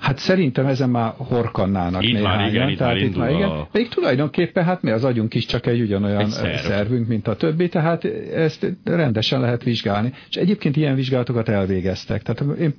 Hát 0.01 0.19
szerintem 0.19 0.67
ezen 0.67 0.91
már 0.91 1.13
horkannának 1.17 2.03
itt 2.03 2.13
néhányan. 2.13 2.37
Már 2.39 2.49
igen, 2.49 2.69
itt 2.69 2.79
tehát 2.79 2.95
már 2.95 3.03
itt 3.03 3.17
már 3.17 3.31
igen. 3.31 3.49
A... 3.49 3.69
Még 3.73 3.89
tulajdonképpen 3.89 4.65
hát 4.65 4.83
mi 4.83 4.91
az 4.91 5.05
agyunk 5.05 5.35
is 5.35 5.47
csak 5.47 5.67
egy 5.67 5.81
ugyanolyan 5.81 6.21
egy 6.21 6.29
szerv. 6.29 6.57
szervünk, 6.57 7.09
mint 7.09 7.29
a 7.29 7.37
többi, 7.37 7.69
tehát 7.69 8.05
ezt 8.35 8.77
rendesen 8.85 9.41
lehet 9.41 9.63
vizsgálni. 9.63 10.13
És 10.29 10.37
egyébként 10.37 10.77
ilyen 10.77 10.95
vizsgálatokat 10.95 11.49
elvégeztek. 11.49 12.23
Tehát 12.23 12.59
én, 12.59 12.75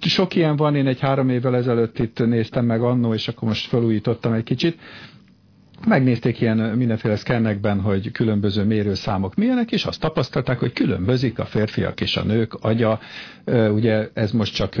sok 0.00 0.34
ilyen 0.34 0.56
van, 0.56 0.74
én 0.76 0.86
egy 0.86 1.00
három 1.00 1.28
évvel 1.28 1.56
ezelőtt 1.56 1.98
itt 1.98 2.26
néztem 2.26 2.64
meg 2.64 2.82
annó, 2.82 3.14
és 3.14 3.28
akkor 3.28 3.48
most 3.48 3.68
felújítottam 3.68 4.32
egy 4.32 4.44
kicsit, 4.44 4.78
Megnézték 5.86 6.40
ilyen 6.40 6.56
mindenféle 6.56 7.16
szkennekben, 7.16 7.80
hogy 7.80 8.10
különböző 8.10 8.64
mérőszámok 8.64 9.34
milyenek, 9.34 9.72
és 9.72 9.84
azt 9.84 10.00
tapasztalták, 10.00 10.58
hogy 10.58 10.72
különbözik 10.72 11.38
a 11.38 11.44
férfiak 11.44 12.00
és 12.00 12.16
a 12.16 12.24
nők 12.24 12.54
agya. 12.54 13.00
Ugye 13.70 14.08
ez 14.14 14.32
most 14.32 14.54
csak 14.54 14.76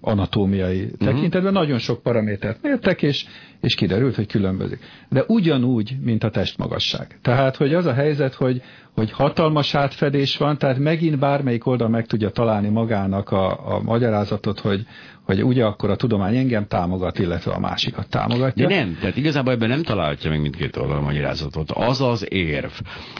anatómiai 0.00 0.82
uh-huh. 0.82 1.08
tekintetben 1.08 1.52
nagyon 1.52 1.78
sok 1.78 2.02
paramétert 2.02 2.62
mértek, 2.62 3.02
és, 3.02 3.26
és 3.60 3.74
kiderült, 3.74 4.14
hogy 4.14 4.26
különbözik. 4.26 4.78
De 5.08 5.24
ugyanúgy, 5.26 5.96
mint 6.02 6.24
a 6.24 6.30
testmagasság. 6.30 7.18
Tehát, 7.22 7.56
hogy 7.56 7.74
az 7.74 7.86
a 7.86 7.92
helyzet, 7.92 8.34
hogy, 8.34 8.62
hogy 8.94 9.12
hatalmas 9.12 9.74
átfedés 9.74 10.36
van, 10.36 10.58
tehát 10.58 10.78
megint 10.78 11.18
bármelyik 11.18 11.66
oldal 11.66 11.88
meg 11.88 12.06
tudja 12.06 12.30
találni 12.30 12.68
magának 12.68 13.30
a, 13.30 13.74
a 13.74 13.82
magyarázatot, 13.82 14.60
hogy, 14.60 14.86
hogy 15.22 15.44
ugye 15.44 15.64
akkor 15.64 15.90
a 15.90 15.96
tudomány 15.96 16.36
engem 16.36 16.66
támogat, 16.66 17.18
illetve 17.18 17.52
a 17.52 17.58
másikat 17.58 18.08
támogatja. 18.08 18.68
De 18.68 18.74
nem, 18.74 18.96
tehát 19.00 19.16
igazából 19.16 19.52
ebben 19.52 19.68
nem 19.68 19.82
találhatja 19.82 20.30
meg 20.30 20.40
mindkét 20.40 20.76
oldal 20.76 20.96
a 20.96 21.00
magyarázatot. 21.00 21.70
Az 21.70 22.00
az 22.00 22.26
érv, 22.32 22.70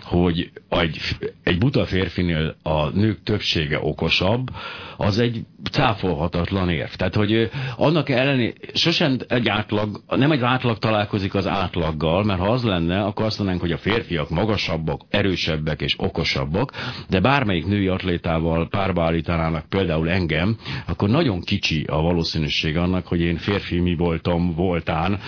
hogy 0.03 0.51
egy, 0.69 0.99
egy 1.43 1.59
buta 1.59 1.85
férfinél 1.85 2.57
a 2.63 2.89
nők 2.89 3.23
többsége 3.23 3.79
okosabb, 3.81 4.51
az 4.97 5.19
egy 5.19 5.45
cáfolhatatlan 5.71 6.69
érv. 6.69 6.91
Tehát, 6.91 7.15
hogy 7.15 7.51
annak 7.77 8.09
ellenére 8.09 8.53
sosem 8.75 9.17
egy 9.29 9.49
átlag, 9.49 10.03
nem 10.09 10.33
egy 10.33 10.43
átlag 10.43 10.79
találkozik 10.79 11.35
az 11.35 11.47
átlaggal, 11.47 12.25
mert 12.25 12.41
ha 12.41 12.53
az 12.53 12.65
lenne, 12.65 13.03
akkor 13.03 13.25
azt 13.25 13.39
mondanánk, 13.39 13.65
hogy 13.65 13.73
a 13.73 13.79
férfiak 13.79 14.31
magasabbak, 14.31 15.01
erősebbek 15.11 15.62
és 15.81 15.95
okosabbak, 15.99 16.73
de 17.09 17.21
bármelyik 17.21 17.67
női 17.67 17.87
atlétával 17.87 18.69
párba 18.69 19.03
állítanának 19.03 19.65
például 19.69 20.11
engem, 20.11 20.57
akkor 20.87 21.09
nagyon 21.09 21.41
kicsi 21.41 21.85
a 21.89 22.01
valószínűség 22.01 22.77
annak, 22.77 23.07
hogy 23.07 23.21
én 23.21 23.37
férfi 23.37 23.79
mi 23.79 23.95
voltam, 23.95 24.55
voltán, 24.55 25.19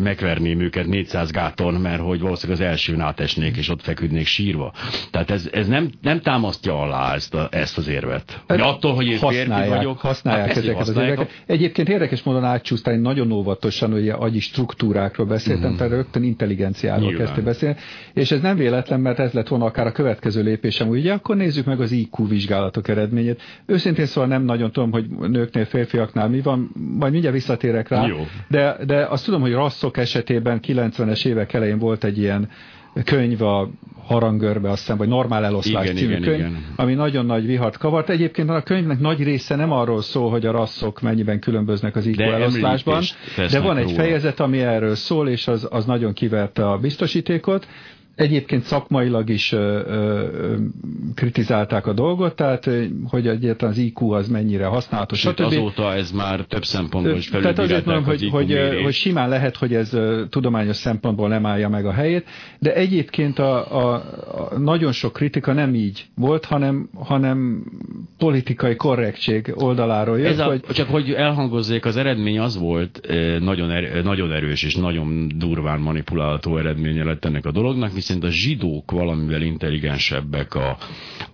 megverném 0.00 0.60
őket 0.60 0.86
400 0.86 1.30
gáton, 1.30 1.74
mert 1.74 2.00
hogy 2.00 2.20
valószínűleg 2.20 2.60
az 2.60 2.68
elsőn 2.68 3.00
átesnék, 3.00 3.56
és 3.56 3.68
ott 3.68 3.82
feküdnék 3.82 4.26
sírva. 4.26 4.72
Tehát 5.10 5.30
ez, 5.30 5.48
ez 5.52 5.68
nem, 5.68 5.90
nem 6.00 6.20
támasztja 6.20 6.80
alá 6.80 7.14
ezt, 7.14 7.34
a, 7.34 7.48
ezt 7.50 7.78
az 7.78 7.88
érvet. 7.88 8.42
Hogy 8.46 8.60
attól, 8.60 8.94
hogy 8.94 9.06
én 9.06 9.18
férfi 9.18 9.68
vagyok, 9.68 9.98
használják 9.98 10.46
hát 10.46 10.56
ezeket 10.56 10.76
használják. 10.76 11.18
az 11.18 11.24
érveket. 11.24 11.42
Egyébként 11.46 11.88
érdekes 11.88 12.22
módon 12.22 12.44
átcsúsztál, 12.44 12.96
nagyon 12.96 13.32
óvatosan, 13.32 13.90
hogy 13.90 14.08
agyi 14.08 14.40
struktúrákról 14.40 15.26
beszéltem, 15.26 15.72
mm. 15.72 15.76
tehát 15.76 15.92
rögtön 15.92 16.22
intelligenciáról 16.22 17.12
kezdte 17.12 17.40
beszélni, 17.40 17.76
és 18.12 18.30
ez 18.30 18.40
nem 18.40 18.56
véletlen, 18.56 19.00
mert 19.00 19.18
ez 19.18 19.32
lett 19.32 19.48
volna 19.48 19.64
akár 19.72 19.86
a 19.86 19.92
következő 19.92 20.42
lépésem, 20.42 20.88
ugye 20.88 21.12
akkor 21.12 21.36
nézzük 21.36 21.66
meg 21.66 21.80
az 21.80 21.92
IQ 21.92 22.28
vizsgálatok 22.28 22.88
eredményét. 22.88 23.42
Őszintén 23.66 24.06
szóval 24.06 24.28
nem 24.28 24.42
nagyon 24.42 24.72
tudom, 24.72 24.92
hogy 24.92 25.06
nőknél, 25.08 25.64
férfiaknál 25.64 26.28
mi 26.28 26.40
van, 26.40 26.70
majd 26.98 27.12
mindjárt 27.12 27.36
visszatérek 27.36 27.88
rá, 27.88 28.06
Jó. 28.06 28.26
De, 28.48 28.76
de 28.86 29.06
azt 29.06 29.24
tudom, 29.24 29.40
hogy 29.40 29.52
rasszok 29.52 29.96
esetében 29.96 30.60
90-es 30.66 31.26
évek 31.26 31.52
elején 31.52 31.78
volt 31.78 32.04
egy 32.04 32.18
ilyen 32.18 32.48
könyv 33.04 33.42
a 33.42 33.70
harangörbe, 34.04 34.70
azt 34.70 34.80
hiszem, 34.80 34.96
vagy 34.96 35.08
normál 35.08 35.44
eloszlás 35.44 35.84
igen, 35.84 35.96
című 35.96 36.10
igen, 36.10 36.22
könyv, 36.22 36.38
igen. 36.38 36.64
ami 36.76 36.94
nagyon 36.94 37.26
nagy 37.26 37.46
vihart 37.46 37.76
kavart. 37.76 38.10
Egyébként 38.10 38.50
a 38.50 38.62
könyvnek 38.62 38.98
nagy 38.98 39.22
része 39.22 39.56
nem 39.56 39.72
arról 39.72 40.02
szól, 40.02 40.30
hogy 40.30 40.46
a 40.46 40.50
rasszok 40.50 41.00
mennyiben 41.00 41.40
különböznek 41.40 41.96
az 41.96 42.06
IQ 42.06 42.16
de 42.16 42.32
eloszlásban, 42.32 43.02
de 43.50 43.60
van 43.60 43.76
egy 43.76 43.84
róla. 43.84 43.96
fejezet, 43.96 44.40
ami 44.40 44.60
erről 44.60 44.94
szól, 44.94 45.28
és 45.28 45.48
az, 45.48 45.68
az 45.70 45.84
nagyon 45.84 46.12
kiverte 46.12 46.68
a 46.68 46.78
biztosítékot. 46.78 47.66
Egyébként 48.22 48.62
szakmailag 48.62 49.30
is 49.30 49.52
ö, 49.52 49.80
ö, 49.86 50.56
kritizálták 51.14 51.86
a 51.86 51.92
dolgot, 51.92 52.36
tehát 52.36 52.70
hogy 53.08 53.26
egyáltalán 53.28 53.74
az 53.74 53.80
IQ 53.80 54.10
az 54.10 54.28
mennyire 54.28 54.66
használható, 54.66 55.14
stb. 55.14 55.40
Azóta 55.40 55.94
ez 55.94 56.10
már 56.10 56.40
több 56.40 56.64
szempontból 56.64 57.16
is 57.16 57.28
Tehát 57.28 57.58
azért 57.58 57.84
mondom, 57.84 58.04
hogy, 58.04 58.28
hogy, 58.30 58.56
hogy 58.82 58.92
simán 58.92 59.28
lehet, 59.28 59.56
hogy 59.56 59.74
ez 59.74 59.96
tudományos 60.30 60.76
szempontból 60.76 61.28
nem 61.28 61.46
állja 61.46 61.68
meg 61.68 61.86
a 61.86 61.92
helyét, 61.92 62.26
de 62.58 62.74
egyébként 62.74 63.38
a, 63.38 63.76
a, 63.76 63.94
a 64.52 64.58
nagyon 64.58 64.92
sok 64.92 65.12
kritika 65.12 65.52
nem 65.52 65.74
így 65.74 66.04
volt, 66.14 66.44
hanem, 66.44 66.88
hanem 66.94 67.64
politikai 68.18 68.76
korrektség 68.76 69.52
oldaláról 69.54 70.18
jött. 70.18 70.32
Ez 70.32 70.38
a, 70.38 70.44
hogy... 70.44 70.60
Csak 70.60 70.88
hogy 70.88 71.10
elhangozzék, 71.12 71.84
az 71.84 71.96
eredmény 71.96 72.38
az 72.38 72.58
volt, 72.58 73.00
nagyon, 73.40 73.70
er, 73.70 74.04
nagyon 74.04 74.32
erős 74.32 74.62
és 74.62 74.76
nagyon 74.76 75.28
durván 75.38 75.80
manipulálható 75.80 76.58
eredménye 76.58 77.04
lett 77.04 77.24
ennek 77.24 77.44
a 77.44 77.50
dolognak, 77.50 77.92
viszont 78.14 78.24
a 78.34 78.36
zsidók 78.38 78.90
valamivel 78.90 79.42
intelligensebbek 79.42 80.54
a, 80.54 80.76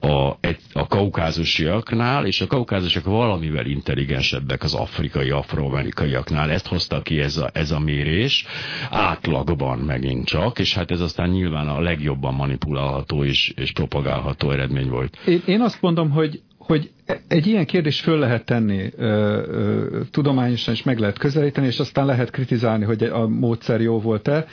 a, 0.00 0.38
a 0.72 0.86
kaukázusiaknál, 0.86 2.26
és 2.26 2.40
a 2.40 2.46
kaukázusiak 2.46 3.04
valamivel 3.04 3.66
intelligensebbek 3.66 4.62
az 4.62 4.74
afrikai, 4.74 5.30
afroamerikaiaknál. 5.30 6.50
Ezt 6.50 6.66
hozta 6.66 7.02
ki 7.02 7.20
ez 7.20 7.36
a, 7.36 7.50
ez 7.52 7.70
a 7.70 7.78
mérés, 7.78 8.44
átlagban 8.90 9.78
megint 9.78 10.24
csak, 10.26 10.58
és 10.58 10.74
hát 10.74 10.90
ez 10.90 11.00
aztán 11.00 11.30
nyilván 11.30 11.68
a 11.68 11.80
legjobban 11.80 12.34
manipulálható 12.34 13.24
és, 13.24 13.52
és 13.56 13.72
propagálható 13.72 14.50
eredmény 14.50 14.88
volt. 14.88 15.16
Én, 15.26 15.42
én 15.46 15.60
azt 15.60 15.80
mondom, 15.82 16.10
hogy 16.10 16.40
hogy 16.68 16.90
egy 17.28 17.46
ilyen 17.46 17.66
kérdést 17.66 18.00
föl 18.00 18.18
lehet 18.18 18.44
tenni 18.44 18.90
ö, 18.96 19.06
ö, 19.06 20.00
tudományosan, 20.10 20.74
és 20.74 20.82
meg 20.82 20.98
lehet 20.98 21.18
közelíteni, 21.18 21.66
és 21.66 21.78
aztán 21.78 22.06
lehet 22.06 22.30
kritizálni, 22.30 22.84
hogy 22.84 23.02
a 23.02 23.28
módszer 23.28 23.80
jó 23.80 24.00
volt-e. 24.00 24.46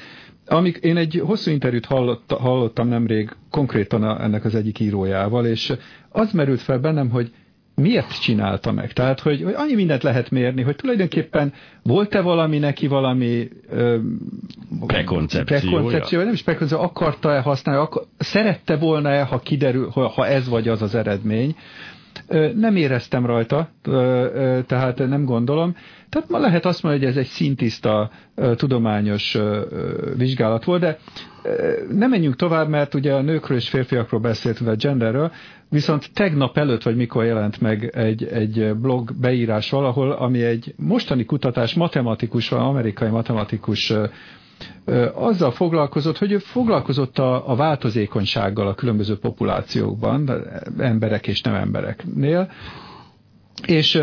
Amik, 0.48 0.78
én 0.78 0.98
egy 0.98 1.22
hosszú 1.26 1.52
interjút 1.52 1.86
hallott, 1.86 2.32
hallottam 2.32 2.88
nemrég 2.88 3.30
konkrétan 3.50 4.04
a, 4.04 4.24
ennek 4.24 4.46
az 4.46 4.56
egyik 4.56 4.80
írójával, 4.80 5.46
és 5.46 5.74
az 6.10 6.32
merült 6.32 6.62
fel 6.62 6.80
bennem, 6.80 7.10
hogy 7.10 7.32
miért 7.76 8.22
csinálta 8.22 8.72
meg? 8.72 8.94
Tehát, 8.94 9.20
hogy, 9.20 9.42
hogy 9.44 9.54
annyi 9.58 9.74
mindent 9.76 10.04
lehet 10.04 10.30
mérni, 10.30 10.62
hogy 10.62 10.76
tulajdonképpen 10.76 11.54
volt-e 11.84 12.22
valami 12.22 12.58
neki 12.58 12.88
valami 12.88 13.48
ö, 13.70 13.98
prekoncepció, 14.88 15.80
nem 16.24 16.34
is 16.34 16.42
prekoncepció, 16.44 16.86
akarta-e 16.86 17.40
használni, 17.40 17.82
akar, 17.82 18.04
szerette 18.18 18.76
volna-e, 18.76 19.24
ha 19.24 19.40
kiderül, 19.40 19.90
ha 19.90 20.28
ez 20.28 20.48
vagy 20.50 20.68
az 20.68 20.82
az 20.82 20.96
eredmény, 20.96 21.56
nem 22.56 22.76
éreztem 22.76 23.26
rajta, 23.26 23.70
tehát 24.68 24.98
nem 24.98 25.26
gondolom. 25.26 25.76
Tehát 26.10 26.30
ma 26.30 26.38
lehet 26.40 26.66
azt 26.66 26.84
mondani, 26.84 27.04
hogy 27.06 27.14
ez 27.14 27.20
egy 27.22 27.30
szintiszta 27.32 28.10
tudományos 28.56 29.38
vizsgálat 30.18 30.64
volt, 30.64 30.82
de 30.82 30.98
nem 31.90 32.10
menjünk 32.10 32.36
tovább, 32.36 32.70
mert 32.70 32.94
ugye 32.94 33.14
a 33.14 33.22
nőkről 33.22 33.58
és 33.58 33.70
férfiakról 33.70 34.20
beszéltünk, 34.20 34.70
a 34.70 34.76
genderről, 34.76 35.32
viszont 35.70 36.10
tegnap 36.14 36.58
előtt, 36.58 36.84
vagy 36.84 36.96
mikor 36.96 37.24
jelent 37.26 37.62
meg 37.62 37.92
egy, 37.96 38.24
egy 38.24 38.76
blog 38.76 39.12
beírás 39.20 39.70
valahol, 39.70 40.12
ami 40.12 40.44
egy 40.44 40.74
mostani 40.78 41.26
kutatás 41.26 41.74
matematikus, 41.74 42.52
amerikai 42.52 43.10
matematikus 43.10 43.94
azzal 45.14 45.52
foglalkozott, 45.52 46.18
hogy 46.18 46.32
ő 46.32 46.38
foglalkozott 46.38 47.18
a, 47.20 47.50
a 47.50 47.56
változékonysággal 47.56 48.68
a 48.68 48.74
különböző 48.76 49.18
populációkban, 49.18 50.30
emberek 50.78 51.28
és 51.28 51.42
nem 51.42 51.54
embereknél, 51.56 52.52
és 53.68 54.02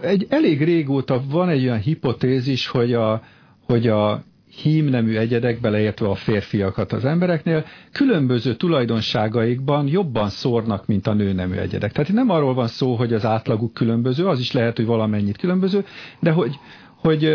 egy 0.00 0.26
elég 0.28 0.62
régóta 0.64 1.22
van 1.30 1.48
egy 1.48 1.62
olyan 1.64 1.78
hipotézis, 1.80 2.66
hogy 2.66 2.92
a, 2.92 3.22
hogy 3.66 3.86
a 3.88 4.22
hímnemű 4.62 5.16
egyedek, 5.16 5.60
beleértve 5.60 6.08
a 6.08 6.14
férfiakat 6.14 6.92
az 6.92 7.04
embereknél, 7.04 7.64
különböző 7.92 8.54
tulajdonságaikban 8.54 9.86
jobban 9.88 10.28
szórnak, 10.28 10.86
mint 10.86 11.06
a 11.06 11.12
nőnemű 11.14 11.54
egyedek. 11.56 11.92
Tehát 11.92 12.12
nem 12.12 12.30
arról 12.30 12.54
van 12.54 12.66
szó, 12.66 12.94
hogy 12.94 13.12
az 13.12 13.24
átlaguk 13.24 13.74
különböző, 13.74 14.26
az 14.26 14.38
is 14.40 14.52
lehet, 14.52 14.76
hogy 14.76 14.86
valamennyit 14.86 15.36
különböző, 15.36 15.84
de 16.20 16.30
hogy, 16.30 16.58
hogy 16.96 17.28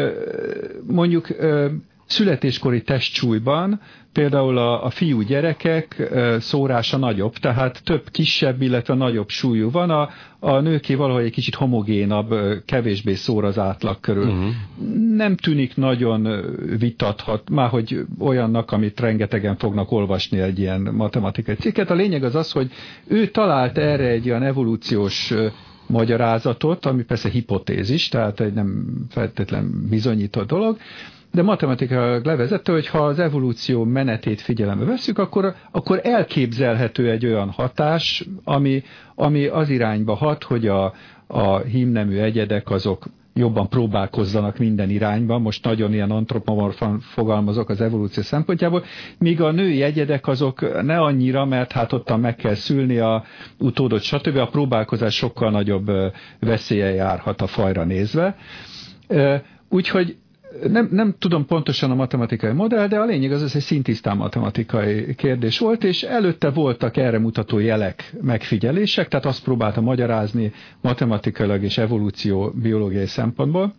mondjuk 0.87 1.27
születéskori 2.09 2.81
testsúlyban 2.81 3.79
például 4.13 4.57
a, 4.57 4.85
a 4.85 4.89
fiú 4.89 5.21
gyerekek 5.21 6.09
szórása 6.39 6.97
nagyobb, 6.97 7.33
tehát 7.33 7.81
több 7.83 8.09
kisebb, 8.11 8.61
illetve 8.61 8.93
nagyobb 8.93 9.29
súlyú 9.29 9.71
van, 9.71 9.89
a, 9.89 10.09
a 10.39 10.59
nőké 10.59 10.95
valahogy 10.95 11.23
egy 11.23 11.31
kicsit 11.31 11.55
homogénabb, 11.55 12.33
kevésbé 12.65 13.13
szór 13.13 13.43
az 13.43 13.59
átlag 13.59 13.99
körül. 13.99 14.27
Uh-huh. 14.27 14.49
Nem 15.15 15.35
tűnik 15.35 15.75
nagyon 15.75 16.27
vitathat, 16.79 17.49
már 17.49 17.69
hogy 17.69 18.05
olyannak, 18.19 18.71
amit 18.71 18.99
rengetegen 18.99 19.55
fognak 19.57 19.91
olvasni 19.91 20.39
egy 20.39 20.59
ilyen 20.59 20.81
matematikai 20.81 21.55
cikket. 21.55 21.89
A 21.89 21.93
lényeg 21.95 22.23
az 22.23 22.35
az, 22.35 22.51
hogy 22.51 22.71
ő 23.07 23.27
talált 23.27 23.77
erre 23.77 24.07
egy 24.07 24.29
olyan 24.29 24.43
evolúciós 24.43 25.33
magyarázatot, 25.87 26.85
ami 26.85 27.03
persze 27.03 27.29
hipotézis, 27.29 28.07
tehát 28.07 28.39
egy 28.39 28.53
nem 28.53 28.85
feltétlen 29.09 29.87
bizonyított 29.89 30.47
dolog, 30.47 30.77
de 31.31 31.41
matematikailag 31.41 32.25
levezette, 32.25 32.71
hogy 32.71 32.87
ha 32.87 33.05
az 33.05 33.19
evolúció 33.19 33.83
menetét 33.83 34.41
figyelembe 34.41 34.85
veszük, 34.85 35.17
akkor, 35.17 35.53
akkor 35.71 35.99
elképzelhető 36.03 37.09
egy 37.09 37.25
olyan 37.25 37.49
hatás, 37.49 38.27
ami, 38.43 38.83
ami 39.15 39.45
az 39.45 39.69
irányba 39.69 40.13
hat, 40.13 40.43
hogy 40.43 40.67
a, 40.67 40.93
a 41.27 41.57
hímnemű 41.57 42.17
egyedek 42.17 42.69
azok 42.69 43.05
jobban 43.33 43.69
próbálkozzanak 43.69 44.57
minden 44.57 44.89
irányba, 44.89 45.37
most 45.37 45.63
nagyon 45.65 45.93
ilyen 45.93 46.11
antropomorfan 46.11 46.99
fogalmazok 46.99 47.69
az 47.69 47.81
evolúció 47.81 48.23
szempontjából, 48.23 48.83
míg 49.17 49.41
a 49.41 49.51
női 49.51 49.81
egyedek 49.81 50.27
azok 50.27 50.83
ne 50.83 50.99
annyira, 50.99 51.45
mert 51.45 51.71
hát 51.71 51.93
ottan 51.93 52.19
meg 52.19 52.35
kell 52.35 52.53
szülni 52.53 52.97
a 52.97 53.23
utódot, 53.57 54.01
stb. 54.01 54.37
A 54.37 54.47
próbálkozás 54.47 55.15
sokkal 55.15 55.51
nagyobb 55.51 55.91
veszélye 56.39 56.89
járhat 56.93 57.41
a 57.41 57.47
fajra 57.47 57.83
nézve. 57.83 58.35
Úgyhogy 59.69 60.17
nem, 60.67 60.87
nem 60.91 61.15
tudom 61.19 61.45
pontosan 61.45 61.91
a 61.91 61.95
matematikai 61.95 62.51
modell, 62.51 62.87
de 62.87 62.99
a 62.99 63.05
lényeg 63.05 63.31
az, 63.31 63.51
hogy 63.51 63.61
szintisztán 63.61 64.17
matematikai 64.17 65.15
kérdés 65.15 65.59
volt, 65.59 65.83
és 65.83 66.03
előtte 66.03 66.49
voltak 66.49 66.97
erre 66.97 67.19
mutató 67.19 67.59
jelek, 67.59 68.13
megfigyelések, 68.21 69.07
tehát 69.07 69.25
azt 69.25 69.43
próbálta 69.43 69.81
magyarázni 69.81 70.51
matematikailag 70.81 71.63
és 71.63 71.77
evolúció 71.77 72.51
biológiai 72.61 73.05
szempontból. 73.05 73.73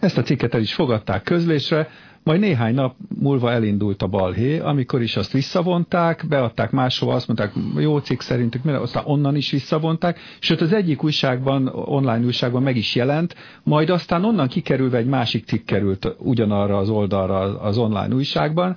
Ezt 0.00 0.18
a 0.18 0.22
cikket 0.22 0.54
el 0.54 0.60
is 0.60 0.74
fogadták 0.74 1.22
közlésre, 1.22 1.88
majd 2.24 2.40
néhány 2.40 2.74
nap 2.74 2.94
múlva 3.20 3.52
elindult 3.52 4.02
a 4.02 4.06
balhé, 4.06 4.58
amikor 4.58 5.02
is 5.02 5.16
azt 5.16 5.32
visszavonták, 5.32 6.24
beadták 6.28 6.70
máshova, 6.70 7.14
azt 7.14 7.26
mondták, 7.26 7.52
jó 7.76 7.98
cikk 7.98 8.20
szerintük, 8.20 8.66
aztán 8.66 9.02
onnan 9.06 9.36
is 9.36 9.50
visszavonták, 9.50 10.18
sőt 10.38 10.60
az 10.60 10.72
egyik 10.72 11.04
újságban, 11.04 11.66
online 11.68 12.24
újságban 12.24 12.62
meg 12.62 12.76
is 12.76 12.94
jelent, 12.94 13.34
majd 13.62 13.90
aztán 13.90 14.24
onnan 14.24 14.48
kikerülve 14.48 14.98
egy 14.98 15.06
másik 15.06 15.44
cikk 15.44 15.66
került 15.66 16.14
ugyanarra 16.18 16.76
az 16.76 16.88
oldalra 16.88 17.60
az 17.60 17.78
online 17.78 18.14
újságban. 18.14 18.76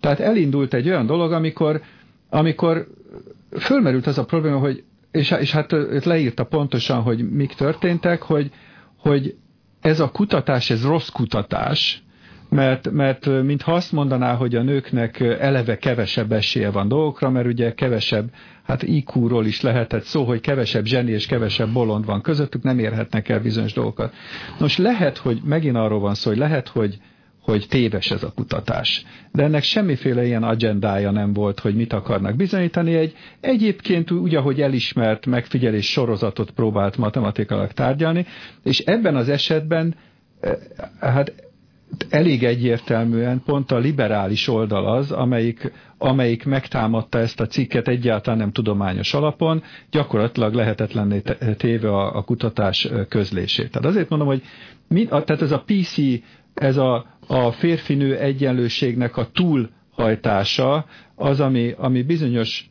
Tehát 0.00 0.20
elindult 0.20 0.74
egy 0.74 0.88
olyan 0.88 1.06
dolog, 1.06 1.32
amikor, 1.32 1.80
amikor 2.30 2.86
fölmerült 3.58 4.06
az 4.06 4.18
a 4.18 4.24
probléma, 4.24 4.58
hogy 4.58 4.84
és, 5.10 5.30
és 5.30 5.52
hát 5.52 5.74
leírta 6.04 6.44
pontosan, 6.44 7.02
hogy 7.02 7.30
mik 7.30 7.52
történtek, 7.52 8.22
hogy, 8.22 8.50
hogy 8.96 9.36
ez 9.80 10.00
a 10.00 10.10
kutatás, 10.10 10.70
ez 10.70 10.84
rossz 10.84 11.08
kutatás, 11.08 12.02
mert, 12.52 12.90
mert 12.90 13.26
mintha 13.42 13.72
azt 13.72 13.92
mondaná, 13.92 14.34
hogy 14.34 14.54
a 14.54 14.62
nőknek 14.62 15.20
eleve 15.20 15.78
kevesebb 15.78 16.32
esélye 16.32 16.70
van 16.70 16.88
dolgokra, 16.88 17.30
mert 17.30 17.46
ugye 17.46 17.74
kevesebb, 17.74 18.30
hát 18.62 18.82
IQ-ról 18.82 19.46
is 19.46 19.60
lehetett 19.60 20.02
szó, 20.02 20.24
hogy 20.24 20.40
kevesebb 20.40 20.84
zseni 20.84 21.10
és 21.10 21.26
kevesebb 21.26 21.72
bolond 21.72 22.04
van 22.04 22.20
közöttük, 22.20 22.62
nem 22.62 22.78
érhetnek 22.78 23.28
el 23.28 23.40
bizonyos 23.40 23.72
dolgokat. 23.72 24.14
Nos, 24.58 24.78
lehet, 24.78 25.18
hogy 25.18 25.40
megint 25.44 25.76
arról 25.76 26.00
van 26.00 26.14
szó, 26.14 26.30
hogy 26.30 26.38
lehet, 26.38 26.68
hogy 26.68 26.98
hogy 27.42 27.66
téves 27.68 28.10
ez 28.10 28.22
a 28.22 28.32
kutatás. 28.34 29.04
De 29.32 29.42
ennek 29.42 29.62
semmiféle 29.62 30.24
ilyen 30.24 30.42
agendája 30.42 31.10
nem 31.10 31.32
volt, 31.32 31.60
hogy 31.60 31.74
mit 31.74 31.92
akarnak 31.92 32.36
bizonyítani. 32.36 32.94
Egy 32.94 33.14
egyébként 33.40 34.10
úgy, 34.10 34.34
ahogy 34.34 34.60
elismert 34.60 35.26
megfigyelés 35.26 35.90
sorozatot 35.90 36.50
próbált 36.50 36.96
matematikailag 36.96 37.72
tárgyalni, 37.72 38.26
és 38.62 38.78
ebben 38.78 39.16
az 39.16 39.28
esetben 39.28 39.94
hát 41.00 41.50
elég 42.08 42.44
egyértelműen 42.44 43.42
pont 43.44 43.70
a 43.70 43.78
liberális 43.78 44.48
oldal 44.48 44.86
az, 44.86 45.10
amelyik, 45.10 45.72
amelyik 45.98 46.44
megtámadta 46.44 47.18
ezt 47.18 47.40
a 47.40 47.46
cikket 47.46 47.88
egyáltalán 47.88 48.38
nem 48.38 48.52
tudományos 48.52 49.14
alapon, 49.14 49.62
gyakorlatilag 49.90 50.54
lehetetlenné 50.54 51.22
téve 51.56 51.88
a, 51.88 52.16
a 52.16 52.22
kutatás 52.22 52.88
közlését. 53.08 53.70
Tehát 53.70 53.88
azért 53.88 54.08
mondom, 54.08 54.28
hogy 54.28 54.42
mi, 54.88 55.04
a, 55.10 55.24
tehát 55.24 55.42
ez 55.42 55.52
a 55.52 55.64
PC, 55.66 55.96
ez 56.54 56.76
a, 56.76 57.06
a 57.26 57.50
férfinő 57.50 58.16
egyenlőségnek 58.18 59.16
a 59.16 59.28
túlhajtása 59.32 60.86
az, 61.14 61.40
ami, 61.40 61.74
ami 61.76 62.02
bizonyos 62.02 62.70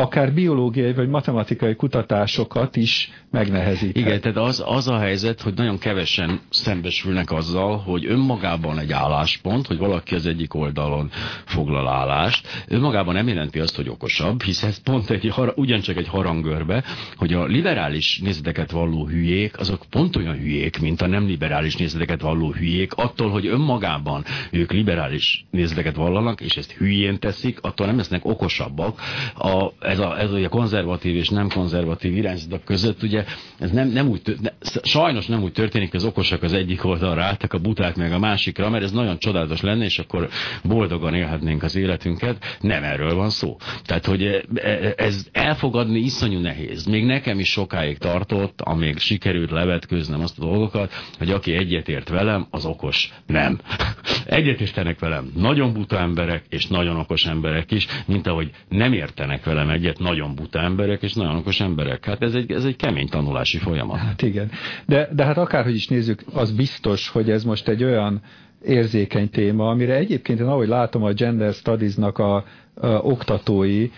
akár 0.00 0.32
biológiai 0.32 0.92
vagy 0.92 1.08
matematikai 1.08 1.74
kutatásokat 1.74 2.76
is 2.76 3.10
megnehezít. 3.30 3.96
Igen, 3.96 4.20
tehát 4.20 4.36
az, 4.36 4.62
az 4.66 4.88
a 4.88 4.98
helyzet, 4.98 5.40
hogy 5.40 5.54
nagyon 5.54 5.78
kevesen 5.78 6.40
szembesülnek 6.50 7.30
azzal, 7.30 7.78
hogy 7.78 8.06
önmagában 8.06 8.78
egy 8.78 8.92
álláspont, 8.92 9.66
hogy 9.66 9.78
valaki 9.78 10.14
az 10.14 10.26
egyik 10.26 10.54
oldalon 10.54 11.10
foglal 11.44 11.88
állást, 11.88 12.64
önmagában 12.68 13.14
nem 13.14 13.28
jelenti 13.28 13.58
azt, 13.58 13.76
hogy 13.76 13.88
okosabb, 13.88 14.42
hisz 14.42 14.62
ez 14.62 14.82
pont 14.82 15.10
egy, 15.10 15.34
ugyancsak 15.54 15.96
egy 15.96 16.08
harangörbe, 16.08 16.84
hogy 17.16 17.32
a 17.32 17.44
liberális 17.44 18.18
nézeteket 18.18 18.70
valló 18.70 19.06
hülyék, 19.06 19.58
azok 19.58 19.82
pont 19.90 20.16
olyan 20.16 20.36
hülyék, 20.36 20.80
mint 20.80 21.00
a 21.00 21.06
nem 21.06 21.26
liberális 21.26 21.76
nézeteket 21.76 22.20
valló 22.20 22.52
hülyék, 22.52 22.92
attól, 22.94 23.30
hogy 23.30 23.46
önmagában 23.46 24.24
ők 24.50 24.72
liberális 24.72 25.44
nézeteket 25.50 25.96
vallanak, 25.96 26.40
és 26.40 26.56
ezt 26.56 26.72
hülyén 26.72 27.18
teszik, 27.18 27.58
attól 27.60 27.86
nem 27.86 27.96
lesznek 27.96 28.24
okosabbak. 28.24 29.00
A, 29.34 29.72
ez, 29.90 29.98
a, 29.98 30.20
ez 30.20 30.32
a 30.32 30.48
konzervatív 30.48 31.16
és 31.16 31.28
nem 31.28 31.48
konzervatív 31.48 32.16
irányzatok 32.16 32.64
között, 32.64 33.02
ugye 33.02 33.24
ez 33.58 33.70
nem, 33.70 33.88
nem 33.88 34.08
úgy, 34.08 34.20
ne, 34.40 34.50
sajnos 34.82 35.26
nem 35.26 35.42
úgy 35.42 35.52
történik, 35.52 35.90
hogy 35.90 36.00
az 36.00 36.06
okosak 36.06 36.42
az 36.42 36.52
egyik 36.52 36.84
oldalra 36.84 37.22
álltak, 37.22 37.52
a 37.52 37.58
buták 37.58 37.96
meg 37.96 38.12
a 38.12 38.18
másikra, 38.18 38.70
mert 38.70 38.84
ez 38.84 38.92
nagyon 38.92 39.18
csodálatos 39.18 39.60
lenne, 39.60 39.84
és 39.84 39.98
akkor 39.98 40.28
boldogan 40.64 41.14
élhetnénk 41.14 41.62
az 41.62 41.76
életünket. 41.76 42.58
Nem 42.60 42.82
erről 42.82 43.14
van 43.14 43.30
szó. 43.30 43.56
Tehát, 43.84 44.06
hogy 44.06 44.22
e, 44.22 44.42
e, 44.54 44.94
ez 44.96 45.26
elfogadni 45.32 45.98
iszonyú 45.98 46.40
nehéz. 46.40 46.84
Még 46.84 47.04
nekem 47.04 47.38
is 47.38 47.50
sokáig 47.50 47.98
tartott, 47.98 48.60
amíg 48.60 48.98
sikerült 48.98 49.50
levetkőznem 49.50 50.20
azt 50.20 50.38
a 50.38 50.44
dolgokat, 50.44 50.92
hogy 51.18 51.30
aki 51.30 51.52
egyetért 51.52 52.08
velem, 52.08 52.46
az 52.50 52.64
okos. 52.64 53.12
Nem. 53.26 53.60
Egyetértenek 54.26 54.98
velem 54.98 55.30
nagyon 55.36 55.72
buta 55.72 55.98
emberek, 55.98 56.44
és 56.48 56.66
nagyon 56.66 56.96
okos 56.96 57.26
emberek 57.26 57.70
is, 57.70 57.86
mint 58.06 58.26
ahogy 58.26 58.50
nem 58.68 58.92
értenek 58.92 59.44
velem 59.44 59.69
egyet 59.70 59.98
nagyon 59.98 60.34
buta 60.34 60.58
emberek 60.60 61.02
és 61.02 61.14
nagyon 61.14 61.36
okos 61.36 61.60
emberek. 61.60 62.04
Hát 62.04 62.22
ez 62.22 62.34
egy, 62.34 62.52
ez 62.52 62.64
egy 62.64 62.76
kemény 62.76 63.08
tanulási 63.08 63.58
folyamat. 63.58 63.98
Hát 63.98 64.22
igen. 64.22 64.50
De, 64.86 65.08
de 65.12 65.24
hát 65.24 65.38
akárhogy 65.38 65.74
is 65.74 65.88
nézzük, 65.88 66.22
az 66.32 66.52
biztos, 66.52 67.08
hogy 67.08 67.30
ez 67.30 67.44
most 67.44 67.68
egy 67.68 67.84
olyan 67.84 68.22
érzékeny 68.64 69.30
téma, 69.30 69.68
amire 69.68 69.94
egyébként 69.94 70.40
én 70.40 70.46
ahogy 70.46 70.68
látom 70.68 71.02
a 71.02 71.12
Gender 71.12 71.52
Studies-nak 71.52 72.18
a, 72.18 72.34
a 72.74 72.86
oktatói 72.86 73.90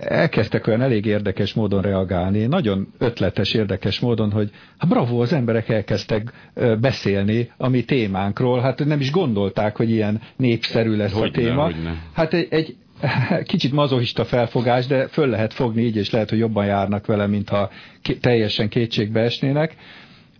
elkezdtek 0.00 0.66
olyan 0.66 0.80
elég 0.80 1.06
érdekes 1.06 1.54
módon 1.54 1.82
reagálni, 1.82 2.46
nagyon 2.46 2.92
ötletes, 2.98 3.54
érdekes 3.54 4.00
módon, 4.00 4.30
hogy 4.30 4.50
hát 4.78 4.90
bravo, 4.90 5.22
az 5.22 5.32
emberek 5.32 5.68
elkezdtek 5.68 6.32
beszélni 6.80 7.50
a 7.56 7.68
mi 7.68 7.84
témánkról, 7.84 8.60
hát 8.60 8.84
nem 8.84 9.00
is 9.00 9.10
gondolták, 9.10 9.76
hogy 9.76 9.90
ilyen 9.90 10.20
népszerű 10.36 10.96
lesz 10.96 11.12
hogy 11.12 11.28
a 11.28 11.30
téma. 11.30 11.68
Ne, 11.68 11.94
hát 12.12 12.34
egy, 12.34 12.46
egy 12.50 12.76
kicsit 13.42 13.72
mazohista 13.72 14.24
felfogás, 14.24 14.86
de 14.86 15.08
föl 15.08 15.26
lehet 15.28 15.52
fogni 15.52 15.82
így, 15.82 15.96
és 15.96 16.10
lehet, 16.10 16.30
hogy 16.30 16.38
jobban 16.38 16.66
járnak 16.66 17.06
vele, 17.06 17.26
mintha 17.26 17.70
teljesen 18.20 18.68
kétségbe 18.68 19.20
esnének. 19.20 19.74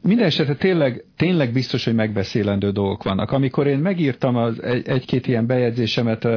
Minden 0.02 0.26
esetre 0.26 0.54
tényleg, 0.54 1.04
tényleg 1.16 1.52
biztos, 1.52 1.84
hogy 1.84 1.94
megbeszélendő 1.94 2.70
dolgok 2.70 3.02
vannak. 3.02 3.30
Amikor 3.30 3.66
én 3.66 3.78
megírtam 3.78 4.36
az 4.36 4.62
egy-két 4.84 5.26
ilyen 5.26 5.46
bejegyzésemet, 5.46 6.28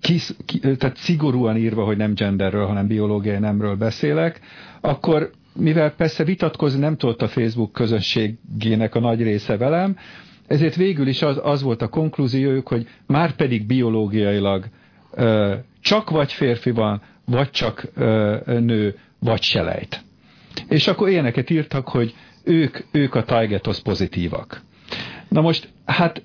kis, 0.00 0.30
ki, 0.46 0.58
tehát 0.58 0.96
szigorúan 0.96 1.56
írva, 1.56 1.84
hogy 1.84 1.96
nem 1.96 2.14
genderről, 2.14 2.66
hanem 2.66 2.86
biológiai 2.86 3.38
nemről 3.38 3.74
beszélek, 3.76 4.40
akkor 4.80 5.30
mivel 5.54 5.90
persze 5.90 6.24
vitatkozni 6.24 6.80
nem 6.80 6.96
tudott 6.96 7.22
a 7.22 7.28
Facebook 7.28 7.72
közösségének 7.72 8.94
a 8.94 9.00
nagy 9.00 9.22
része 9.22 9.56
velem, 9.56 9.96
ezért 10.46 10.74
végül 10.76 11.06
is 11.06 11.22
az, 11.22 11.40
az 11.42 11.62
volt 11.62 11.82
a 11.82 11.88
konklúziójuk, 11.88 12.68
hogy 12.68 12.86
már 13.06 13.32
pedig 13.36 13.66
biológiailag 13.66 14.64
csak 15.80 16.10
vagy 16.10 16.32
férfi 16.32 16.70
van, 16.70 17.02
vagy 17.24 17.50
csak 17.50 17.88
nő, 18.46 18.98
vagy 19.18 19.42
selejt. 19.42 20.04
És 20.68 20.86
akkor 20.86 21.08
ilyeneket 21.08 21.50
írtak, 21.50 21.88
hogy 21.88 22.14
ők, 22.44 22.78
ők 22.92 23.14
a 23.14 23.24
Taigetos 23.24 23.80
pozitívak. 23.80 24.62
Na 25.28 25.40
most, 25.40 25.68
hát 25.84 26.22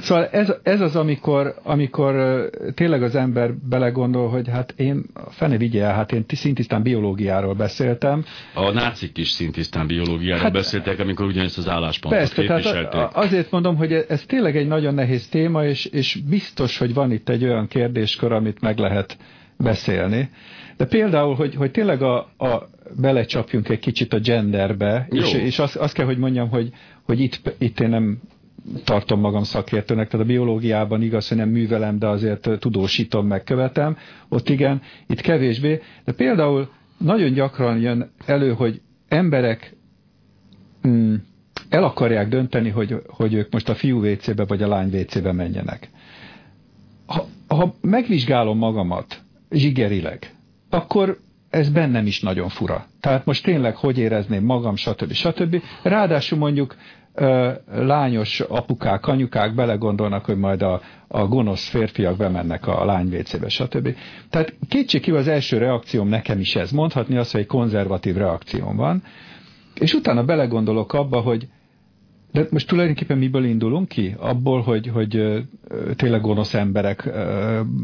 Szóval 0.00 0.26
ez, 0.26 0.52
ez 0.62 0.80
az, 0.80 0.96
amikor, 0.96 1.54
amikor 1.62 2.44
tényleg 2.74 3.02
az 3.02 3.14
ember 3.14 3.54
belegondol, 3.54 4.28
hogy 4.28 4.48
hát 4.48 4.74
én, 4.76 5.04
fene 5.30 5.56
vigye 5.56 5.84
hát 5.84 6.12
én 6.12 6.24
szintisztán 6.28 6.82
biológiáról 6.82 7.54
beszéltem. 7.54 8.24
A 8.54 8.70
nácik 8.70 9.18
is 9.18 9.28
szintisztán 9.28 9.86
biológiáról 9.86 10.42
hát, 10.42 10.52
beszéltek, 10.52 10.98
amikor 10.98 11.26
ugyanezt 11.26 11.58
az 11.58 11.68
álláspontot 11.68 12.18
persze, 12.18 12.34
képviselték. 12.42 12.88
Tehát 12.88 13.16
azért 13.16 13.50
mondom, 13.50 13.76
hogy 13.76 13.92
ez 14.08 14.24
tényleg 14.26 14.56
egy 14.56 14.66
nagyon 14.66 14.94
nehéz 14.94 15.28
téma, 15.28 15.64
és, 15.64 15.84
és 15.84 16.18
biztos, 16.28 16.78
hogy 16.78 16.94
van 16.94 17.12
itt 17.12 17.28
egy 17.28 17.44
olyan 17.44 17.66
kérdéskör, 17.66 18.32
amit 18.32 18.60
meg 18.60 18.78
lehet 18.78 19.16
beszélni. 19.56 20.30
De 20.76 20.84
például, 20.84 21.34
hogy, 21.34 21.54
hogy 21.54 21.70
tényleg 21.70 22.02
a, 22.02 22.16
a 22.38 22.68
belecsapjunk 23.00 23.68
egy 23.68 23.78
kicsit 23.78 24.12
a 24.12 24.18
genderbe, 24.18 25.06
Jó. 25.10 25.20
és, 25.20 25.32
és 25.32 25.58
azt, 25.58 25.76
azt 25.76 25.94
kell, 25.94 26.06
hogy 26.06 26.18
mondjam, 26.18 26.48
hogy, 26.48 26.72
hogy 27.02 27.20
itt, 27.20 27.54
itt 27.58 27.80
én 27.80 27.88
nem 27.88 28.20
tartom 28.84 29.20
magam 29.20 29.42
szakértőnek, 29.42 30.08
tehát 30.08 30.26
a 30.26 30.28
biológiában 30.28 31.02
igaz, 31.02 31.28
hogy 31.28 31.36
nem 31.36 31.48
művelem, 31.48 31.98
de 31.98 32.06
azért 32.06 32.48
tudósítom, 32.58 33.26
megkövetem, 33.26 33.96
ott 34.28 34.48
igen, 34.48 34.82
itt 35.06 35.20
kevésbé, 35.20 35.80
de 36.04 36.12
például 36.12 36.68
nagyon 36.98 37.32
gyakran 37.32 37.78
jön 37.78 38.10
elő, 38.26 38.52
hogy 38.52 38.80
emberek 39.08 39.76
mm, 40.88 41.14
el 41.68 41.84
akarják 41.84 42.28
dönteni, 42.28 42.68
hogy, 42.68 43.02
hogy 43.06 43.34
ők 43.34 43.52
most 43.52 43.68
a 43.68 43.74
fiú 43.74 44.04
WC-be 44.04 44.44
vagy 44.44 44.62
a 44.62 44.68
lány 44.68 44.94
WC-be 44.94 45.32
menjenek. 45.32 45.90
Ha, 47.06 47.26
ha 47.48 47.74
megvizsgálom 47.80 48.58
magamat 48.58 49.22
zsigerileg, 49.50 50.34
akkor 50.70 51.18
ez 51.50 51.68
bennem 51.70 52.06
is 52.06 52.20
nagyon 52.20 52.48
fura. 52.48 52.86
Tehát 53.00 53.24
most 53.24 53.44
tényleg 53.44 53.76
hogy 53.76 53.98
érezném 53.98 54.44
magam, 54.44 54.76
stb. 54.76 55.12
stb. 55.12 55.62
Ráadásul 55.82 56.38
mondjuk 56.38 56.76
lányos 57.72 58.40
apukák, 58.40 59.06
anyukák 59.06 59.54
belegondolnak, 59.54 60.24
hogy 60.24 60.36
majd 60.38 60.62
a, 60.62 60.80
a 61.08 61.26
gonosz 61.26 61.68
férfiak 61.68 62.16
bemennek 62.16 62.66
a 62.66 62.84
lány 62.84 63.08
vécébe, 63.08 63.48
stb. 63.48 63.94
Tehát 64.30 64.54
kétségkívül 64.68 65.18
az 65.20 65.28
első 65.28 65.58
reakcióm 65.58 66.08
nekem 66.08 66.38
is 66.38 66.56
ez. 66.56 66.70
Mondhatni 66.70 67.16
azt, 67.16 67.32
hogy 67.32 67.40
egy 67.40 67.46
konzervatív 67.46 68.16
reakcióm 68.16 68.76
van, 68.76 69.02
és 69.74 69.94
utána 69.94 70.24
belegondolok 70.24 70.92
abba, 70.92 71.20
hogy 71.20 71.48
de 72.32 72.46
most 72.50 72.68
tulajdonképpen 72.68 73.18
miből 73.18 73.44
indulunk 73.44 73.88
ki? 73.88 74.14
Abból, 74.18 74.60
hogy, 74.62 74.86
hogy 74.86 75.44
tényleg 75.96 76.20
gonosz 76.20 76.54
emberek 76.54 77.10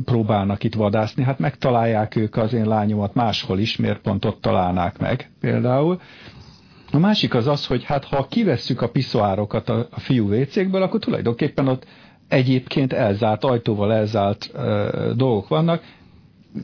próbálnak 0.04 0.64
itt 0.64 0.74
vadászni, 0.74 1.22
hát 1.22 1.38
megtalálják 1.38 2.16
ők 2.16 2.36
az 2.36 2.52
én 2.52 2.66
lányomat 2.68 3.14
máshol 3.14 3.58
is, 3.58 3.76
miért 3.76 4.00
pont 4.00 4.24
ott 4.24 4.40
találnák 4.40 4.98
meg 4.98 5.30
például. 5.40 6.00
A 6.92 6.98
másik 6.98 7.34
az 7.34 7.46
az, 7.46 7.66
hogy 7.66 7.84
hát 7.84 8.04
ha 8.04 8.26
kivesszük 8.26 8.82
a 8.82 8.88
piszoárokat 8.88 9.68
a, 9.68 9.86
a 9.90 10.00
fiú 10.00 10.28
vécékből, 10.28 10.82
akkor 10.82 11.00
tulajdonképpen 11.00 11.68
ott 11.68 11.86
egyébként 12.28 12.92
elzárt, 12.92 13.44
ajtóval 13.44 13.92
elzárt 13.92 14.50
ö, 14.54 15.12
dolgok 15.16 15.48
vannak, 15.48 15.82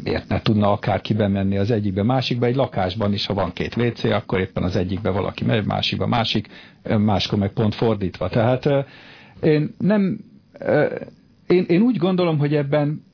miért 0.03 0.29
ne 0.29 0.41
tudna 0.41 0.73
akárki 0.73 1.15
bemenni 1.15 1.57
az 1.59 1.71
egyikbe, 1.71 2.03
másikba, 2.03 2.47
egy 2.47 2.55
lakásban 2.55 3.13
is, 3.13 3.27
ha 3.27 3.35
van 3.35 3.53
két 3.53 3.77
WC, 3.77 4.05
akkor 4.05 4.41
éppen 4.41 4.63
az 4.63 4.77
egyikbe 4.77 5.11
valaki 5.11 5.45
megy, 5.45 5.65
másikba 5.65 6.07
másik, 6.07 6.49
máskor 6.99 7.39
meg 7.39 7.53
pont 7.53 7.75
fordítva. 7.75 8.29
Tehát 8.29 8.69
én 9.43 9.75
nem, 9.79 10.19
én, 11.47 11.65
én 11.69 11.81
úgy 11.81 11.97
gondolom, 11.97 12.39
hogy 12.39 12.55
ebben 12.55 13.06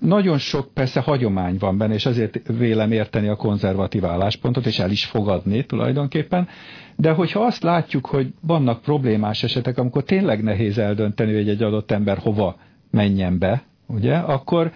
nagyon 0.00 0.38
sok 0.38 0.72
persze 0.74 1.00
hagyomány 1.00 1.56
van 1.58 1.78
benne, 1.78 1.94
és 1.94 2.06
azért 2.06 2.40
vélem 2.58 2.92
érteni 2.92 3.28
a 3.28 3.36
konzervatív 3.36 4.04
álláspontot, 4.04 4.66
és 4.66 4.78
el 4.78 4.90
is 4.90 5.04
fogadni 5.04 5.66
tulajdonképpen, 5.66 6.48
de 6.96 7.10
hogyha 7.10 7.40
azt 7.40 7.62
látjuk, 7.62 8.06
hogy 8.06 8.32
vannak 8.40 8.82
problémás 8.82 9.42
esetek, 9.42 9.78
amikor 9.78 10.02
tényleg 10.02 10.42
nehéz 10.42 10.78
eldönteni, 10.78 11.34
hogy 11.34 11.48
egy 11.48 11.62
adott 11.62 11.90
ember 11.90 12.18
hova 12.18 12.56
menjen 12.90 13.38
be, 13.38 13.62
ugye, 13.86 14.16
akkor, 14.16 14.72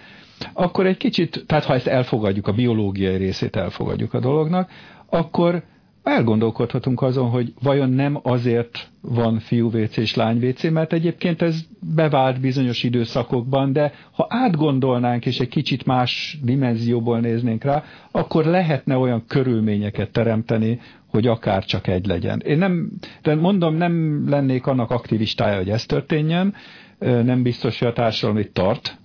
akkor 0.53 0.85
egy 0.85 0.97
kicsit, 0.97 1.43
tehát 1.47 1.63
ha 1.63 1.73
ezt 1.73 1.87
elfogadjuk, 1.87 2.47
a 2.47 2.53
biológiai 2.53 3.15
részét 3.17 3.55
elfogadjuk 3.55 4.13
a 4.13 4.19
dolognak, 4.19 4.69
akkor 5.09 5.63
elgondolkodhatunk 6.03 7.01
azon, 7.01 7.29
hogy 7.29 7.53
vajon 7.61 7.89
nem 7.89 8.19
azért 8.23 8.89
van 9.01 9.39
fiú 9.39 9.67
WC 9.67 9.97
és 9.97 10.15
lány 10.15 10.47
WC, 10.47 10.63
mert 10.69 10.93
egyébként 10.93 11.41
ez 11.41 11.65
bevált 11.95 12.39
bizonyos 12.39 12.83
időszakokban, 12.83 13.73
de 13.73 13.93
ha 14.11 14.25
átgondolnánk 14.29 15.25
és 15.25 15.39
egy 15.39 15.49
kicsit 15.49 15.85
más 15.85 16.39
dimenzióból 16.43 17.19
néznénk 17.19 17.63
rá, 17.63 17.83
akkor 18.11 18.45
lehetne 18.45 18.97
olyan 18.97 19.23
körülményeket 19.27 20.11
teremteni, 20.11 20.79
hogy 21.07 21.27
akár 21.27 21.65
csak 21.65 21.87
egy 21.87 22.05
legyen. 22.05 22.41
Én 22.45 22.57
nem, 22.57 22.91
de 23.21 23.35
mondom, 23.35 23.75
nem 23.75 24.25
lennék 24.29 24.67
annak 24.67 24.91
aktivistája, 24.91 25.57
hogy 25.57 25.69
ez 25.69 25.85
történjen, 25.85 26.53
nem 26.99 27.43
biztos, 27.43 27.79
hogy 27.79 27.87
a 27.87 27.93
társadalom 27.93 28.41
itt 28.41 28.53
tart, 28.53 28.97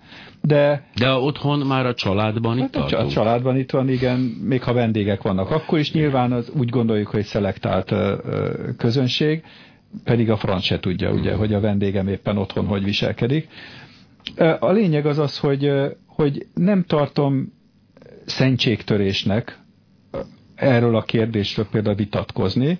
de... 0.47 0.82
De 0.94 1.11
otthon 1.12 1.59
már 1.66 1.86
a 1.86 1.94
családban 1.94 2.59
hát 2.59 2.68
itt 2.68 2.92
a, 2.92 2.99
a 3.01 3.09
családban 3.09 3.57
itt 3.57 3.70
van, 3.70 3.88
igen, 3.88 4.18
még 4.20 4.62
ha 4.62 4.72
vendégek 4.72 5.22
vannak. 5.22 5.51
Akkor 5.51 5.78
is 5.78 5.92
nyilván 5.92 6.32
az 6.32 6.51
úgy 6.57 6.68
gondoljuk, 6.68 7.09
hogy 7.09 7.24
szelektált 7.24 7.92
közönség, 8.76 9.42
pedig 10.05 10.30
a 10.30 10.36
franc 10.36 10.62
se 10.64 10.80
tudja, 10.80 11.11
ugye, 11.11 11.34
hogy 11.34 11.55
a 11.55 11.61
vendégem 11.61 12.09
éppen 12.09 12.36
otthon 12.38 12.66
hogy 12.66 12.84
viselkedik. 12.84 13.49
A 14.59 14.70
lényeg 14.72 15.07
az 15.07 15.18
az, 15.18 15.38
hogy, 15.38 15.72
hogy 16.07 16.47
nem 16.55 16.82
tartom 16.84 17.53
szentségtörésnek 18.24 19.59
erről 20.55 20.97
a 20.97 21.03
kérdésről 21.03 21.66
például 21.70 21.94
vitatkozni, 21.97 22.78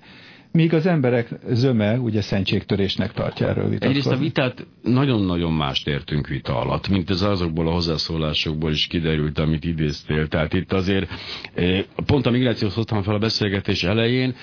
míg 0.51 0.73
az 0.73 0.85
emberek 0.85 1.29
zöme 1.51 1.99
ugye 1.99 2.21
szentségtörésnek 2.21 3.13
tartja 3.13 3.47
erről 3.47 3.69
vitatkozni. 3.69 3.87
Egyrészt 3.87 4.11
a 4.11 4.17
vitát 4.23 4.67
nagyon-nagyon 4.81 5.53
mást 5.53 5.87
értünk 5.87 6.27
vita 6.27 6.59
alatt, 6.59 6.87
mint 6.87 7.09
ez 7.09 7.21
azokból 7.21 7.67
a 7.67 7.71
hozzászólásokból 7.71 8.71
is 8.71 8.87
kiderült, 8.87 9.39
amit 9.39 9.63
idéztél. 9.63 10.27
Tehát 10.27 10.53
itt 10.53 10.73
azért 10.73 11.09
eh, 11.53 11.83
pont 12.05 12.25
a 12.25 12.29
migrációhoz 12.31 12.75
hoztam 12.75 13.01
fel 13.03 13.15
a 13.15 13.19
beszélgetés 13.19 13.83
elején, 13.83 14.35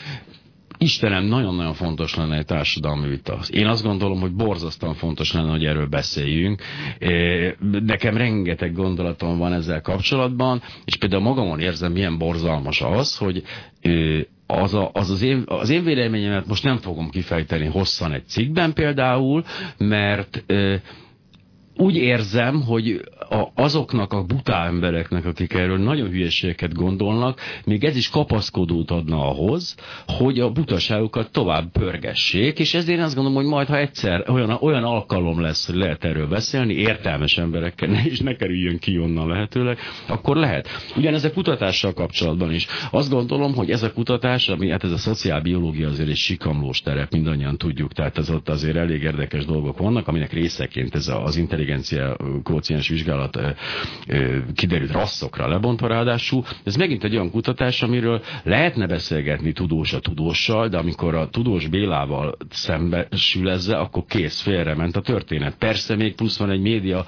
Istenem, 0.79 1.25
nagyon-nagyon 1.25 1.75
fontos 1.75 2.15
lenne 2.15 2.37
egy 2.37 2.45
társadalmi 2.45 3.09
vita. 3.09 3.39
Én 3.51 3.67
azt 3.67 3.83
gondolom, 3.83 4.21
hogy 4.21 4.33
borzasztóan 4.33 4.95
fontos 4.95 5.33
lenne, 5.33 5.51
hogy 5.51 5.65
erről 5.65 5.87
beszéljünk. 5.87 6.63
Eh, 6.99 7.53
nekem 7.61 8.17
rengeteg 8.17 8.73
gondolatom 8.73 9.39
van 9.39 9.53
ezzel 9.53 9.81
kapcsolatban, 9.81 10.63
és 10.85 10.97
például 10.97 11.23
magamon 11.23 11.61
érzem, 11.61 11.93
milyen 11.93 12.19
borzalmas 12.19 12.81
az, 12.81 13.17
hogy 13.17 13.43
eh, 13.81 14.21
az, 14.47 14.75
a, 14.75 14.91
az, 14.93 15.11
az, 15.11 15.23
én, 15.23 15.43
az 15.47 15.71
én 15.71 15.85
véleményemet 15.85 16.47
most 16.47 16.65
nem 16.65 16.77
fogom 16.79 17.11
kifejteni 17.11 17.67
hosszan 17.67 18.13
egy 18.13 18.27
cikkben 18.27 18.73
például, 18.73 19.45
mert 19.79 20.45
úgy 21.77 21.97
érzem, 21.97 22.63
hogy 22.63 23.01
a, 23.31 23.45
azoknak 23.55 24.13
a 24.13 24.23
butá 24.23 24.67
embereknek, 24.67 25.25
akik 25.25 25.53
erről 25.53 25.79
nagyon 25.79 26.09
hülyeségeket 26.09 26.75
gondolnak, 26.75 27.41
még 27.65 27.85
ez 27.85 27.97
is 27.97 28.11
kapaszkodót 28.11 28.91
adna 28.91 29.29
ahhoz, 29.29 29.77
hogy 30.07 30.41
a 30.41 30.51
butaságokat 30.51 31.31
tovább 31.31 31.73
pörgessék, 31.73 32.59
és 32.59 32.75
ezért 32.75 33.01
azt 33.01 33.15
gondolom, 33.15 33.39
hogy 33.39 33.51
majd, 33.51 33.69
ha 33.69 33.79
egyszer 33.79 34.31
olyan, 34.31 34.51
olyan 34.61 34.85
alkalom 34.85 35.41
lesz, 35.41 35.67
hogy 35.67 35.75
lehet 35.75 36.05
erről 36.05 36.29
beszélni, 36.29 36.75
értelmes 36.75 37.39
emberekkel, 37.39 37.89
ne, 37.89 38.05
és 38.05 38.21
ne 38.21 38.35
kerüljön 38.35 38.79
ki 38.79 38.99
onnan 38.99 39.29
lehetőleg, 39.29 39.79
akkor 40.09 40.37
lehet. 40.37 40.69
Ugyanez 40.97 41.25
a 41.25 41.33
kutatással 41.33 41.93
kapcsolatban 41.93 42.53
is. 42.53 42.67
Azt 42.91 43.11
gondolom, 43.11 43.55
hogy 43.55 43.71
ez 43.71 43.83
a 43.83 43.93
kutatás, 43.93 44.49
ami, 44.49 44.71
hát 44.71 44.85
ez 44.85 44.91
a 44.91 44.97
szociálbiológia 44.97 45.89
azért 45.89 46.09
egy 46.09 46.17
sikamlós 46.17 46.81
terep, 46.81 47.13
mindannyian 47.13 47.59
tudjuk, 47.59 47.93
tehát 47.93 48.19
ez 48.19 48.31
ott 48.31 48.49
azért 48.49 48.77
elég 48.77 49.03
érdekes 49.03 49.45
dolgok 49.45 49.79
vannak, 49.79 50.09
aminek 50.09 50.33
részeként 50.33 50.95
ez 50.95 51.09
az 51.09 51.37
intelligencia 51.37 51.64
kóciens 52.43 52.89
vizsgálat 52.89 53.39
kiderült 54.55 54.93
rasszokra 54.93 55.49
lebontva 55.49 55.87
ráadásul. 55.87 56.45
Ez 56.65 56.77
megint 56.77 57.05
egy 57.05 57.15
olyan 57.15 57.31
kutatás, 57.31 57.83
amiről 57.83 58.23
lehetne 58.43 58.87
beszélgetni 58.87 59.53
tudós 59.53 59.93
a 59.93 59.99
tudóssal, 60.01 60.69
de 60.69 60.77
amikor 60.77 61.15
a 61.15 61.29
tudós 61.29 61.67
Bélával 61.67 62.37
szembesül 62.51 63.51
ezzel, 63.51 63.81
akkor 63.81 64.05
kész, 64.09 64.41
félrement 64.41 64.97
a 64.97 65.01
történet. 65.01 65.57
Persze 65.59 65.97
még 65.97 66.15
plusz 66.15 66.39
van 66.39 66.51
egy 66.51 66.61
média 66.61 67.05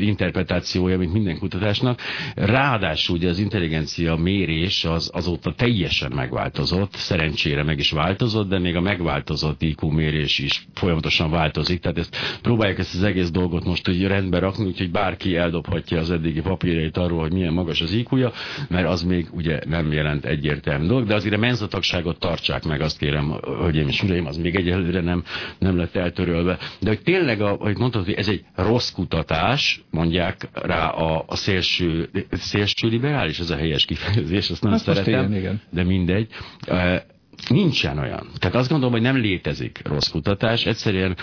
interpretációja, 0.00 0.98
mint 0.98 1.12
minden 1.12 1.38
kutatásnak. 1.38 2.00
Ráadásul 2.34 3.16
ugye 3.16 3.28
az 3.28 3.38
intelligencia 3.38 4.16
mérés 4.16 4.84
az 4.84 5.10
azóta 5.14 5.54
teljesen 5.54 6.12
megváltozott, 6.14 6.94
szerencsére 6.94 7.62
meg 7.62 7.78
is 7.78 7.90
változott, 7.90 8.48
de 8.48 8.58
még 8.58 8.76
a 8.76 8.80
megváltozott 8.80 9.62
IQ 9.62 9.86
mérés 9.86 10.38
is 10.38 10.66
folyamatosan 10.74 11.30
változik, 11.30 11.80
tehát 11.80 11.98
ezt 11.98 12.16
próbálják 12.42 12.78
ezt 12.78 12.94
az 12.94 13.02
egész 13.02 13.30
dolgot 13.30 13.64
most 13.64 13.77
hogy 13.86 14.06
rendbe 14.06 14.38
rakni, 14.38 14.64
úgyhogy 14.64 14.90
bárki 14.90 15.36
eldobhatja 15.36 15.98
az 15.98 16.10
eddigi 16.10 16.40
papírjait 16.40 16.96
arról, 16.96 17.20
hogy 17.20 17.32
milyen 17.32 17.52
magas 17.52 17.80
az 17.80 17.92
iq 17.92 18.32
mert 18.68 18.86
az 18.88 19.02
még 19.02 19.26
ugye 19.32 19.60
nem 19.66 19.92
jelent 19.92 20.24
egyértelmű 20.24 20.86
dolog, 20.86 21.06
de 21.06 21.14
azért 21.14 21.34
a 21.34 21.38
menzatagságot 21.38 22.18
tartsák 22.18 22.64
meg, 22.64 22.80
azt 22.80 22.98
kérem, 22.98 23.30
hölgyeim 23.42 23.88
és 23.88 24.02
uraim, 24.02 24.26
az 24.26 24.36
még 24.36 24.56
egyelőre 24.56 25.00
nem, 25.00 25.24
nem 25.58 25.76
lett 25.76 25.96
eltörölve. 25.96 26.58
De 26.80 26.88
hogy 26.88 27.02
tényleg, 27.02 27.40
a, 27.40 27.48
hogy 27.48 27.78
mondtad, 27.78 28.04
hogy 28.04 28.14
ez 28.14 28.28
egy 28.28 28.44
rossz 28.54 28.90
kutatás, 28.90 29.82
mondják 29.90 30.48
rá 30.52 30.88
a, 30.88 31.24
a 31.26 31.36
szélső, 31.36 32.10
szélső 32.30 32.88
liberális, 32.88 33.38
ez 33.38 33.50
a 33.50 33.56
helyes 33.56 33.84
kifejezés, 33.84 34.50
azt 34.50 34.62
nem 34.62 34.72
hát 34.72 34.80
szeretem, 34.80 35.12
igen, 35.12 35.36
igen. 35.36 35.60
de 35.70 35.84
mindegy 35.84 36.28
Nincsen 37.48 37.98
olyan. 37.98 38.26
Tehát 38.38 38.56
azt 38.56 38.68
gondolom, 38.68 38.92
hogy 38.92 39.02
nem 39.02 39.16
létezik 39.16 39.80
rossz 39.84 40.08
kutatás. 40.08 40.66
Egyszerűen 40.66 41.16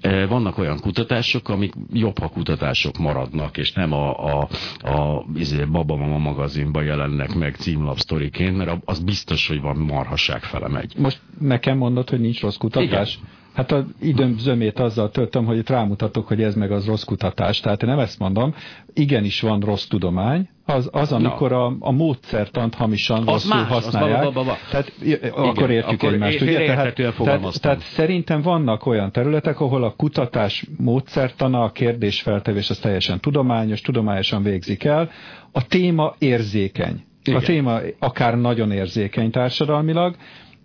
e, 0.00 0.26
vannak 0.26 0.58
olyan 0.58 0.80
kutatások, 0.80 1.48
amik 1.48 1.72
jobb, 1.92 2.18
ha 2.18 2.28
kutatások 2.28 2.98
maradnak, 2.98 3.56
és 3.56 3.72
nem 3.72 3.92
a, 3.92 4.40
a, 4.40 4.48
a 4.78 5.24
izé, 5.34 5.64
Baba 5.64 5.96
Mama 5.96 6.18
magazinban 6.18 6.84
jelennek 6.84 7.34
meg 7.34 7.54
címlapsztoriként, 7.54 8.56
mert 8.56 8.76
az 8.84 9.00
biztos, 9.00 9.48
hogy 9.48 9.60
van 9.60 9.76
marhasság 9.76 10.42
fele 10.42 10.68
megy. 10.68 10.94
Most 10.98 11.20
nekem 11.38 11.76
mondod, 11.76 12.10
hogy 12.10 12.20
nincs 12.20 12.40
rossz 12.40 12.56
kutatás? 12.56 13.14
Igen. 13.14 13.38
Hát 13.54 13.72
az 13.72 13.84
időm 14.00 14.38
zömét 14.38 14.78
azzal 14.78 15.10
töltöm, 15.10 15.44
hogy 15.44 15.56
itt 15.56 15.68
rámutatok, 15.68 16.26
hogy 16.26 16.42
ez 16.42 16.54
meg 16.54 16.70
az 16.70 16.86
rossz 16.86 17.02
kutatás. 17.02 17.60
Tehát 17.60 17.82
én 17.82 17.88
nem 17.88 17.98
ezt 17.98 18.18
mondom. 18.18 18.54
Igenis 18.94 19.40
van 19.40 19.60
rossz 19.60 19.84
tudomány, 19.86 20.48
az, 20.70 20.88
az 20.92 21.12
amikor 21.12 21.52
a, 21.52 21.76
a 21.78 21.90
módszertant 21.90 22.74
hamisan 22.74 23.18
az 23.18 23.26
rosszul 23.26 23.56
más, 23.56 23.68
használják. 23.68 24.18
Az 24.18 24.24
ba, 24.24 24.32
ba, 24.32 24.44
ba. 24.44 24.56
Tehát 24.70 24.92
Igen, 25.02 25.30
akkor 25.30 25.70
értjük 25.70 26.00
akkor 26.02 26.12
egymást. 26.12 26.40
Ugye? 26.40 26.64
Tehát, 26.64 26.94
tehát, 26.94 27.60
tehát 27.60 27.80
szerintem 27.80 28.42
vannak 28.42 28.86
olyan 28.86 29.12
területek, 29.12 29.60
ahol 29.60 29.84
a 29.84 29.94
kutatás 29.96 30.64
módszertana, 30.76 31.62
a 31.62 31.70
kérdésfeltevés 31.70 32.70
az 32.70 32.78
teljesen 32.78 33.20
tudományos, 33.20 33.80
tudományosan 33.80 34.42
végzik 34.42 34.84
el. 34.84 35.10
A 35.52 35.66
téma 35.66 36.14
érzékeny. 36.18 37.04
Igen. 37.24 37.38
A 37.38 37.42
téma 37.42 37.78
akár 37.98 38.38
nagyon 38.38 38.72
érzékeny 38.72 39.30
társadalmilag, 39.30 40.16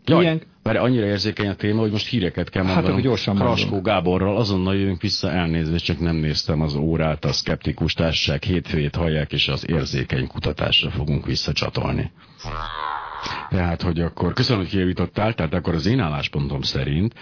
Jaj, 0.06 0.22
Ilyen... 0.24 0.42
mert 0.64 0.78
annyira 0.78 1.06
érzékeny 1.06 1.48
a 1.48 1.56
téma, 1.56 1.80
hogy 1.80 1.92
most 1.92 2.08
híreket 2.08 2.50
kell 2.50 2.64
mondanom. 2.64 2.92
Hát, 2.92 3.02
gyorsan 3.02 3.36
Kraskó 3.36 3.82
Gáborral 3.82 4.38
azonnal 4.38 4.76
jövünk 4.76 5.02
vissza, 5.02 5.32
elnézést, 5.32 5.86
csak 5.86 6.00
nem 6.00 6.16
néztem 6.16 6.62
az 6.62 6.76
órát, 6.76 7.26
a 7.26 7.32
szkeptikus 7.32 7.94
társaság 7.94 8.44
hétfőjét 8.44 8.96
hallják, 8.96 9.32
és 9.32 9.48
az 9.48 9.70
érzékeny 9.70 10.28
kutatásra 10.28 10.90
fogunk 10.90 11.26
visszacsatolni. 11.26 12.12
Tehát, 13.50 13.82
hogy 13.82 14.02
akkor 14.02 14.34
köszönöm, 14.34 14.62
hogy 14.62 14.72
kijavítottál, 14.72 15.34
tehát 15.34 15.54
akkor 15.54 15.74
az 15.74 15.86
én 15.86 16.00
álláspontom 16.00 16.62
szerint 16.62 17.14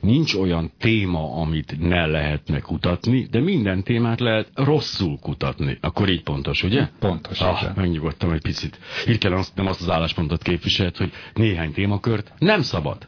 nincs 0.00 0.34
olyan 0.34 0.72
téma, 0.78 1.36
amit 1.36 1.76
ne 1.80 2.06
lehetne 2.06 2.60
kutatni, 2.60 3.26
de 3.30 3.40
minden 3.40 3.82
témát 3.82 4.20
lehet 4.20 4.50
rosszul 4.54 5.18
kutatni. 5.18 5.78
Akkor 5.80 6.08
így 6.08 6.22
pontos, 6.22 6.62
ugye? 6.62 6.88
Pontos. 6.98 7.40
Ah, 7.40 7.74
megnyugodtam 7.74 8.30
egy 8.30 8.42
picit. 8.42 8.78
Hirtelen 9.04 9.38
azt, 9.38 9.54
nem 9.54 9.66
azt 9.66 9.80
az 9.80 9.90
álláspontot 9.90 10.42
képviselt, 10.42 10.96
hogy 10.96 11.12
néhány 11.34 11.72
témakört 11.72 12.32
nem 12.38 12.62
szabad. 12.62 13.06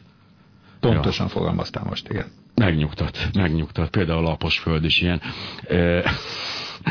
Pontosan 0.79 1.25
ja. 1.25 1.31
fogalmaztál 1.31 1.83
most, 1.83 2.09
igen. 2.09 2.25
Megnyugtat, 2.55 3.29
megnyugtat. 3.33 3.89
Például 3.89 4.25
a 4.25 4.29
lapos 4.29 4.59
föld 4.59 4.83
is 4.83 5.01
ilyen. 5.01 5.21
E 5.67 6.03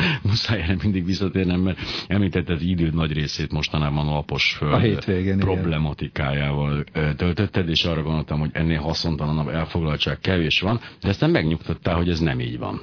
muszáj 0.29 0.61
erre 0.61 0.75
mindig 0.81 1.05
visszatérnem, 1.05 1.59
mert 1.59 1.79
említette 2.07 2.53
az 2.53 2.61
időd 2.61 2.93
nagy 2.93 3.13
részét 3.13 3.51
mostanában 3.51 4.07
a 4.07 4.11
lapos 4.11 4.53
föld 4.57 4.73
a 4.73 4.79
hétvégén, 4.79 5.37
problematikájával 5.37 6.83
igen. 6.95 7.15
töltötted, 7.15 7.69
és 7.69 7.83
arra 7.83 8.01
gondoltam, 8.01 8.39
hogy 8.39 8.49
ennél 8.53 8.79
haszontalanabb 8.79 9.47
elfoglaltság 9.47 10.19
kevés 10.19 10.59
van, 10.59 10.79
de 11.01 11.09
aztán 11.09 11.29
megnyugtattál, 11.29 11.95
hogy 11.95 12.09
ez 12.09 12.19
nem 12.19 12.39
így 12.39 12.57
van. 12.57 12.81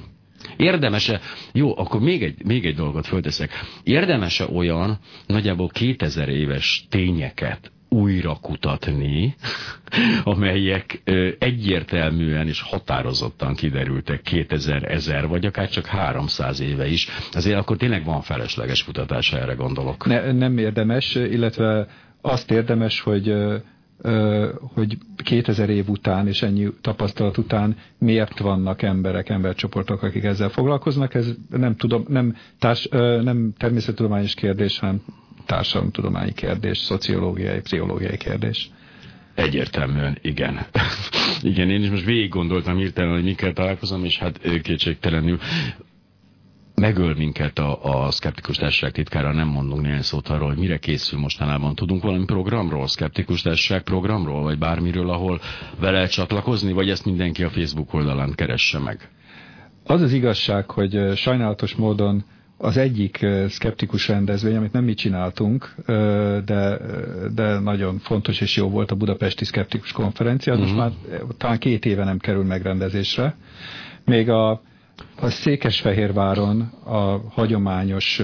Érdemese, 0.57 1.21
jó, 1.53 1.77
akkor 1.77 2.01
még 2.01 2.23
egy, 2.23 2.45
még 2.45 2.65
egy 2.65 2.75
dolgot 2.75 3.07
fölteszek. 3.07 3.51
Érdemese 3.83 4.47
olyan 4.53 4.99
nagyjából 5.27 5.67
2000 5.67 6.29
éves 6.29 6.85
tényeket 6.89 7.71
újra 7.89 8.37
kutatni, 8.41 9.35
amelyek 10.23 11.01
egyértelműen 11.39 12.47
és 12.47 12.61
határozottan 12.61 13.55
kiderültek 13.55 14.21
2000, 14.21 14.91
1000 14.91 15.27
vagy 15.27 15.45
akár 15.45 15.69
csak 15.69 15.85
300 15.85 16.59
éve 16.59 16.87
is. 16.87 17.07
Azért 17.31 17.57
akkor 17.57 17.77
tényleg 17.77 18.05
van 18.05 18.21
felesleges 18.21 18.83
kutatás, 18.83 19.33
erre 19.33 19.53
gondolok. 19.53 20.05
Ne, 20.05 20.31
nem 20.31 20.57
érdemes, 20.57 21.15
illetve 21.15 21.87
azt 22.21 22.51
érdemes, 22.51 22.99
hogy 22.99 23.33
hogy 24.73 24.97
2000 25.23 25.69
év 25.69 25.89
után 25.89 26.27
és 26.27 26.41
ennyi 26.41 26.67
tapasztalat 26.81 27.37
után 27.37 27.77
miért 27.97 28.39
vannak 28.39 28.81
emberek, 28.81 29.29
embercsoportok, 29.29 30.03
akik 30.03 30.23
ezzel 30.23 30.49
foglalkoznak. 30.49 31.13
Ez 31.13 31.33
nem, 31.49 31.75
tudom, 31.75 32.05
nem, 32.07 32.35
társ, 32.59 32.87
nem 33.21 33.53
természettudományos 33.57 34.33
kérdés, 34.33 34.79
hanem 34.79 35.01
társadalomtudományi 35.45 36.33
kérdés, 36.33 36.77
szociológiai, 36.77 37.59
pszichológiai 37.61 38.17
kérdés. 38.17 38.69
Egyértelműen, 39.35 40.17
igen. 40.21 40.65
igen, 41.41 41.69
én 41.69 41.81
is 41.81 41.89
most 41.89 42.05
végig 42.05 42.29
gondoltam 42.29 42.77
hirtelen, 42.77 43.13
hogy 43.13 43.23
mikkel 43.23 43.53
találkozom, 43.53 44.03
és 44.03 44.17
hát 44.17 44.61
kétségtelenül 44.61 45.39
megöl 46.75 47.15
minket 47.15 47.59
a, 47.59 48.05
a 48.05 48.11
szkeptikus 48.11 48.57
társaság 48.57 48.91
titkára, 48.91 49.33
nem 49.33 49.47
mondunk 49.47 49.81
néhány 49.81 50.01
szót 50.01 50.27
arról, 50.27 50.47
hogy 50.47 50.57
mire 50.57 50.77
készül 50.77 51.19
mostanában. 51.19 51.75
Tudunk 51.75 52.03
valami 52.03 52.25
programról, 52.25 52.87
szkeptikus 52.87 53.41
társaság 53.41 53.81
programról, 53.83 54.41
vagy 54.41 54.57
bármiről, 54.57 55.09
ahol 55.09 55.39
vele 55.79 56.07
csatlakozni, 56.07 56.71
vagy 56.73 56.89
ezt 56.89 57.05
mindenki 57.05 57.43
a 57.43 57.49
Facebook 57.49 57.93
oldalán 57.93 58.33
keresse 58.35 58.79
meg? 58.79 59.09
Az 59.83 60.01
az 60.01 60.13
igazság, 60.13 60.71
hogy 60.71 61.15
sajnálatos 61.15 61.75
módon 61.75 62.23
az 62.57 62.77
egyik 62.77 63.25
szkeptikus 63.47 64.07
rendezvény, 64.07 64.55
amit 64.55 64.71
nem 64.71 64.83
mi 64.83 64.93
csináltunk, 64.93 65.75
de, 66.45 66.79
de 67.33 67.59
nagyon 67.59 67.97
fontos 67.97 68.41
és 68.41 68.55
jó 68.55 68.69
volt 68.69 68.91
a 68.91 68.95
Budapesti 68.95 69.45
Szkeptikus 69.45 69.91
Konferencia, 69.91 70.53
uh-huh. 70.53 70.67
most 70.67 70.79
mhm. 70.79 71.11
már 71.11 71.21
talán 71.37 71.57
két 71.57 71.85
éve 71.85 72.03
nem 72.03 72.17
kerül 72.17 72.43
megrendezésre. 72.43 73.35
Még 74.05 74.29
a, 74.29 74.61
a 75.15 75.29
Székesfehérváron 75.29 76.61
a 76.85 77.21
hagyományos 77.29 78.21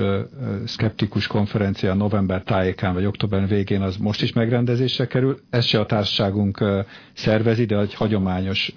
szkeptikus 0.65 1.27
konferencia 1.27 1.93
november 1.93 2.43
tájékán 2.43 2.93
vagy 2.93 3.05
október 3.05 3.47
végén 3.47 3.81
az 3.81 3.97
most 3.97 4.21
is 4.21 4.33
megrendezésre 4.33 5.07
kerül. 5.07 5.39
Ez 5.49 5.65
se 5.65 5.79
a 5.79 5.85
társaságunk 5.85 6.63
szervezi, 7.13 7.65
de 7.65 7.77
egy 7.77 7.93
hagyományos 7.93 8.73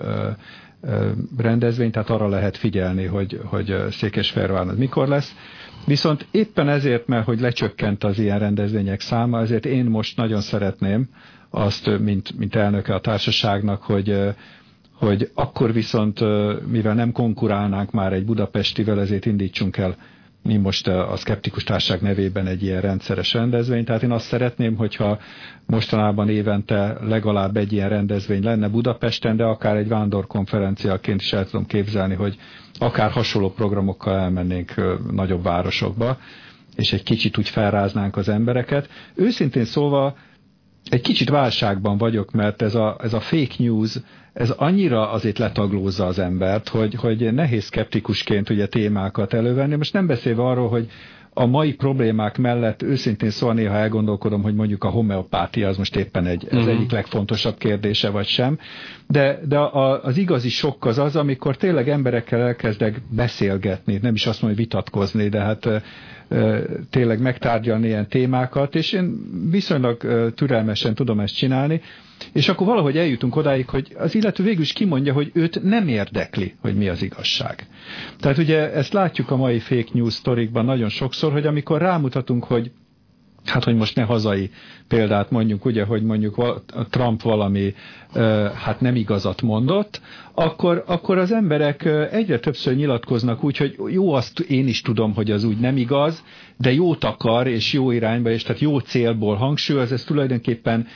rendezvény, 1.37 1.91
tehát 1.91 2.11
arra 2.11 2.29
lehet 2.29 2.57
figyelni, 2.57 3.05
hogy, 3.05 3.41
hogy 3.45 3.75
Székesfehérváron 3.91 4.69
az 4.69 4.77
mikor 4.77 5.09
lesz. 5.09 5.35
Viszont 5.87 6.27
éppen 6.31 6.69
ezért, 6.69 7.07
mert 7.07 7.25
hogy 7.25 7.41
lecsökkent 7.41 8.05
az 8.05 8.19
ilyen 8.19 8.39
rendezvények 8.39 9.01
száma, 9.01 9.41
ezért 9.41 9.67
én 9.67 9.85
most 9.85 10.17
nagyon 10.17 10.41
szeretném 10.41 11.09
azt, 11.51 11.99
mint, 11.99 12.39
mint 12.39 12.55
elnöke 12.55 12.95
a 12.95 13.01
társaságnak, 13.01 13.83
hogy, 13.83 14.19
hogy 14.93 15.31
akkor 15.35 15.73
viszont, 15.73 16.21
mivel 16.71 16.95
nem 16.95 17.13
konkurálnánk 17.13 17.91
már 17.91 18.13
egy 18.13 18.25
budapestivel, 18.25 19.01
ezért 19.01 19.27
indítsunk 19.27 19.77
el 19.77 19.97
mi 20.45 20.57
most 20.57 20.89
a 20.89 21.17
Szkeptikus 21.17 21.65
Társaság 21.65 22.01
nevében 22.01 22.47
egy 22.47 22.63
ilyen 22.63 22.81
rendszeres 22.81 23.33
rendezvény. 23.33 23.85
Tehát 23.85 24.03
én 24.03 24.11
azt 24.11 24.27
szeretném, 24.27 24.77
hogyha 24.77 25.19
mostanában 25.67 26.29
évente 26.29 26.97
legalább 27.01 27.57
egy 27.57 27.73
ilyen 27.73 27.89
rendezvény 27.89 28.43
lenne 28.43 28.69
Budapesten, 28.69 29.37
de 29.37 29.45
akár 29.45 29.77
egy 29.77 29.89
vándorkonferenciaként 29.89 31.21
is 31.21 31.33
el 31.33 31.45
tudom 31.47 31.67
képzelni, 31.67 32.15
hogy 32.15 32.37
akár 32.79 33.11
hasonló 33.11 33.51
programokkal 33.51 34.19
elmennénk 34.19 34.75
nagyobb 35.13 35.43
városokba, 35.43 36.19
és 36.77 36.93
egy 36.93 37.03
kicsit 37.03 37.39
úgy 37.39 37.49
felráznánk 37.49 38.17
az 38.17 38.29
embereket. 38.29 38.89
Őszintén 39.15 39.65
szólva 39.65 40.17
egy 40.91 41.01
kicsit 41.01 41.29
válságban 41.29 41.99
vagyok, 41.99 42.31
mert 42.31 42.63
ez 42.63 42.75
a, 42.75 42.97
ez 43.03 43.13
a 43.13 43.21
fake 43.21 43.55
news, 43.59 43.97
ez 44.33 44.51
annyira 44.51 45.11
azért 45.11 45.39
letaglózza 45.39 46.07
az 46.07 46.19
embert, 46.19 46.69
hogy, 46.69 46.95
hogy 46.95 47.33
nehéz 47.35 47.65
skeptikusként 47.65 48.51
ugye 48.51 48.67
témákat 48.67 49.33
elővenni. 49.35 49.75
Most 49.77 49.93
nem 49.93 50.07
beszélve 50.07 50.43
arról, 50.43 50.69
hogy 50.69 50.89
a 51.35 51.47
mai 51.47 51.75
problémák 51.75 52.39
mellett 52.39 52.83
őszintén 52.83 53.31
szóval 53.31 53.55
néha 53.55 53.75
elgondolkodom, 53.75 54.43
hogy 54.43 54.55
mondjuk 54.55 54.85
a 54.85 54.89
homeopátia 54.89 55.69
az 55.69 55.77
most 55.77 55.97
éppen 55.97 56.27
egy, 56.27 56.47
ez 56.51 56.57
uh-huh. 56.59 56.73
egyik 56.73 56.91
legfontosabb 56.91 57.59
kérdése, 57.59 58.11
vagy 58.11 58.27
sem. 58.27 58.59
De, 59.09 59.41
de 59.49 59.59
a, 59.59 60.03
az 60.03 60.17
igazi 60.17 60.49
sok 60.49 60.85
az 60.87 60.99
az, 60.99 61.17
amikor 61.17 61.57
tényleg 61.57 61.89
emberekkel 61.89 62.41
elkezdek 62.41 63.01
beszélgetni, 63.09 63.99
nem 64.03 64.15
is 64.15 64.27
azt 64.27 64.43
mondom, 64.43 64.59
hogy 64.59 64.69
vitatkozni, 64.69 65.29
de 65.29 65.41
hát 65.41 65.69
tényleg 66.91 67.21
megtárgyalni 67.21 67.87
ilyen 67.87 68.09
témákat, 68.09 68.75
és 68.75 68.93
én 68.93 69.17
viszonylag 69.51 69.97
türelmesen 70.35 70.95
tudom 70.95 71.21
ezt 71.21 71.37
csinálni, 71.37 71.81
és 72.33 72.49
akkor 72.49 72.67
valahogy 72.67 72.97
eljutunk 72.97 73.37
odáig, 73.37 73.69
hogy 73.69 73.95
az 73.99 74.15
illető 74.15 74.43
végül 74.43 74.63
is 74.63 74.73
kimondja, 74.73 75.13
hogy 75.13 75.31
őt 75.35 75.63
nem 75.63 75.89
érdekli, 75.89 76.55
hogy 76.61 76.77
mi 76.77 76.89
az 76.89 77.03
igazság. 77.03 77.67
Tehát 78.21 78.39
ugye 78.39 78.73
ezt 78.73 78.93
látjuk 78.93 79.31
a 79.31 79.37
mai 79.37 79.59
fake 79.59 79.91
news 79.93 80.13
sztorikban 80.13 80.65
nagyon 80.65 80.89
sokszor, 80.89 81.33
hogy 81.33 81.47
amikor 81.47 81.81
rámutatunk, 81.81 82.45
hogy 82.45 82.71
hát 83.45 83.65
hogy 83.65 83.77
most 83.77 83.97
ne 83.97 84.03
hazai 84.03 84.51
példát 84.89 85.31
mondjuk, 85.31 85.65
ugye, 85.65 85.85
hogy 85.85 86.03
mondjuk 86.03 86.63
Trump 86.91 87.23
valami 87.23 87.75
hát 88.55 88.81
nem 88.81 88.95
igazat 88.95 89.43
mondott, 89.43 90.01
akkor, 90.35 90.85
akkor 90.87 91.19
az 91.19 91.33
emberek 91.33 91.85
egyre 92.13 92.39
többször 92.39 92.77
nyilatkoznak 92.77 93.45
úgy, 93.45 93.57
hogy 93.57 93.77
jó, 93.89 94.13
azt 94.13 94.41
én 94.41 94.69
is 94.69 94.81
tudom, 94.81 95.15
hogy 95.15 95.31
az 95.31 95.45
úgy 95.45 95.59
nem 95.59 95.77
igaz, 95.77 96.25
de 96.57 96.73
jót 96.73 97.05
akar, 97.05 97.47
és 97.47 97.73
jó 97.73 97.91
irányba, 97.91 98.31
és 98.31 98.43
tehát 98.43 98.61
jó 98.61 98.79
célból 98.79 99.37
hangsúlyoz, 99.37 99.93
ez 99.93 100.05
tulajdonképpen 100.05 100.87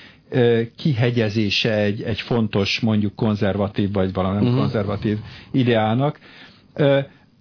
kihegyezése 0.76 1.74
egy, 1.74 2.02
egy 2.02 2.20
fontos, 2.20 2.80
mondjuk 2.80 3.14
konzervatív, 3.14 3.92
vagy 3.92 4.12
valami 4.12 4.40
uh-huh. 4.40 4.58
konzervatív 4.58 5.18
ideának. 5.50 6.18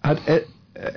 Hát 0.02 0.22
e, 0.26 0.42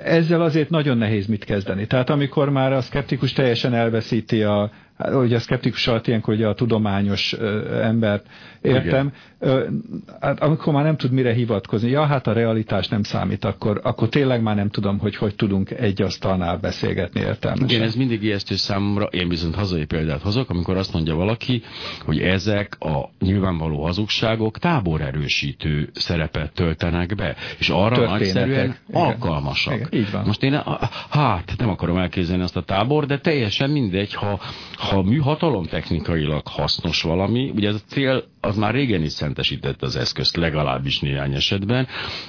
ezzel 0.03 0.41
azért 0.41 0.69
nagyon 0.69 0.97
nehéz 0.97 1.25
mit 1.25 1.43
kezdeni. 1.43 1.87
Tehát 1.87 2.09
amikor 2.09 2.49
már 2.49 2.73
a 2.73 2.81
szkeptikus 2.81 3.33
teljesen 3.33 3.73
elveszíti 3.73 4.43
a, 4.43 4.71
ugye 5.09 5.35
a 5.35 5.39
szkeptikus 5.39 5.87
alatt 5.87 6.07
ilyenkor 6.07 6.33
ugye 6.33 6.47
a 6.47 6.53
tudományos 6.53 7.33
embert 7.81 8.25
értem, 8.61 9.11
Igen. 9.41 9.83
hát 10.19 10.39
amikor 10.39 10.73
már 10.73 10.83
nem 10.83 10.97
tud 10.97 11.11
mire 11.11 11.33
hivatkozni, 11.33 11.89
ja, 11.89 12.05
hát 12.05 12.27
a 12.27 12.33
realitás 12.33 12.87
nem 12.87 13.03
számít, 13.03 13.45
akkor, 13.45 13.79
akkor 13.83 14.09
tényleg 14.09 14.41
már 14.41 14.55
nem 14.55 14.69
tudom, 14.69 14.99
hogy 14.99 15.15
hogy 15.15 15.35
tudunk 15.35 15.71
egy 15.71 16.01
asztalnál 16.01 16.57
beszélgetni 16.57 17.19
értelmesen. 17.19 17.69
Igen, 17.69 17.81
ez 17.81 17.95
mindig 17.95 18.23
ijesztő 18.23 18.55
számomra, 18.55 19.05
én 19.05 19.29
viszont 19.29 19.55
hazai 19.55 19.85
példát 19.85 20.21
hozok, 20.21 20.49
amikor 20.49 20.77
azt 20.77 20.93
mondja 20.93 21.15
valaki, 21.15 21.61
hogy 22.05 22.19
ezek 22.19 22.77
a 22.79 23.09
nyilvánvaló 23.19 23.83
hazugságok 23.83 24.57
táborerősítő 24.57 25.89
szerepet 25.93 26.53
töltenek 26.53 27.15
be, 27.15 27.35
és 27.57 27.69
arra 27.69 28.05
nagyszerűen 28.05 28.75
Igen. 28.89 29.03
alkalmasak. 29.03 29.75
Igen. 29.75 29.87
Így 29.91 30.11
van. 30.11 30.23
Most 30.25 30.43
én, 30.43 30.61
hát 31.09 31.53
nem 31.57 31.69
akarom 31.69 31.97
elképzelni 31.97 32.43
azt 32.43 32.57
a 32.57 32.61
tábor, 32.61 33.05
de 33.05 33.19
teljesen 33.19 33.69
mindegy, 33.69 34.13
ha, 34.13 34.39
ha 34.75 34.90
műhatalom 35.01 35.65
technikailag 35.65 36.47
hasznos 36.47 37.01
valami, 37.01 37.51
ugye 37.55 37.67
ez 37.67 37.75
a 37.75 37.87
cél 37.87 38.23
az 38.41 38.57
már 38.57 38.73
régen 38.73 39.03
is 39.03 39.11
szentesítette 39.11 39.85
az 39.85 39.95
eszközt, 39.95 40.35
legalábbis 40.35 40.99
néhány 40.99 41.33
esetben. 41.33 41.87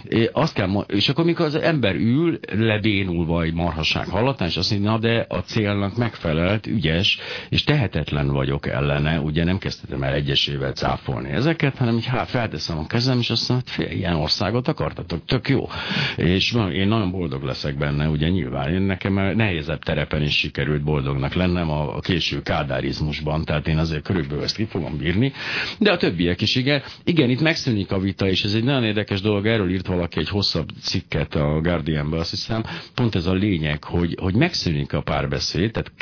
É, 0.08 0.30
azt 0.32 0.54
kell, 0.54 0.84
és 0.86 1.08
akkor 1.08 1.24
mikor 1.24 1.46
az 1.46 1.54
ember 1.54 1.94
ül, 1.94 2.38
lebénulva 2.52 3.42
egy 3.42 3.54
marhasság 3.54 4.08
hallatán, 4.08 4.48
és 4.48 4.56
azt 4.56 4.70
mondja, 4.70 4.90
na 4.90 4.98
de 4.98 5.26
a 5.28 5.38
célnak 5.38 5.96
megfelelt, 5.96 6.66
ügyes, 6.66 7.18
és 7.48 7.64
tehetetlen 7.64 8.26
vagyok 8.26 8.66
ellene, 8.66 9.20
ugye 9.20 9.44
nem 9.44 9.58
kezdtem 9.58 10.02
el 10.02 10.12
egyesével 10.12 10.72
cáfolni 10.72 11.30
ezeket, 11.30 11.76
hanem 11.76 11.96
így 11.96 12.06
hát 12.06 12.28
felteszem 12.28 12.78
a 12.78 12.86
kezem, 12.86 13.18
és 13.18 13.30
azt 13.30 13.48
mondom, 13.48 13.66
hogy 13.76 13.92
ilyen 13.92 14.14
országot 14.14 14.68
akartatok, 14.68 15.24
tök 15.24 15.48
jó. 15.48 15.68
És 16.16 16.54
én 16.72 16.88
nagyon 16.88 17.10
boldog 17.10 17.42
leszek 17.42 17.76
benne, 17.76 18.08
ugye 18.08 18.28
nyilván, 18.28 18.72
én 18.72 18.82
nekem 18.82 19.12
nehézebb 19.36 19.82
terepen 19.82 20.22
is 20.22 20.36
sikerült 20.36 20.82
boldognak 20.82 21.34
lennem 21.34 21.70
a 21.70 22.00
késő 22.00 22.42
kádárizmusban, 22.52 23.44
tehát 23.44 23.68
én 23.68 23.78
azért 23.78 24.02
körülbelül 24.02 24.42
ezt 24.42 24.56
ki 24.56 24.64
fogom 24.64 24.96
bírni, 24.96 25.32
de 25.78 25.92
a 25.92 25.96
többiek 25.96 26.40
is, 26.40 26.54
igen. 26.54 26.82
Igen, 27.04 27.30
itt 27.30 27.40
megszűnik 27.40 27.92
a 27.92 27.98
vita, 27.98 28.28
és 28.28 28.44
ez 28.44 28.54
egy 28.54 28.64
nagyon 28.64 28.84
érdekes 28.84 29.20
dolog, 29.20 29.46
erről 29.46 29.70
írt 29.70 29.86
valaki 29.86 30.18
egy 30.18 30.28
hosszabb 30.28 30.68
cikket 30.80 31.34
a 31.34 31.60
Guardianben, 31.60 32.20
azt 32.20 32.30
hiszem, 32.30 32.64
pont 32.94 33.14
ez 33.14 33.26
a 33.26 33.32
lényeg, 33.32 33.84
hogy, 33.84 34.16
hogy 34.20 34.34
megszűnik 34.34 34.92
a 34.92 35.00
párbeszéd, 35.00 35.70
tehát 35.70 35.92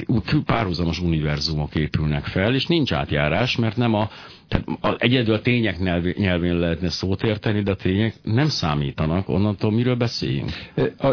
párhuzamos 0.45 1.01
univerzumok 1.01 1.75
épülnek 1.75 2.25
fel, 2.25 2.55
és 2.55 2.67
nincs 2.67 2.93
átjárás, 2.93 3.57
mert 3.57 3.77
nem 3.77 3.95
a 3.95 4.09
tehát 4.49 5.03
egyedül 5.03 5.35
a 5.35 5.41
tények 5.41 5.79
nyelvén 6.17 6.59
lehetne 6.59 6.89
szót 6.89 7.23
érteni, 7.23 7.63
de 7.63 7.71
a 7.71 7.75
tények 7.75 8.15
nem 8.23 8.49
számítanak, 8.49 9.29
onnantól 9.29 9.73
miről 9.73 9.95
beszéljünk. 9.95 10.51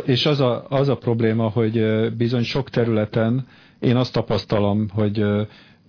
És 0.05 0.25
az 0.25 0.39
a, 0.39 0.65
az 0.69 0.89
a 0.89 0.95
probléma, 0.97 1.47
hogy 1.47 1.85
bizony 2.17 2.43
sok 2.43 2.69
területen 2.69 3.47
én 3.79 3.95
azt 3.95 4.13
tapasztalom, 4.13 4.87
hogy 4.93 5.25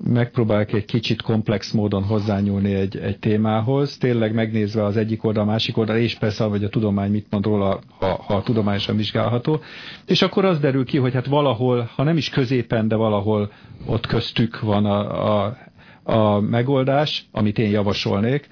megpróbálok 0.05 0.72
egy 0.72 0.84
kicsit 0.84 1.22
komplex 1.22 1.72
módon 1.72 2.03
hozzányúlni 2.03 2.74
egy, 2.74 2.97
egy 2.97 3.18
témához, 3.18 3.97
tényleg 3.97 4.34
megnézve 4.34 4.84
az 4.84 4.97
egyik 4.97 5.24
oldal, 5.24 5.43
a 5.43 5.47
másik 5.47 5.76
oldal, 5.76 5.97
és 5.97 6.14
persze, 6.14 6.45
hogy 6.45 6.64
a 6.64 6.68
tudomány 6.68 7.11
mit 7.11 7.26
mond 7.30 7.45
róla, 7.45 7.78
ha, 7.99 8.22
ha 8.26 8.43
tudományosan 8.43 8.97
vizsgálható, 8.97 9.61
és 10.07 10.22
akkor 10.22 10.45
az 10.45 10.59
derül 10.59 10.84
ki, 10.84 10.99
hogy 10.99 11.14
hát 11.14 11.26
valahol, 11.26 11.91
ha 11.95 12.03
nem 12.03 12.16
is 12.16 12.28
középen, 12.28 12.89
de 12.89 12.97
valahol 12.97 13.53
ott 13.86 14.07
köztük 14.07 14.61
van 14.61 14.84
a, 14.84 15.26
a, 15.45 15.57
a 16.03 16.41
megoldás, 16.41 17.28
amit 17.32 17.59
én 17.59 17.70
javasolnék, 17.70 18.49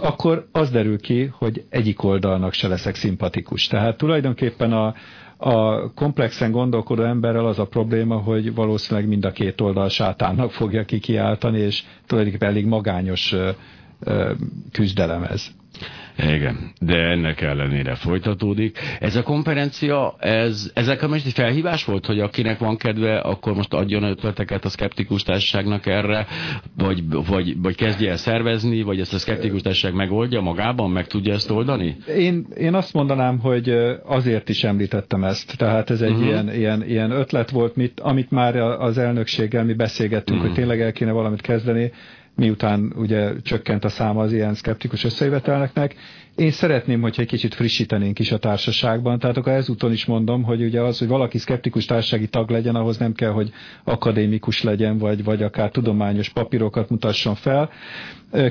akkor 0.00 0.48
az 0.52 0.70
derül 0.70 1.00
ki, 1.00 1.30
hogy 1.32 1.64
egyik 1.68 2.02
oldalnak 2.02 2.52
se 2.52 2.68
leszek 2.68 2.94
szimpatikus. 2.94 3.66
Tehát 3.66 3.96
tulajdonképpen 3.96 4.72
a, 4.72 4.94
a 5.40 5.90
komplexen 5.94 6.50
gondolkodó 6.50 7.02
emberrel 7.02 7.46
az 7.46 7.58
a 7.58 7.66
probléma, 7.66 8.16
hogy 8.16 8.54
valószínűleg 8.54 9.08
mind 9.08 9.24
a 9.24 9.30
két 9.30 9.60
oldal 9.60 9.88
sátánnak 9.88 10.50
fogja 10.52 10.84
kikiáltani, 10.84 11.58
és 11.58 11.82
tulajdonképpen 12.06 12.48
elég 12.48 12.66
magányos 12.66 13.34
küzdelem 14.72 15.22
ez. 15.22 15.46
Igen, 16.28 16.72
de 16.80 16.96
ennek 16.96 17.40
ellenére 17.40 17.94
folytatódik. 17.94 18.78
Ez 19.00 19.16
a 19.16 19.22
konferencia, 19.22 20.14
ez, 20.18 20.70
ezek 20.74 21.02
a 21.02 21.08
most 21.08 21.26
egy 21.26 21.32
felhívás 21.32 21.84
volt, 21.84 22.06
hogy 22.06 22.20
akinek 22.20 22.58
van 22.58 22.76
kedve, 22.76 23.18
akkor 23.18 23.54
most 23.54 23.74
adjon 23.74 24.02
ötleteket 24.02 24.64
a 24.64 24.68
szkeptikus 24.68 25.22
társaságnak 25.22 25.86
erre, 25.86 26.26
vagy, 26.76 27.02
vagy, 27.26 27.60
vagy 27.60 27.74
kezdje 27.74 28.10
el 28.10 28.16
szervezni, 28.16 28.82
vagy 28.82 29.00
ezt 29.00 29.14
a 29.14 29.18
szkeptikus 29.18 29.60
társaság 29.62 29.94
megoldja 29.94 30.40
magában, 30.40 30.90
meg 30.90 31.06
tudja 31.06 31.32
ezt 31.32 31.50
oldani? 31.50 31.96
Én, 32.16 32.46
én 32.56 32.74
azt 32.74 32.92
mondanám, 32.92 33.38
hogy 33.38 33.68
azért 34.04 34.48
is 34.48 34.64
említettem 34.64 35.24
ezt. 35.24 35.56
Tehát 35.56 35.90
ez 35.90 36.00
egy 36.00 36.10
uh-huh. 36.10 36.26
ilyen, 36.26 36.54
ilyen, 36.54 36.84
ilyen 36.88 37.10
ötlet 37.10 37.50
volt, 37.50 37.76
mit, 37.76 38.00
amit 38.00 38.30
már 38.30 38.56
az 38.56 38.98
elnökséggel 38.98 39.64
mi 39.64 39.74
beszélgettünk, 39.74 40.38
uh-huh. 40.38 40.54
hogy 40.54 40.64
tényleg 40.64 40.80
el 40.80 40.92
kéne 40.92 41.12
valamit 41.12 41.40
kezdeni 41.40 41.92
miután 42.40 42.92
ugye 42.96 43.32
csökkent 43.42 43.84
a 43.84 43.88
száma 43.88 44.22
az 44.22 44.32
ilyen 44.32 44.54
szkeptikus 44.54 45.04
összejövetelneknek. 45.04 45.94
Én 46.36 46.50
szeretném, 46.50 47.00
hogyha 47.00 47.22
egy 47.22 47.28
kicsit 47.28 47.54
frissítenénk 47.54 48.18
is 48.18 48.32
a 48.32 48.38
társaságban, 48.38 49.18
tehát 49.18 49.36
akkor 49.36 49.52
ezúton 49.52 49.92
is 49.92 50.04
mondom, 50.06 50.42
hogy 50.42 50.62
ugye 50.62 50.80
az, 50.80 50.98
hogy 50.98 51.08
valaki 51.08 51.38
szkeptikus 51.38 51.84
társasági 51.84 52.28
tag 52.28 52.50
legyen, 52.50 52.74
ahhoz 52.74 52.96
nem 52.98 53.12
kell, 53.12 53.30
hogy 53.30 53.50
akadémikus 53.84 54.62
legyen, 54.62 54.98
vagy, 54.98 55.24
vagy 55.24 55.42
akár 55.42 55.70
tudományos 55.70 56.28
papírokat 56.28 56.90
mutasson 56.90 57.34
fel. 57.34 57.70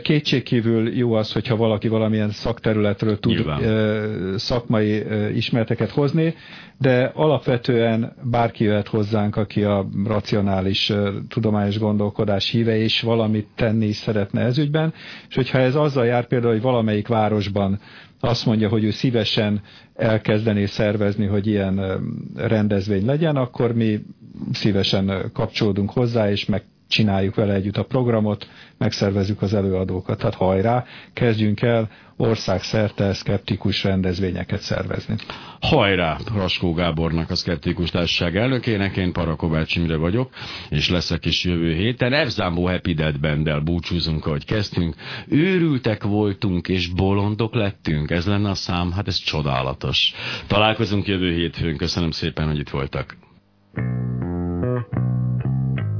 Kétségkívül 0.02 0.96
jó 0.98 1.14
az, 1.14 1.32
hogyha 1.32 1.56
valaki 1.56 1.88
valamilyen 1.88 2.30
szakterületről 2.30 3.20
tud 3.20 3.32
Nyilván. 3.32 4.38
szakmai 4.38 5.04
ismerteket 5.36 5.90
hozni, 5.90 6.36
de 6.78 7.12
alapvetően 7.14 8.14
bárki 8.24 8.64
jöhet 8.64 8.88
hozzánk, 8.88 9.36
aki 9.36 9.64
a 9.64 9.88
racionális 10.06 10.94
tudományos 11.28 11.80
gondolkodás 11.80 12.50
híve, 12.50 12.78
és 12.78 13.02
valamit 13.02 13.48
tenni 13.56 13.92
szeretne 13.92 14.42
ezügyben, 14.42 14.94
és 15.30 15.36
hogyha 15.36 15.58
ez 15.58 15.76
azzal 15.76 16.06
jár 16.06 16.28
például, 16.28 16.52
hogy 16.52 16.62
valamelyik 16.62 17.08
városban 17.08 17.80
azt 18.20 18.46
mondja, 18.46 18.70
hogy 18.70 18.84
ő 18.84 18.90
szívesen 18.90 19.62
elkezdené 19.96 20.66
szervezni, 20.66 21.26
hogy 21.26 21.48
ilyen 21.48 21.82
rendezvény 22.36 23.06
legyen, 23.06 23.36
akkor 23.36 23.74
mi 23.74 24.00
szívesen 24.52 25.32
kapcsolódunk 25.34 25.92
hozzá, 25.92 26.32
és 26.32 26.46
meg 26.46 26.64
csináljuk 26.90 27.36
vele 27.36 27.54
együtt 27.54 27.78
a 27.78 27.84
programot, 27.84 28.48
megszervezzük 28.78 29.42
az 29.42 29.54
előadókat. 29.54 30.18
Tehát 30.18 30.36
hajrá, 30.36 30.86
kezdjünk 31.14 31.62
el 31.62 31.90
országszerte 32.18 33.14
szkeptikus 33.14 33.84
rendezvényeket 33.84 34.62
szervezni. 34.62 35.16
Hajrá! 35.62 36.18
Raskó 36.36 36.74
Gábornak 36.74 37.30
a 37.30 37.36
Szkeptikus 37.36 37.90
Társaság 37.90 38.36
elnökének, 38.36 38.98
én 38.98 39.12
Parakovács 39.14 39.76
Imre 39.76 39.96
vagyok, 39.96 40.30
és 40.70 40.90
leszek 40.90 41.26
is 41.26 41.44
jövő 41.44 41.74
héten. 41.74 42.14
Evzámbó 42.14 42.68
Happy 42.68 42.94
Dead 42.94 43.20
Bendel 43.20 43.60
búcsúzunk, 43.60 44.26
ahogy 44.26 44.46
kezdtünk. 44.46 44.96
Őrültek 45.28 46.04
voltunk, 46.04 46.68
és 46.68 46.88
bolondok 46.88 47.54
lettünk. 47.54 48.12
Ez 48.12 48.26
lenne 48.26 48.50
a 48.50 48.56
szám, 48.56 48.92
hát 48.92 49.08
ez 49.08 49.16
csodálatos. 49.18 50.14
Találkozunk 50.48 51.08
jövő 51.08 51.34
hétfőn. 51.34 51.78
Köszönöm 51.78 52.12
szépen, 52.12 52.48
hogy 52.48 52.60
itt 52.60 52.70
voltak. 52.70 53.16